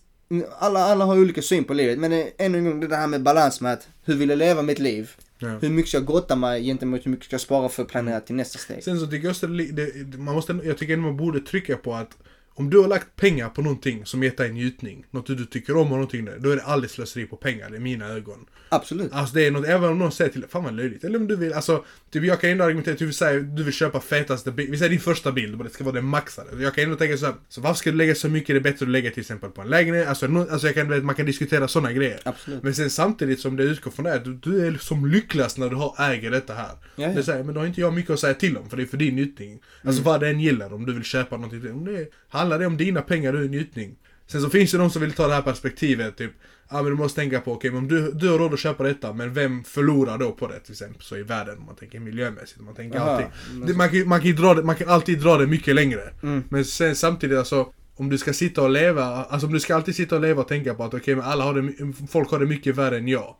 alla, 0.58 0.80
alla 0.80 1.04
har 1.04 1.18
olika 1.18 1.42
syn 1.42 1.64
på 1.64 1.74
livet. 1.74 1.98
Men 1.98 2.10
det, 2.10 2.32
ännu 2.38 2.58
en 2.58 2.64
gång 2.64 2.80
det 2.80 2.96
här 2.96 3.06
med 3.06 3.22
balans 3.22 3.60
med 3.60 3.72
att 3.72 3.88
hur 4.04 4.14
vill 4.14 4.28
jag 4.28 4.38
leva 4.38 4.62
mitt 4.62 4.78
liv? 4.78 5.10
Ja. 5.38 5.48
Hur 5.48 5.70
mycket 5.70 5.88
ska 5.88 5.96
jag 5.98 6.04
gotta 6.04 6.36
mig 6.36 6.64
gentemot 6.64 7.06
hur 7.06 7.10
mycket 7.10 7.24
ska 7.24 7.34
jag 7.34 7.40
spara 7.40 7.68
för 7.68 7.82
att 7.82 7.88
planera 7.88 8.20
till 8.20 8.34
nästa 8.34 8.58
steg? 8.58 8.84
Sen 8.84 9.00
så 9.00 9.06
tycker 9.06 9.24
jag 9.24 9.30
också 9.30 9.46
det, 9.46 9.64
det, 9.72 10.18
man 10.18 10.34
måste, 10.34 10.58
jag 10.64 10.78
tycker 10.78 10.94
ändå 10.94 11.06
man 11.06 11.16
borde 11.16 11.40
trycka 11.40 11.76
på 11.76 11.94
att 11.94 12.16
om 12.60 12.70
du 12.70 12.78
har 12.78 12.88
lagt 12.88 13.16
pengar 13.16 13.48
på 13.48 13.62
någonting 13.62 14.06
som 14.06 14.22
ger 14.22 14.36
dig 14.36 14.52
njutning, 14.52 15.04
något 15.10 15.26
du 15.26 15.44
tycker 15.44 15.76
om 15.76 15.80
och 15.86 15.90
någonting 15.90 16.28
då 16.38 16.50
är 16.50 16.56
det 16.56 16.62
aldrig 16.62 16.90
slöseri 16.90 17.26
på 17.26 17.36
pengar 17.36 17.76
i 17.76 17.78
mina 17.78 18.06
ögon. 18.08 18.46
Absolut. 18.68 19.12
Alltså 19.12 19.34
det 19.34 19.46
är 19.46 19.50
något, 19.50 19.66
även 19.66 19.90
om 19.90 19.98
någon 19.98 20.12
säger 20.12 20.30
till 20.32 20.44
fan 20.48 20.64
vad 20.64 20.74
löjligt. 20.74 21.04
Eller 21.04 21.18
om 21.18 21.26
du 21.26 21.36
vill, 21.36 21.52
alltså, 21.52 21.84
typ 22.10 22.24
jag 22.24 22.40
kan 22.40 22.50
ändå 22.50 22.64
argumentera, 22.64 22.96
typ 22.96 23.14
säga 23.14 23.40
du 23.40 23.62
vill 23.62 23.72
köpa 23.74 24.00
fetaste 24.00 24.50
bil, 24.52 24.70
vi 24.70 24.78
säger 24.78 24.90
din 24.90 25.00
första 25.00 25.32
bil, 25.32 25.58
det 25.58 25.70
ska 25.70 25.84
vara 25.84 25.94
den 25.94 26.04
maxade. 26.04 26.62
Jag 26.62 26.74
kan 26.74 26.84
ändå 26.84 26.96
tänka 26.96 27.16
så 27.16 27.26
här, 27.26 27.34
så 27.48 27.60
varför 27.60 27.78
ska 27.78 27.90
du 27.90 27.96
lägga 27.96 28.14
så 28.14 28.28
mycket, 28.28 28.54
det 28.54 28.58
är 28.58 28.72
bättre 28.72 28.86
att 28.86 28.90
lägga 28.92 29.10
till 29.10 29.20
exempel 29.20 29.50
på 29.50 29.62
en 29.62 29.68
lägenhet, 29.68 30.08
alltså, 30.08 30.26
nå- 30.26 30.46
alltså 30.50 30.66
jag 30.66 30.74
kan, 30.74 31.04
man 31.04 31.14
kan 31.14 31.26
diskutera 31.26 31.68
sådana 31.68 31.92
grejer. 31.92 32.20
Absolut. 32.24 32.62
Men 32.62 32.74
sen 32.74 32.90
samtidigt 32.90 33.40
som 33.40 33.56
det 33.56 33.62
utgår 33.62 33.90
från 33.90 34.04
det, 34.04 34.18
du, 34.24 34.34
du 34.34 34.66
är 34.66 34.72
som 34.78 35.06
lyckligast 35.06 35.58
när 35.58 35.68
du 35.68 35.76
har, 35.76 35.94
äger 36.12 36.30
detta 36.30 36.54
här. 36.54 36.72
Ja, 36.96 37.02
ja. 37.02 37.08
Det 37.08 37.22
säger, 37.22 37.44
men 37.44 37.54
då 37.54 37.60
har 37.60 37.66
inte 37.66 37.80
jag 37.80 37.94
mycket 37.94 38.10
att 38.10 38.20
säga 38.20 38.34
till 38.34 38.56
om, 38.56 38.70
för 38.70 38.76
det 38.76 38.82
är 38.82 38.86
för 38.86 38.96
din 38.96 39.14
njutning. 39.14 39.60
Alltså 39.84 40.02
vad 40.02 40.20
det 40.20 40.28
än 40.28 40.40
gäller, 40.40 40.72
om 40.72 40.86
du 40.86 40.92
vill 40.92 41.04
köpa 41.04 41.36
någonting, 41.36 41.72
om 41.72 41.84
det 41.84 42.08
handlar 42.50 42.58
det 42.58 42.66
om 42.66 42.76
dina 42.76 43.02
pengar, 43.02 43.32
är 43.34 43.48
njutning. 43.48 43.96
Sen 44.26 44.42
så 44.42 44.50
finns 44.50 44.70
det 44.72 44.78
de 44.78 44.90
som 44.90 45.02
vill 45.02 45.12
ta 45.12 45.26
det 45.28 45.34
här 45.34 45.42
perspektivet, 45.42 46.16
typ, 46.16 46.32
ja 46.70 46.76
men 46.82 46.84
du 46.92 46.94
måste 46.98 47.20
tänka 47.20 47.40
på, 47.40 47.52
okej 47.52 47.70
men 47.70 47.78
om 47.78 47.88
du, 47.88 48.12
du 48.12 48.28
har 48.28 48.38
råd 48.38 48.52
att 48.52 48.58
köpa 48.60 48.82
detta, 48.84 49.12
men 49.12 49.32
vem 49.34 49.64
förlorar 49.64 50.18
då 50.18 50.32
på 50.32 50.46
det 50.48 50.60
till 50.60 50.72
exempel? 50.72 51.02
Så 51.02 51.16
i 51.16 51.22
världen, 51.22 51.58
om 51.58 51.66
man 51.66 51.76
tänker 51.76 52.00
miljömässigt, 52.00 52.60
man 52.60 52.74
tänker 52.74 52.98
Aha, 52.98 53.10
alltid. 53.10 53.26
men- 53.52 53.66
Det, 53.66 53.74
man, 53.74 53.88
kan, 53.90 54.08
man, 54.08 54.20
kan 54.20 54.32
dra 54.36 54.54
det, 54.54 54.62
man 54.62 54.76
kan 54.76 54.88
alltid 54.88 55.18
dra 55.20 55.36
det 55.38 55.46
mycket 55.46 55.74
längre. 55.74 56.10
Mm. 56.22 56.42
Men 56.48 56.64
sen 56.64 56.96
samtidigt 56.96 57.38
alltså, 57.38 57.72
om 57.96 58.08
du 58.08 58.18
ska 58.18 58.32
sitta 58.32 58.62
och 58.62 58.70
leva, 58.70 59.04
alltså 59.04 59.46
om 59.46 59.52
du 59.52 59.60
ska 59.60 59.74
alltid 59.74 59.94
sitta 59.96 60.14
och 60.14 60.20
leva 60.22 60.42
och 60.42 60.48
tänka 60.48 60.74
på 60.74 60.84
att 60.84 60.94
okej 60.94 61.14
men 61.14 61.24
alla 61.24 61.44
har 61.44 61.54
det, 61.54 61.72
folk 62.10 62.30
har 62.30 62.38
det 62.38 62.46
mycket 62.46 62.76
värre 62.76 62.96
än 62.98 63.08
jag. 63.08 63.36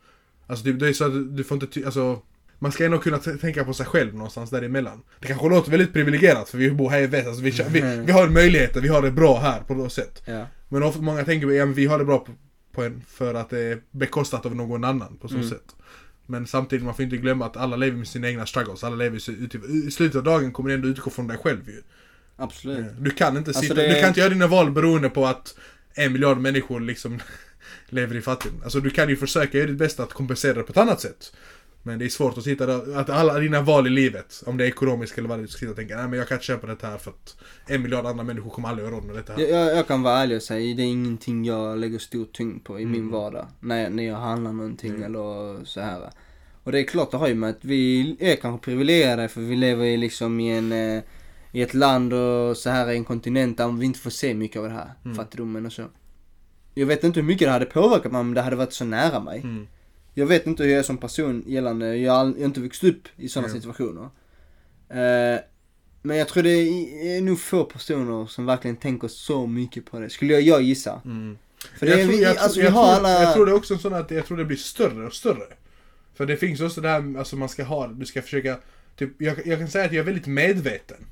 Alltså 0.47 0.65
typ, 0.65 0.81
det 0.81 0.89
är 0.89 0.93
så 0.93 1.05
att 1.05 1.37
du- 1.37 1.45
får 1.45 1.63
inte, 1.63 1.85
alltså 1.87 2.23
man 2.63 2.73
ska 2.73 2.85
ändå 2.85 2.99
kunna 2.99 3.19
tänka 3.19 3.65
på 3.65 3.75
sig 3.75 3.87
själv 3.87 4.15
någonstans 4.15 4.51
däremellan. 4.51 5.03
Det 5.21 5.27
kanske 5.27 5.49
låter 5.49 5.71
väldigt 5.71 5.93
privilegierat 5.93 6.49
för 6.49 6.59
vi 6.59 6.71
bor 6.71 6.91
här 6.91 7.01
i 7.03 7.07
väst, 7.07 7.27
alltså 7.29 7.43
vi, 7.43 7.51
vi, 7.81 8.03
vi 8.07 8.13
har 8.13 8.29
möjligheter, 8.29 8.81
vi 8.81 8.89
har 8.89 9.03
det 9.03 9.11
bra 9.11 9.39
här 9.41 9.61
på 9.61 9.75
något 9.75 9.93
sätt. 9.93 10.23
Ja. 10.25 10.47
Men 10.69 10.83
ofta, 10.83 11.01
många 11.01 11.25
tänker 11.25 11.51
ja, 11.51 11.67
men 11.67 11.75
vi 11.75 11.87
har 11.87 11.99
det 11.99 12.05
bra 12.05 12.19
på, 12.19 12.33
på 12.73 12.83
en, 12.83 13.03
för 13.09 13.35
att 13.35 13.51
det 13.51 13.59
är 13.61 13.79
bekostat 13.91 14.47
av 14.47 14.57
någon 14.57 14.85
annan 14.85 15.17
på 15.17 15.29
så 15.29 15.35
Mm. 15.35 15.49
sätt. 15.49 15.75
Men 16.27 16.47
samtidigt, 16.47 16.85
man 16.85 16.95
får 16.95 17.05
inte 17.05 17.17
glömma 17.17 17.47
att 17.47 17.57
alla 17.57 17.77
lever 17.77 17.97
med 17.99 18.09
sina 18.09 18.29
egna 18.29 18.47
struggles. 18.47 18.85
Alla 18.85 18.97
lever 18.97 19.31
ut, 19.31 19.55
I 19.55 19.91
slutet 19.91 20.17
av 20.17 20.23
dagen 20.25 20.53
kommer 20.53 20.69
det 20.69 20.75
ändå 20.75 20.89
utgå 20.89 21.11
från 21.11 21.27
dig 21.27 21.39
själv 21.39 21.69
ju. 21.69 21.83
Absolut. 22.37 22.87
Du 22.99 23.11
kan 23.11 23.37
inte 23.37 23.51
Alltså 23.51 23.63
sitta, 23.63 23.75
det- 23.75 23.89
du 23.95 24.01
kan 24.01 24.09
inte 24.09 24.21
göra 24.21 24.31
dina 24.31 24.47
val 24.47 24.71
beroende 24.71 25.09
på 25.11 25.27
att 25.27 25.55
en 25.95 26.13
miljard 26.13 26.39
människor 26.39 26.81
liksom 26.81 27.19
lever 27.89 28.17
i 28.17 28.21
fattigdom. 28.23 28.61
Alltså 28.65 28.81
du 28.81 28.91
kan 28.91 29.09
ju 29.09 29.17
försöka 29.17 29.59
göra 29.59 29.69
ditt 29.69 29.79
bästa 29.79 30.03
att 30.03 30.13
kompensera 30.13 30.55
det 30.55 30.63
på 30.63 30.71
ett 30.71 30.77
annat 30.77 31.01
sätt. 31.01 31.33
Men 31.83 31.99
det 31.99 32.05
är 32.05 32.09
svårt 32.09 32.39
att 32.39 32.45
sitta 32.45 32.67
där, 32.67 32.97
att 32.97 33.11
alla 33.11 33.39
dina 33.39 33.61
val 33.61 33.87
i 33.87 33.91
livet, 33.91 34.43
om 34.47 34.57
det 34.57 34.65
är 34.65 34.69
ekonomiskt 34.69 35.19
eller 35.19 35.29
vad 35.29 35.39
det 35.39 35.41
är, 35.41 35.43
du 35.43 35.49
ska 35.49 35.59
sitta 35.59 35.71
och 35.71 35.77
tänka 35.77 35.97
nej 35.97 36.09
men 36.09 36.19
jag 36.19 36.29
kan 36.29 36.35
inte 36.35 36.45
köpa 36.47 36.67
det 36.67 36.83
här 36.83 36.99
för 36.99 37.11
att 37.11 37.37
en 37.67 37.83
miljard 37.83 38.07
andra 38.07 38.25
människor 38.25 38.51
kommer 38.51 38.69
aldrig 38.69 38.89
ha 38.89 38.97
råd 38.97 39.05
med 39.05 39.17
detta 39.17 39.33
här. 39.33 39.41
Jag, 39.41 39.77
jag, 39.77 39.87
kan 39.87 40.03
vara 40.03 40.19
ärlig 40.19 40.37
och 40.37 40.43
säga, 40.43 40.77
det 40.77 40.83
är 40.83 40.87
ingenting 40.87 41.45
jag 41.45 41.79
lägger 41.79 41.99
stor 41.99 42.25
tyngd 42.33 42.65
på 42.65 42.81
i 42.81 42.87
min 42.87 42.95
Mm. 43.01 43.11
vardag. 43.11 43.47
När, 43.61 43.91
när 43.91 44.03
jag 44.07 44.17
handlar 44.17 44.53
någonting 44.53 44.91
Mm. 44.91 45.03
eller 45.03 45.65
så 45.65 45.81
här. 45.81 46.11
Och 46.63 46.73
det 46.73 46.79
är 46.81 46.85
klart 46.85 47.11
det 47.11 47.17
har 47.17 47.29
ju 47.29 47.35
med 47.35 47.51
att 47.51 47.65
vi 47.65 48.17
är 48.21 48.37
kanske 48.37 48.65
privilegierade 48.65 49.29
för 49.29 49.41
vi 49.41 49.57
lever 49.57 49.85
i 49.85 49.97
liksom 49.97 50.41
i 50.41 50.49
en, 50.59 50.73
eh, 50.73 51.03
i 51.53 51.63
ett 51.63 51.75
land 51.75 52.13
och 52.13 52.57
så 52.57 52.71
här 52.71 52.91
i 52.91 52.97
en 52.97 53.05
kontinent 53.05 53.59
där 53.59 53.69
vi 53.69 53.87
inte 53.87 53.99
får 53.99 54.11
se 54.11 54.35
mycket 54.35 54.59
av 54.59 54.65
det 54.65 54.75
här. 54.75 54.91
Mm. 55.05 55.17
Fattigdomen 55.17 55.67
och 55.67 55.73
så. 55.73 55.85
Jag 56.75 56.87
vet 56.87 57.05
inte 57.05 57.21
hur 57.21 57.27
mycket 57.27 57.49
det 57.49 57.53
hade 57.53 57.65
påverkat 57.67 58.13
mig 58.13 58.21
om 58.21 58.35
det 58.35 58.41
hade 58.43 58.57
varit 58.57 58.73
så 58.73 58.85
nära 58.85 59.21
mig. 59.21 59.41
Mm. 59.41 59.67
Jag 60.15 60.27
vet 60.27 60.47
inte 60.47 60.63
hur 60.63 60.71
jag 60.71 60.79
är 60.79 60.83
som 60.83 60.97
person 60.99 61.45
gällande, 61.47 61.97
jag 61.97 62.13
har, 62.13 62.21
all- 62.21 62.35
jag 62.35 62.41
har 62.41 62.47
inte 62.47 62.61
vuxit 62.61 62.95
upp 62.95 63.09
i 63.17 63.29
sådana 63.29 63.49
Ja. 63.49 63.55
situationer. 63.55 64.03
Eh, 64.89 65.41
men 66.03 66.17
jag 66.17 66.29
tror 66.29 66.43
det 66.43 66.51
är, 66.51 67.21
nog 67.23 67.41
få 67.41 67.65
personer 67.65 68.27
som 68.27 68.47
verkligen 68.47 68.77
tänker 68.77 69.09
så 69.09 69.47
mycket 69.47 69.87
på 69.91 69.99
det, 70.01 70.11
skulle 70.11 70.33
jag, 70.33 70.43
jag 70.43 70.63
gissa. 70.63 71.01
Mm. 71.05 71.39
För 71.79 71.87
det 71.87 72.01
är, 72.03 72.07
vi, 72.07 72.25
alltså 72.25 72.59
vi 72.61 72.65
jag, 72.67 72.73
har 72.73 72.97
tror, 72.97 73.07
alla... 73.07 73.23
jag 73.23 73.35
tror 73.35 73.47
det 73.47 73.53
är 73.53 73.57
också 73.57 73.75
en 73.75 73.81
sån 73.81 73.95
att 73.95 74.11
jag 74.11 74.27
tror 74.27 74.37
det 74.39 74.45
blir 74.45 74.57
större 74.57 75.07
och 75.07 75.15
större. 75.15 75.47
För 76.15 76.27
det 76.27 76.37
finns 76.37 76.61
också 76.61 76.81
det 76.81 76.89
här, 76.89 77.19
alltså 77.19 77.37
man 77.37 77.49
ska 77.49 77.65
ha, 77.65 77.87
du 77.89 78.07
ska 78.07 78.23
försöka, 78.23 78.59
typ, 78.97 79.11
jag, 79.23 79.47
jag 79.47 79.59
kan 79.59 79.69
säga 79.69 79.85
att 79.85 79.93
jag 79.93 80.01
är 80.01 80.05
väldigt 80.07 80.27
medveten. 80.27 81.07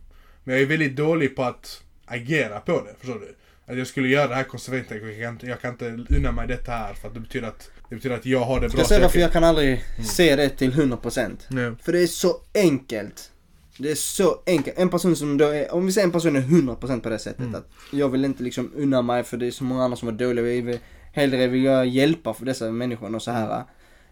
Men 0.45 0.55
jag 0.55 0.63
är 0.63 0.67
väldigt 0.67 0.97
dålig 0.97 1.37
på 1.37 1.43
att 1.43 1.83
agera 2.07 2.61
på 2.61 2.73
det, 2.85 2.95
förstår 2.99 3.19
du? 3.21 3.35
Att 3.73 3.79
jag 3.79 3.87
skulle 3.87 4.09
göra 4.09 4.29
det 4.29 4.35
här 4.35 4.45
konsekvent, 4.45 4.87
jag 4.91 5.01
kan, 5.41 5.49
jag 5.49 5.61
kan 5.61 5.71
inte 5.73 6.15
unna 6.17 6.33
mig 6.33 6.49
detta 6.49 6.73
här 6.73 6.95
för 6.95 7.09
att 7.09 7.15
det 7.15 7.21
betyder 7.21 7.49
att 7.49 7.71
Det 7.89 7.95
betyder 7.95 8.17
att 8.17 8.27
jag 8.27 8.41
har 8.41 8.61
det 8.61 8.69
bra. 8.69 8.79
jag 8.79 8.87
säga 8.87 9.01
varför 9.01 9.19
jag 9.19 9.33
kan 9.33 9.45
aldrig 9.45 9.85
se 10.05 10.37
det 10.37 10.49
till 10.49 10.73
100%? 10.73 11.37
Ja. 11.49 11.75
För 11.83 11.93
det 11.93 12.03
är 12.03 12.07
så 12.07 12.37
enkelt. 12.55 13.31
Det 13.79 13.91
är 13.91 13.95
så 13.95 14.43
enkelt. 14.47 14.79
En 14.79 14.89
person 14.89 15.17
som 15.17 15.39
då 15.39 15.45
är, 15.45 15.75
om 15.75 15.87
vi 15.87 15.93
säger 15.93 16.07
en 16.07 16.13
person 16.13 16.37
är 16.37 16.41
100% 16.41 17.01
på 17.01 17.09
det 17.09 17.19
sättet 17.19 17.41
Mm. 17.41 17.55
att 17.55 17.67
jag 17.93 18.09
vill 18.09 18.25
inte 18.25 18.43
liksom 18.43 18.73
unna 18.77 19.03
mig 19.03 19.25
för 19.25 19.37
det 19.37 19.47
är 19.47 19.51
så 19.51 19.65
många 19.65 19.85
andra 19.85 19.97
som 19.97 20.07
var 20.07 20.13
dåliga. 20.13 20.45
Vi 20.45 20.61
vill, 20.61 20.79
hellre 21.13 21.47
vill 21.47 21.65
jag 21.65 21.87
hjälpa 21.87 22.35
för 22.35 22.45
dessa 22.45 22.71
människor 22.71 23.15
och 23.15 23.23
så 23.23 23.31
här. 23.31 23.65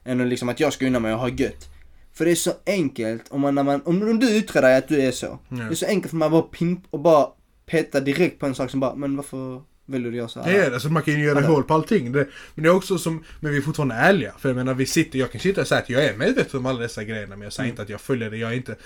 Än 0.05 0.29
liksom 0.29 0.49
att 0.49 0.61
jag 0.61 0.73
ska 0.73 0.87
unna 0.87 0.99
mig 1.01 1.13
och 1.13 1.21
ha 1.21 1.29
gött. 1.29 1.69
För 2.13 2.25
det 2.25 2.31
är 2.31 2.35
så 2.35 2.53
enkelt 2.67 3.23
om 3.31 3.41
man, 3.41 3.55
när 3.55 3.63
man, 3.63 3.83
om, 3.85 4.21
du 4.21 4.37
uttrycker 4.37 4.63
dig 4.63 4.77
att 4.77 4.89
du 4.89 5.01
är 5.03 5.13
så. 5.13 5.39
Det 5.49 5.63
är 5.63 5.75
så 5.75 5.87
enkelt 5.87 6.11
för 6.11 6.17
man 6.17 6.31
bara 6.31 6.43
pimp 6.43 6.85
och 6.91 7.01
bara 7.01 7.27
peta 7.67 8.01
direkt 8.01 8.39
på 8.39 8.47
en 8.47 8.55
sak 8.55 8.71
som 8.71 8.81
bara, 8.81 8.95
men 8.95 9.17
varför 9.17 9.63
vill 9.87 10.03
du 10.03 10.17
göra 10.17 10.29
så 10.29 10.41
här? 10.41 10.53
Det 10.53 10.59
är 10.59 10.71
det, 10.71 10.81
så 10.81 10.89
man 10.89 11.03
kan 11.03 11.15
ju 11.15 11.25
göra 11.25 11.41
hål 11.41 11.63
på 11.63 11.75
allting. 11.75 12.13
Det, 12.13 12.29
men 12.55 12.63
det 12.63 12.69
är 12.69 12.75
också 12.75 12.99
som, 12.99 13.25
men 13.41 13.53
vi 13.53 13.59
är 13.59 13.63
fortfarande 13.63 13.95
ärliga. 13.95 14.33
För 14.39 14.49
jag 14.49 14.57
menar, 14.57 14.75
vi 14.75 14.87
sitter, 14.87 15.19
jag 15.19 15.33
kan 15.33 15.41
sitta 15.41 15.61
och 15.61 15.67
säga 15.67 15.81
att 15.81 15.91
jag 15.91 16.05
är 16.05 16.17
medveten 16.17 16.61
om 16.61 16.67
alla 16.67 16.81
dessa 16.81 17.05
grejerna, 17.05 17.37
men 17.37 17.43
jag 17.43 17.53
säger 17.53 17.71
inte 17.71 17.83
att 17.83 17.89
jag 17.89 18.01
följer 18.01 18.31
det. 18.31 18.37
Jag 18.37 18.51
är 18.51 18.57
inte, 18.57 18.77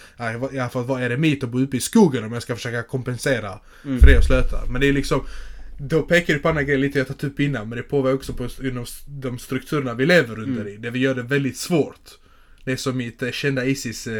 jag 0.53 0.71
vad 0.75 1.03
är 1.03 1.09
det 1.09 1.17
mitt 1.17 1.45
att 1.45 1.51
bo 1.51 1.61
uppe 1.61 1.77
i 1.77 1.81
skogen 1.81 2.25
om 2.25 2.33
jag 2.33 2.43
ska 2.43 2.55
försöka 2.57 2.83
kompensera 2.83 3.59
för 3.83 4.07
det 4.07 4.19
och 4.19 4.25
slöta. 4.25 4.57
Men 4.71 4.81
det 4.81 4.89
är 4.89 4.93
liksom, 4.93 5.25
då 5.79 6.03
pekar 6.03 6.35
du 6.35 6.41
på 6.41 6.49
andra 6.49 6.63
grejer 6.63 6.79
lite 6.79 6.99
jag 6.99 7.07
tagit 7.07 7.25
upp 7.25 7.41
innan, 7.41 7.69
men 7.69 7.79
det 7.79 7.83
påverkar 7.83 8.17
också 8.17 8.33
på 8.33 8.49
inom 8.63 8.87
de 9.07 9.39
strukturerna 9.39 9.95
vi 9.95 10.07
lever 10.07 10.39
under 10.39 10.69
i. 10.69 10.77
Det 10.77 10.91
vi 10.91 10.99
gör 10.99 11.15
det 11.15 11.23
väldigt 11.23 11.57
svårt. 11.57 12.19
Det 12.65 12.73
är 12.73 12.77
som 12.77 12.97
mitt 12.97 13.23
eh, 13.23 13.31
kända 13.31 13.65
Isis, 13.65 14.07
eh, 14.07 14.13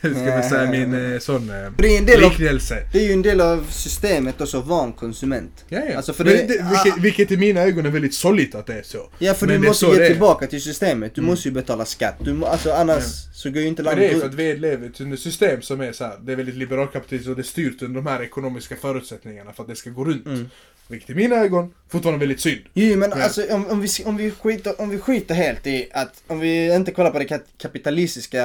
hur 0.00 0.14
ska 0.14 0.24
man 0.24 0.42
säga, 0.42 0.70
min 0.70 1.12
eh, 1.12 1.18
sån 1.18 1.50
eh, 1.50 1.72
Det 1.78 1.94
är 1.94 1.98
en 1.98 2.06
del 2.06 2.24
av- 2.24 2.30
liknelse. 2.30 2.88
Det 2.92 2.98
är 2.98 3.06
ju 3.06 3.12
en 3.12 3.22
del 3.22 3.40
av 3.40 3.66
systemet 3.70 4.40
också, 4.40 4.60
van 4.60 4.92
konsument. 4.92 5.64
Ja, 5.68 5.80
ja. 5.90 5.96
Alltså 5.96 6.12
för 6.12 6.24
Men 6.24 6.32
det, 6.32 6.42
det, 6.46 6.66
vilket, 6.70 7.04
vilket 7.04 7.30
i 7.30 7.36
mina 7.36 7.60
ögon 7.60 7.86
är 7.86 7.90
väldigt 7.90 8.14
sorgligt 8.14 8.54
att 8.54 8.66
det 8.66 8.74
är 8.74 8.82
så. 8.82 9.10
Ja 9.18 9.34
för 9.34 9.46
Men 9.46 9.60
du 9.60 9.68
måste 9.68 9.86
ge. 9.86 9.92
Mm. 9.92 10.08
tillbaka 10.08 10.46
till 10.46 10.62
systemet. 10.62 11.14
Du 11.14 11.20
måste 11.20 11.48
ju 11.48 11.54
betala 11.54 11.84
skatt. 11.84 12.16
Du 12.24 12.44
alltså 12.44 12.72
annars 12.72 13.04
så 13.34 13.50
går 13.50 13.62
ju 13.62 13.68
inte 13.68 13.82
Men 13.82 13.90
landet 13.90 14.10
det 14.10 14.16
är 14.16 14.20
för 14.20 14.28
att 14.28 14.34
vi 14.34 14.56
lever 14.56 14.92
under 15.00 15.16
ett 15.16 15.22
system 15.22 15.62
som 15.62 15.80
är 15.80 15.92
så 15.92 16.04
här, 16.04 16.18
det 16.22 16.32
är 16.32 16.36
väldigt 16.36 16.54
liberalkapitalistiskt 16.54 17.30
och 17.30 17.36
det 17.36 17.42
är 17.42 17.44
styrt 17.44 17.82
under 17.82 18.00
de 18.02 18.10
här 18.10 18.22
ekonomiska 18.22 18.76
förutsättningarna 18.76 19.52
för 19.52 19.62
att 19.62 19.68
det 19.68 19.76
ska 19.76 19.90
gå 19.90 20.04
runt. 20.04 20.26
Mm. 20.26 20.48
Vilket 20.88 21.10
i 21.10 21.14
mina 21.14 21.36
ögon 21.36 21.74
fortfarande 21.88 22.16
är 22.16 22.20
väldigt 22.20 22.40
synd. 22.40 22.60
Jo 22.74 22.96
men 22.98 23.10
Ja. 23.16 23.22
alltså 23.24 23.54
om, 23.54 23.66
om, 23.66 23.80
vi, 23.80 23.88
om, 24.04 24.16
vi 24.16 24.30
skiter, 24.30 24.80
om 24.80 24.88
vi 24.90 24.98
skiter 24.98 25.34
helt 25.34 25.66
i 25.66 25.88
att, 25.92 26.22
om 26.26 26.40
vi 26.40 26.74
inte 26.74 26.92
kollar 26.92 27.10
på 27.10 27.18
de 27.18 27.24
ka- 27.24 27.40
kapitalistiska 27.58 28.44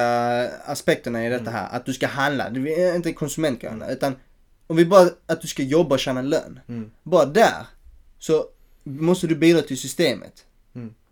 aspekterna 0.64 1.26
i 1.26 1.28
detta 1.28 1.50
här. 1.50 1.68
Att 1.70 1.86
du 1.86 1.92
ska 1.94 2.06
handla, 2.06 2.50
det 2.50 2.74
är 2.82 2.96
inte 2.96 3.12
konsumentgrejerna. 3.12 3.90
Utan 3.90 4.16
om 4.66 4.76
vi 4.76 4.84
bara, 4.84 5.08
att 5.26 5.40
du 5.40 5.48
ska 5.48 5.62
jobba 5.62 5.94
och 5.94 6.00
tjäna 6.00 6.22
lön. 6.22 6.60
Mm. 6.68 6.90
Bara 7.02 7.24
där. 7.26 7.66
Så 8.18 8.44
måste 8.84 9.26
du 9.26 9.34
bidra 9.34 9.62
till 9.62 9.78
systemet. 9.78 10.32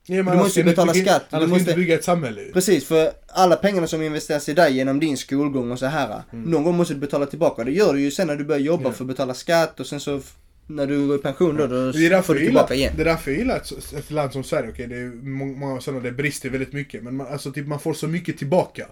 Ja, 0.08 0.22
men 0.22 0.36
Du 0.36 0.42
måste 0.42 0.60
kan 0.62 0.70
betala 0.70 0.94
inte- 0.94 1.10
skatt, 1.10 1.24
du 1.30 1.36
Annars 1.36 1.42
kan 1.42 1.48
du 1.50 1.54
måste- 1.58 1.70
inte 1.70 1.80
bygga 1.80 1.94
ett 1.94 2.04
samhälle. 2.04 2.42
Precis, 2.52 2.84
för 2.84 3.12
alla 3.28 3.56
pengarna 3.56 3.86
som 3.86 4.02
investeras 4.02 4.48
i 4.48 4.52
dig 4.54 4.76
genom 4.76 5.00
din 5.00 5.16
skolgång 5.16 5.70
och 5.72 5.78
så 5.78 5.86
här. 5.86 6.22
Någon 6.30 6.64
gång 6.64 6.76
måste 6.76 6.94
du 6.94 7.00
betala 7.00 7.26
tillbaka. 7.26 7.64
Det 7.64 7.72
gör 7.72 7.94
du 7.94 8.00
ju 8.00 8.10
sen 8.10 8.26
när 8.26 8.36
du 8.36 8.44
börjar 8.44 8.60
jobba 8.60 8.80
Mm. 8.80 8.92
Ja. 8.92 8.96
för 8.96 9.04
att 9.04 9.08
betala 9.08 9.34
skatt 9.34 9.80
och 9.80 9.86
sen 9.86 10.00
så 10.00 10.20
när 10.66 10.86
du 10.86 11.06
går 11.06 11.16
i 11.16 11.18
pension 11.22 11.56
då, 11.56 11.66
då 11.66 11.92
Det 11.92 12.06
är 12.06 12.22
får 12.22 12.34
du 12.34 12.40
tillbaka 12.40 12.74
igen. 12.74 12.92
det 12.96 13.02
är 13.02 13.04
därför 13.04 13.30
jag 13.30 13.38
gillar 13.38 13.56
ett, 13.56 13.92
ett 13.94 14.10
land 14.10 14.32
som 14.32 14.44
Sverige. 14.44 14.70
Okej, 14.70 14.86
det 14.86 14.96
är 14.96 15.08
många 15.58 15.80
sådana, 15.80 16.02
det 16.02 16.12
brister 16.12 16.50
väldigt 16.50 16.72
mycket. 16.72 17.02
Men 17.02 17.16
man, 17.16 17.26
alltså, 17.26 17.52
typ, 17.52 17.66
man 17.66 17.80
får 17.80 17.94
så 17.94 18.08
mycket 18.08 18.38
tillbaka. 18.38 18.86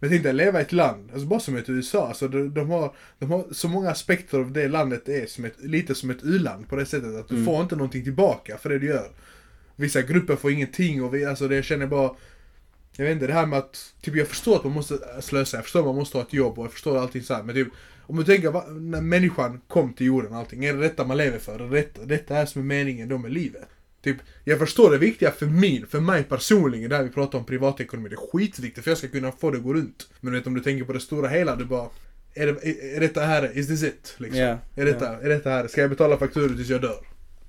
Men 0.00 0.10
tänk 0.10 0.22
dig 0.22 0.32
leva 0.32 0.58
i 0.58 0.62
ett 0.62 0.72
land, 0.72 1.10
alltså 1.12 1.26
bara 1.26 1.40
som 1.40 1.56
ett 1.56 1.68
USA. 1.68 2.08
Alltså, 2.08 2.28
de, 2.28 2.54
de, 2.54 2.70
har, 2.70 2.94
de 3.18 3.30
har 3.30 3.46
så 3.52 3.68
många 3.68 3.90
aspekter 3.90 4.38
av 4.38 4.52
det 4.52 4.68
landet 4.68 5.08
är 5.08 5.26
som 5.26 5.44
ett, 5.44 5.54
lite 5.60 5.94
som 5.94 6.10
ett 6.10 6.22
u-land 6.22 6.68
på 6.68 6.76
det 6.76 6.86
sättet 6.86 7.16
att 7.16 7.28
du 7.28 7.34
Mm. 7.34 7.46
får 7.46 7.62
inte 7.62 7.76
någonting 7.76 8.04
tillbaka 8.04 8.58
för 8.58 8.68
det 8.68 8.78
du 8.78 8.86
gör. 8.86 9.10
Vissa 9.76 10.02
grupper 10.02 10.36
får 10.36 10.50
ingenting 10.50 11.02
och 11.04 11.14
vi, 11.14 11.24
alltså 11.24 11.48
det 11.48 11.54
jag 11.54 11.64
känner 11.64 11.86
bara 11.86 12.10
jag 12.96 13.04
vet 13.04 13.12
inte, 13.12 13.26
det 13.26 13.32
här 13.32 13.46
med 13.46 13.58
att, 13.58 13.94
typ 14.02 14.16
jag 14.16 14.28
förstår 14.28 14.56
att 14.56 14.64
man 14.64 14.72
måste 14.72 14.98
slösa, 15.20 15.56
jag 15.56 15.64
förstår 15.64 15.80
att 15.80 15.86
man 15.86 15.94
måste 15.94 16.18
ha 16.18 16.22
ett 16.22 16.32
jobb 16.32 16.58
och 16.58 16.64
jag 16.64 16.72
förstår 16.72 16.98
allting 16.98 17.22
så 17.22 17.34
här, 17.34 17.42
men 17.42 17.54
typ 17.54 17.68
om 18.08 18.16
du 18.16 18.24
tänker, 18.24 18.70
när 18.80 19.00
människan 19.00 19.60
kom 19.68 19.92
till 19.92 20.06
jorden 20.06 20.32
och 20.32 20.38
allting, 20.38 20.64
är 20.64 20.74
det 20.74 20.80
detta 20.80 21.04
man 21.04 21.16
lever 21.16 21.38
för? 21.38 21.54
Är 21.54 21.68
det 21.68 21.76
detta, 21.76 22.04
detta 22.04 22.36
är 22.36 22.46
som 22.46 22.62
är 22.62 22.66
meningen 22.66 23.08
då 23.08 23.18
med 23.18 23.32
livet? 23.32 23.68
Typ, 24.02 24.16
jag 24.44 24.58
förstår 24.58 24.90
det 24.90 24.98
viktiga 24.98 25.30
för 25.30 25.46
min, 25.46 25.86
för 25.86 26.00
mig 26.00 26.24
personligen, 26.24 26.90
där 26.90 27.02
vi 27.02 27.10
pratar 27.10 27.38
om 27.38 27.44
privatekonomi, 27.44 28.08
det 28.08 28.14
är 28.14 28.30
skitviktigt 28.32 28.84
för 28.84 28.90
jag 28.90 28.98
ska 28.98 29.08
kunna 29.08 29.32
få 29.32 29.50
det 29.50 29.56
att 29.56 29.64
gå 29.64 29.74
runt. 29.74 30.08
Men 30.20 30.32
vet 30.32 30.46
om 30.46 30.54
du 30.54 30.60
tänker 30.60 30.84
på 30.84 30.92
det 30.92 31.00
stora 31.00 31.28
hela, 31.28 31.56
du 31.56 31.64
bara, 31.64 31.88
är, 32.34 32.46
det, 32.46 32.52
är, 32.52 32.96
är 32.96 33.00
detta 33.00 33.20
här, 33.20 33.58
is 33.58 33.66
this 33.66 33.82
it? 33.82 34.14
Liksom? 34.18 34.40
Ja, 34.40 34.58
är, 34.76 34.84
detta, 34.84 35.20
är 35.20 35.28
detta 35.28 35.50
här, 35.50 35.66
ska 35.66 35.80
jag 35.80 35.90
betala 35.90 36.16
fakturor 36.16 36.48
tills 36.48 36.68
jag 36.68 36.80
dör? 36.80 37.00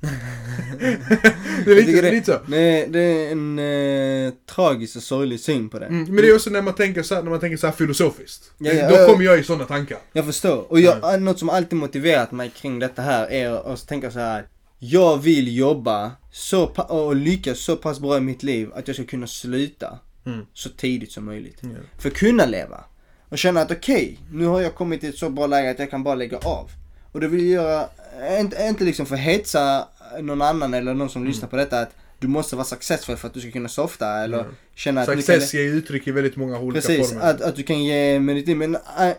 det 0.80 1.72
är 1.72 1.76
Jag 1.76 1.86
lite, 1.86 2.02
det, 2.02 2.12
lite 2.12 2.26
så. 2.26 2.52
det, 2.52 2.86
det 2.86 3.00
är 3.00 3.32
en 3.32 3.60
eh, 3.60 4.34
tragisk 4.56 4.96
och 4.96 5.04
sorglig 5.04 5.40
syn 5.40 5.70
på 5.70 5.80
det. 5.80 5.86
Mm, 5.86 6.04
men 6.04 6.16
det 6.16 6.28
är 6.30 6.36
också 6.36 6.50
när 6.50 6.62
man 6.62 6.74
tänker 6.74 7.04
så 7.04 7.16
här, 7.16 7.24
när 7.24 7.30
man 7.30 7.40
tänker 7.40 7.58
så 7.58 7.68
här 7.68 7.74
filosofiskt. 7.74 8.52
Ja, 8.58 8.72
ja, 8.72 8.90
då 8.90 8.96
ja. 8.96 9.08
kommer 9.08 9.26
jag 9.26 9.40
i 9.40 9.44
sådana 9.44 9.66
tankar. 9.66 9.98
Jag 10.14 10.26
förstår. 10.26 10.72
Och 10.72 10.80
jag, 10.80 11.22
något 11.22 11.40
som 11.40 11.50
alltid 11.50 11.80
motiverat 11.80 12.32
mig 12.32 12.50
kring 12.50 12.80
detta 12.80 13.02
här 13.02 13.32
är 13.32 13.74
att 13.74 13.88
tänka 13.88 14.12
så 14.12 14.20
här. 14.20 14.48
Jag 14.80 15.18
vill 15.18 15.58
jobba 15.58 16.12
så 16.32 16.66
och 16.66 17.16
lyckas 17.16 17.60
så 17.60 17.76
pass 17.76 18.00
bra 18.00 18.18
i 18.18 18.22
mitt 18.22 18.44
liv 18.44 18.70
att 18.76 18.88
jag 18.88 18.96
ska 18.96 19.06
kunna 19.06 19.28
sluta 19.28 20.00
Mm. 20.26 20.46
så 20.54 20.70
tidigt 20.70 21.12
som 21.12 21.26
möjligt. 21.26 21.58
Ja. 21.62 21.70
För 21.98 22.10
att 22.10 22.16
kunna 22.16 22.46
leva. 22.46 22.84
Och 23.30 23.38
känna 23.38 23.62
att 23.62 23.72
okej, 23.72 24.20
nu 24.32 24.46
har 24.46 24.62
jag 24.62 24.76
kommit 24.76 25.00
till 25.00 25.10
ett 25.10 25.18
så 25.18 25.30
bra 25.30 25.48
läge 25.48 25.72
att 25.72 25.80
jag 25.80 25.90
kan 25.90 26.04
bara 26.04 26.16
lägga 26.16 26.38
av. 26.38 26.70
Och 27.12 27.20
det 27.20 27.28
vill 27.28 27.40
jag 27.50 27.64
göra, 27.64 27.90
inte, 28.40 28.64
inte 28.70 28.84
liksom 28.84 29.06
för 29.06 29.16
att 29.16 29.22
hetsa 29.22 29.88
någon 30.22 30.42
annan 30.42 30.74
eller 30.74 30.94
någon 30.94 31.10
som 31.10 31.26
lyssnar 31.26 31.50
på 31.50 31.56
detta 31.56 31.80
att 31.80 31.96
du 32.20 32.28
måste 32.28 32.56
vara 32.56 32.66
successful 32.66 33.18
för 33.18 33.28
att 33.28 33.34
du 33.34 33.42
ska 33.42 33.52
kunna 33.52 33.70
softa 33.70 34.24
eller 34.24 34.40
Mm. 34.40 34.52
känna 34.76 35.02
att 35.02 35.08
Success 35.08 35.52
du 35.52 35.58
ger 35.64 35.74
uttryck 35.74 36.08
i 36.08 36.12
väldigt 36.12 36.36
många 36.36 36.56
kan... 36.56 36.64
olika 36.64 36.82
Precis, 36.88 37.10
former. 37.10 37.30
att, 37.30 37.42
att 37.42 37.56
du 37.56 37.64
kan 37.64 37.84
ge 37.84 38.20
med 38.20 38.36
ditt 38.36 38.48
liv. 38.48 38.58
Men 38.58 38.76
äh, 38.76 39.14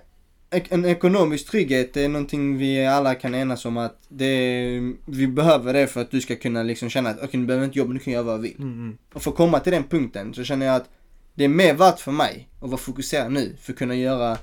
en 0.51 0.85
ekonomisk 0.85 1.51
trygghet 1.51 1.97
är 1.97 2.09
någonting 2.09 2.59
vi 2.59 2.87
alla 2.87 3.15
kan 3.15 3.35
enas 3.35 3.65
om 3.65 3.77
att 3.77 3.97
det, 4.09 4.81
vi 5.05 5.27
behöver 5.27 5.73
det 5.73 5.87
för 5.87 6.01
att 6.01 6.11
du 6.11 6.21
ska 6.21 6.37
kunna 6.37 6.63
liksom 6.63 6.91
känna 6.91 7.11
att 7.11 7.23
okej, 7.23 7.41
nu 7.41 7.47
behöver 7.47 7.65
jag 7.65 7.69
inte 7.69 7.79
jobba, 7.79 7.93
nu 7.93 7.99
kan 7.99 8.13
jag 8.13 8.19
göra 8.19 8.27
vad 8.27 8.35
jag 8.35 8.43
vill. 8.43 8.57
Mm, 8.59 8.73
mm. 8.73 8.99
Och 9.15 9.23
för 9.23 9.31
att 9.31 9.37
komma 9.37 9.61
till 9.61 9.73
den 9.73 9.85
punkten 9.85 10.35
så 10.35 10.45
känner 10.45 10.67
jag 10.67 10.77
att 10.77 10.89
det 11.35 11.45
är 11.45 11.49
mer 11.49 11.75
värt 11.75 12.01
för 12.01 12.13
mig 12.13 12.49
att 12.61 12.69
vara 12.71 12.79
fokuserad 12.81 13.33
nu 13.33 13.57
för 13.63 13.73
att 13.73 13.79
kunna 13.79 13.95
göra, 13.95 14.39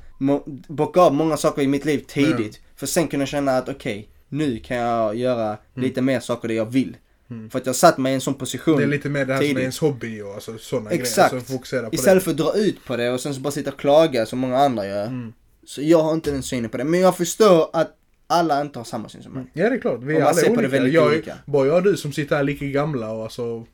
bocka 0.68 1.01
av 1.01 1.14
många 1.14 1.38
saker 1.38 1.62
i 1.62 1.68
mitt 1.68 1.86
liv 1.86 2.03
tidigt. 2.08 2.60
För 2.76 2.86
sen 2.86 3.08
kunna 3.08 3.26
känna 3.26 3.58
att 3.58 3.70
okej, 3.70 4.10
nu 4.30 4.60
kan 4.60 4.78
jag 4.78 5.16
göra 5.16 5.58
lite 5.76 6.02
mer 6.02 6.20
saker 6.20 6.48
det 6.48 6.54
jag 6.54 6.66
vill. 6.66 6.98
Mm. 7.30 7.50
För 7.50 7.60
att 7.60 7.66
jag 7.66 7.76
satt 7.76 7.98
mig 7.98 8.12
i 8.12 8.16
en 8.16 8.22
sån 8.22 8.34
position. 8.34 8.78
Det 8.78 8.84
är 8.84 8.88
lite 8.88 9.10
mer 9.10 9.26
det 9.26 9.34
här 9.34 9.40
som 9.40 9.46
är 9.46 9.48
tidigt. 9.48 9.62
ens 9.62 9.80
hobby 9.80 10.22
och 10.22 10.34
alltså, 10.34 10.58
sådana 10.58 10.90
Exakt. 10.90 11.32
grejer. 11.50 11.90
På 11.90 11.96
Istället 11.96 12.24
för 12.24 12.32
att 12.32 12.38
dra 12.38 12.54
ut 12.56 12.86
på 12.86 12.98
det 12.98 13.10
och 13.12 13.20
sen 13.20 13.36
så 13.36 13.42
bara 13.42 13.52
sitta 13.52 13.72
och 13.72 13.80
klaga 13.80 14.26
som 14.26 14.40
många 14.40 14.58
andra 14.58 14.88
gör. 14.88 15.08
Mm. 15.08 15.34
Så 15.66 15.82
jag 15.82 16.04
har 16.04 16.14
inte 16.14 16.32
den 16.32 16.44
synen 16.44 16.70
på 16.70 16.78
det. 16.78 16.84
Men 16.84 17.00
jag 17.00 17.18
förstår 17.18 17.70
att 17.74 17.94
alla 18.28 18.62
inte 18.62 18.80
har 18.80 18.84
samma 18.84 19.10
syn 19.10 19.24
som 19.24 19.34
mig. 19.34 19.44
det. 19.54 19.62
Ja 19.62 19.70
det 19.70 19.76
är 19.76 19.80
klart, 19.80 20.04
vi 20.04 20.16
är 20.16 20.22
alla 20.22 20.34
ser 20.34 20.48
på 20.48 20.54
det 20.54 20.58
olika. 20.58 20.72
väldigt 20.72 20.94
jag, 20.94 21.08
olika. 21.08 21.36
Bara 21.46 21.68
jag 21.68 21.76
och 21.76 21.84
du 21.84 21.98
som 21.98 22.12
sitter 22.14 22.36
här 22.36 22.44
lika 22.44 22.66
gamla 22.66 23.12
och 23.12 23.24
alltså 23.24 23.66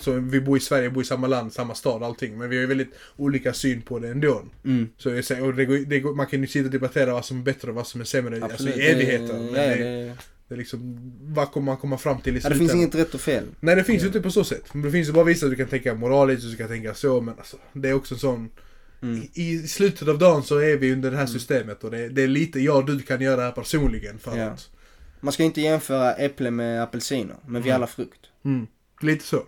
så 0.00 0.12
vi 0.12 0.40
bor 0.40 0.56
i 0.56 0.60
Sverige, 0.60 0.90
bor 0.90 1.02
i 1.02 1.06
samma 1.06 1.26
land, 1.26 1.52
samma 1.52 1.74
stad 1.74 2.02
allting. 2.02 2.38
Men 2.38 2.50
vi 2.50 2.56
har 2.56 2.60
ju 2.60 2.66
väldigt 2.66 2.94
olika 3.16 3.52
syn 3.52 3.82
på 3.82 3.98
det 3.98 4.08
ändå. 4.08 4.42
Mm. 4.64 4.88
Så 4.96 5.10
jag 5.10 5.24
säger, 5.24 5.42
och 5.44 5.54
det 5.54 5.64
går, 5.64 5.76
det 5.76 6.00
går, 6.00 6.14
man 6.14 6.26
kan 6.26 6.40
ju 6.40 6.46
sitta 6.46 6.64
och 6.66 6.70
debattera 6.72 7.12
vad 7.12 7.24
som 7.24 7.38
är 7.40 7.42
bättre 7.42 7.68
och 7.68 7.74
vad 7.74 7.86
som 7.86 8.00
är 8.00 8.04
sämre 8.04 8.44
alltså, 8.44 8.68
i 8.68 8.86
evigheten. 8.86 9.46
Det, 9.46 9.52
Men 9.52 9.62
ja, 9.70 9.76
det, 9.76 10.16
det, 10.48 10.54
är 10.54 10.58
liksom, 10.58 11.12
vad 11.34 11.50
kommer 11.52 11.64
man 11.64 11.76
komma 11.76 11.98
fram 11.98 12.20
till 12.20 12.36
i 12.36 12.40
ja, 12.42 12.48
det 12.48 12.54
finns 12.54 12.74
inget 12.74 12.94
rätt 12.94 13.14
och 13.14 13.20
fel. 13.20 13.44
Nej 13.60 13.76
det 13.76 13.84
finns 13.84 14.02
ju 14.02 14.06
inte 14.06 14.20
på 14.20 14.30
så 14.30 14.44
sätt. 14.44 14.74
Men 14.74 14.82
det 14.82 14.90
finns 14.90 15.08
ju 15.08 15.12
bara 15.12 15.24
vissa 15.24 15.46
du 15.46 15.56
kan 15.56 15.68
tänka 15.68 15.94
moraliskt 15.94 16.44
och 16.44 16.50
du 16.50 16.56
kan 16.56 16.68
tänka 16.68 16.94
så 16.94 17.20
men 17.20 17.34
alltså 17.38 17.56
det 17.72 17.88
är 17.88 17.94
också 17.94 18.14
en 18.14 18.20
sån 18.20 18.48
Mm. 19.02 19.22
i, 19.34 19.52
I 19.52 19.68
slutet 19.68 20.08
av 20.08 20.18
dagen 20.18 20.42
så 20.42 20.58
är 20.58 20.76
vi 20.76 20.92
under 20.92 21.10
det 21.10 21.16
här 21.16 21.26
systemet 21.26 21.84
och 21.84 21.90
det, 21.90 22.08
det 22.08 22.22
är 22.22 22.28
lite 22.28 22.60
jag 22.60 22.76
och 22.76 22.84
du 22.84 23.00
kan 23.00 23.20
göra 23.20 23.40
här 23.40 23.52
personligen 23.52 24.18
för 24.18 24.36
Ja. 24.38 24.44
att 24.44 24.70
Man 25.20 25.32
ska 25.32 25.42
inte 25.42 25.60
jämföra 25.60 26.12
äpple 26.14 26.50
med 26.50 26.82
apelsiner, 26.82 27.36
men 27.46 27.62
vi 27.62 27.70
är 27.70 27.74
alla 27.74 27.86
frukt. 27.86 28.20
mm, 28.44 28.66
Lite 29.00 29.24
så. 29.24 29.36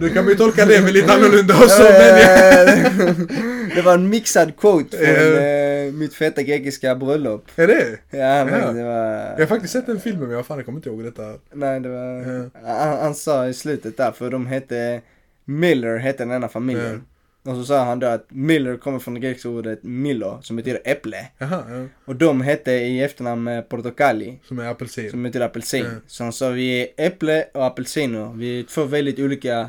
du 0.00 0.10
kan 0.14 0.28
ju 0.28 0.34
tolka 0.34 0.66
det 0.66 0.82
med 0.82 0.92
lite 0.92 1.12
annorlunda 1.12 1.54
också 1.54 1.82
det 3.74 3.82
var 3.82 3.94
en 3.94 4.08
mixad 4.08 4.56
quote 4.56 4.96
från 4.98 5.36
eh, 5.36 5.92
mitt 5.92 6.14
feta 6.14 6.42
grekiska 6.42 6.94
bröllop. 6.94 7.44
Är 7.56 7.66
det? 7.66 7.98
Ja, 8.10 8.44
men 8.44 8.60
Ja. 8.60 8.72
det 8.72 8.82
var... 8.84 9.06
Jag 9.14 9.38
har 9.38 9.46
faktiskt 9.46 9.72
sett 9.72 9.86
den 9.86 10.00
filmen 10.00 10.26
men 10.28 10.36
jag 10.36 10.46
fan 10.46 10.56
jag 10.58 10.66
kommer 10.66 10.78
inte 10.78 10.88
ihåg 10.88 11.04
detta. 11.04 11.22
Nej, 11.52 11.80
det 11.80 11.88
var... 11.88 12.32
Ja. 12.64 12.72
Han, 12.84 12.98
han 12.98 13.14
sa 13.14 13.48
i 13.48 13.54
slutet 13.54 13.96
där, 13.96 14.12
för 14.12 14.30
de 14.30 14.46
hette... 14.46 15.00
Miller 15.48 15.96
hette 15.96 16.24
den 16.24 16.32
ena 16.32 16.48
familjen. 16.48 17.04
Och 17.46 17.54
så 17.56 17.64
sa 17.64 17.84
han 17.84 17.98
då 17.98 18.06
att 18.06 18.26
Miller 18.28 18.76
kommer 18.76 18.98
från 18.98 19.14
det 19.14 19.20
grekiska 19.20 19.48
ordet 19.48 19.82
Milo, 19.82 20.38
som 20.42 20.56
betyder 20.56 20.80
äpple. 20.84 21.28
Jaha, 21.38 21.62
ja. 21.70 21.86
Och 22.04 22.16
de 22.16 22.40
hette 22.40 22.72
i 22.72 23.02
efternamn 23.02 23.48
eh, 23.48 23.60
Portocali, 23.62 24.38
Som 24.48 24.58
är 24.58 24.68
apelsin. 24.68 25.10
som 25.10 25.22
betyder 25.22 25.46
apelsin. 25.46 25.84
Ja. 25.84 25.90
Så 26.06 26.22
han 26.22 26.32
sa 26.32 26.48
vi 26.48 26.80
är 26.80 27.06
äpple 27.06 27.44
och 27.54 27.66
apelsiner. 27.66 28.32
Vi 28.34 28.60
är 28.60 28.64
två 28.64 28.84
väldigt 28.84 29.18
olika 29.18 29.68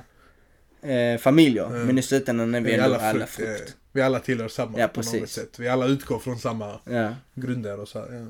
eh, 0.81 1.17
familjer. 1.19 1.63
Ja. 1.63 1.69
Men 1.69 1.97
i 1.97 2.01
slutändan 2.01 2.55
är 2.55 2.61
vi 2.61 2.71
Vi 2.71 2.77
är 2.77 2.83
alla 2.83 2.97
alla 2.97 3.25
frukt. 3.27 3.31
frukt. 3.57 3.69
eh, 3.69 3.73
Vi 3.91 4.01
alla 4.01 4.19
tillhör 4.19 4.47
samma 4.47 4.79
Ja, 4.79 4.87
på 4.87 5.01
något 5.01 5.29
sätt. 5.29 5.59
Vi 5.59 5.67
alla 5.69 5.85
utgår 5.85 6.19
från 6.19 6.39
samma 6.39 6.79
Ja. 6.89 7.09
grunder 7.35 7.79
och 7.79 7.87
så 7.87 7.99
här, 7.99 8.07
ja. 8.13 8.25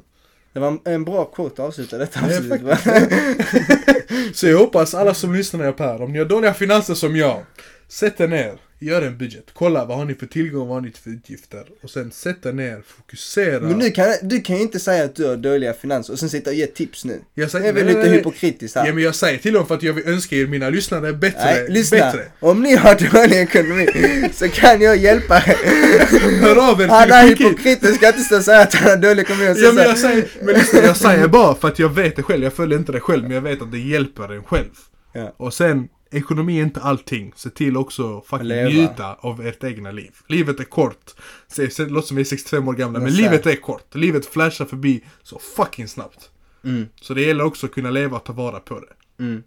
Det 0.54 0.60
var 0.60 0.78
en, 0.86 1.04
bra 1.06 1.26
quote 1.26 1.62
att 1.64 1.68
avsluta 1.68 1.98
detta 1.98 2.20
Ja, 2.20 2.26
avsnittet 2.38 2.80
faktiskt. 2.84 4.36
Så 4.39 4.48
jag 4.48 4.58
hoppas 4.58 4.93
alla 4.95 5.14
som 5.14 5.34
lyssnar 5.36 5.72
på 5.72 5.84
här, 5.84 6.02
om 6.02 6.12
ni 6.12 6.20
har 6.20 6.26
dåliga 6.26 6.54
finanser 6.54 6.93
som 6.93 7.16
jag, 7.16 7.43
sätt 7.88 8.20
er 8.22 8.28
ner, 8.28 8.54
gör 8.80 9.02
en 9.02 9.18
budget, 9.18 9.46
kolla 9.54 9.86
vad 9.86 9.98
har 9.98 10.06
ni 10.06 10.16
för 10.16 10.26
tillgångar, 10.26 10.66
vad 10.66 10.76
har 10.76 10.82
ni 10.82 10.92
för 10.92 11.10
utgifter 11.10 11.64
och 11.82 11.90
sen 11.90 12.12
sätt 12.12 12.46
er 12.46 12.54
ner, 12.54 12.82
fokusera. 12.88 13.60
Men 13.60 13.80
du 13.80 13.92
kan, 13.92 14.14
du 14.22 14.42
kan 14.42 14.56
ju 14.56 14.62
inte 14.62 14.80
säga 14.80 15.04
att 15.04 15.16
du 15.16 15.26
har 15.26 15.36
dåliga 15.36 15.74
finanser 15.74 16.14
och 16.14 16.20
sen 16.20 16.30
sitta 16.30 16.50
och 16.50 16.56
ge 16.56 16.68
tips 16.68 17.06
nu. 17.06 17.22
Jag 17.34 17.52
säger- 17.52 17.64
det 17.64 17.70
är 17.70 17.74
väl 17.74 17.86
nej, 17.86 17.96
lite 17.96 18.10
nej, 18.10 18.18
hypokritiskt 18.18 18.76
här. 18.76 18.86
Ja 18.88 18.94
men 18.94 19.04
jag 19.04 19.16
säger 19.16 19.40
till 19.40 19.54
dem 19.54 19.68
för 19.68 19.76
att 19.76 19.84
jag 19.84 19.94
vill 19.94 20.08
önska 20.08 20.36
er 20.36 20.48
mina 20.48 20.70
lyssnare 20.70 21.14
bättre. 21.14 21.46
Nej, 21.46 21.70
lyssna. 21.70 21.98
bättre. 21.98 22.26
Om 22.40 22.62
ni 22.62 22.76
har 22.76 23.12
dålig 23.12 23.38
ekonomi 23.42 23.88
så 24.34 24.50
kan 24.50 24.82
jag 24.82 24.98
hjälpa 24.98 25.38
er. 25.38 26.42
Hör 26.42 26.72
av 26.72 26.82
er 26.82 26.88
Han 26.88 27.12
är 27.12 27.28
hypokritisk, 27.28 27.96
ska 27.96 28.08
inte 28.08 28.22
stå 28.22 28.38
och 28.38 28.44
säga 28.44 28.62
att 28.62 28.74
han 28.74 28.90
har 28.90 28.98
dålig 28.98 29.22
ekonomi 29.22 29.54
Ja 29.58 29.72
men 29.72 29.84
jag 29.84 29.98
säger, 29.98 30.28
men 30.42 30.56
lyssna, 30.56 30.80
jag 30.80 30.98
säger 30.98 31.28
bara 31.28 31.56
för 31.56 31.68
att 31.68 31.80
jag 31.80 31.90
vet 31.90 32.16
det 32.16 32.24
själv, 32.24 32.44
jag 32.44 32.54
följer 32.54 32.80
inte 32.80 32.92
det 32.92 33.00
själv 33.00 33.24
men 33.24 33.32
jag 33.32 33.42
vet 33.42 33.62
att 33.62 33.72
det 33.72 33.80
hjälper 33.80 34.34
en 34.34 34.44
själv. 34.44 34.70
Ja. 35.14 35.34
Och 35.38 35.54
sen, 35.54 35.88
ekonomi 36.18 36.59
är 36.59 36.63
inte 36.63 36.82
allting. 36.82 37.34
Se 37.36 37.49
till 37.49 37.78
också 37.78 38.24
att 38.30 38.41
njuta 38.41 39.13
av 39.20 39.41
ert 39.47 39.63
egna 39.63 39.91
liv. 39.91 40.11
Livet 40.28 40.59
är 40.59 40.63
kort. 40.63 41.13
Se, 41.47 41.70
se, 41.70 41.86
låter 41.86 42.07
som 42.07 42.15
vi 42.18 42.22
är 42.22 42.26
65 42.26 42.68
år 42.68 42.74
gamla, 42.74 42.99
men 42.99 43.03
Men 43.03 43.13
livet 43.18 43.45
är 43.45 43.55
kort. 43.55 43.95
Livet 43.95 44.26
flashar 44.26 44.65
förbi 44.65 45.03
så 45.24 45.39
fucking 45.55 45.88
snabbt. 45.88 46.30
Mm, 46.63 46.86
Så 47.01 47.13
det 47.13 47.22
gäller 47.22 47.43
också 47.43 47.65
att 47.65 47.72
kunna 47.72 47.89
leva 47.91 48.18
och 48.18 48.24
ta 48.24 48.34
vara 48.34 48.59
på 48.59 48.80
det. 48.80 49.24
mm. 49.24 49.43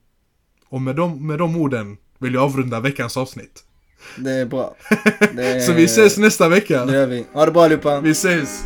Och 0.69 0.83
med 0.83 0.97
de, 0.97 1.27
med 1.27 1.39
de 1.39 1.57
orden 1.57 1.97
vill 2.19 2.35
jag 2.35 2.43
avrunda 2.43 2.81
veckans 2.81 3.17
avsnitt. 3.17 3.65
Det 4.17 4.31
är 4.31 4.47
bra. 4.47 4.77
Det 5.35 5.47
är... 5.47 5.61
Så 5.61 5.73
vi 5.73 5.85
ses 5.85 6.19
nästa 6.19 6.49
vecka. 6.49 6.85
Det 6.87 6.95
gör 6.95 7.07
vi. 7.07 7.27
Ha 7.33 7.47
det 7.47 7.53
bra 7.53 7.65
allihopa. 7.65 8.01
Vi 8.01 8.11
ses! 8.11 8.65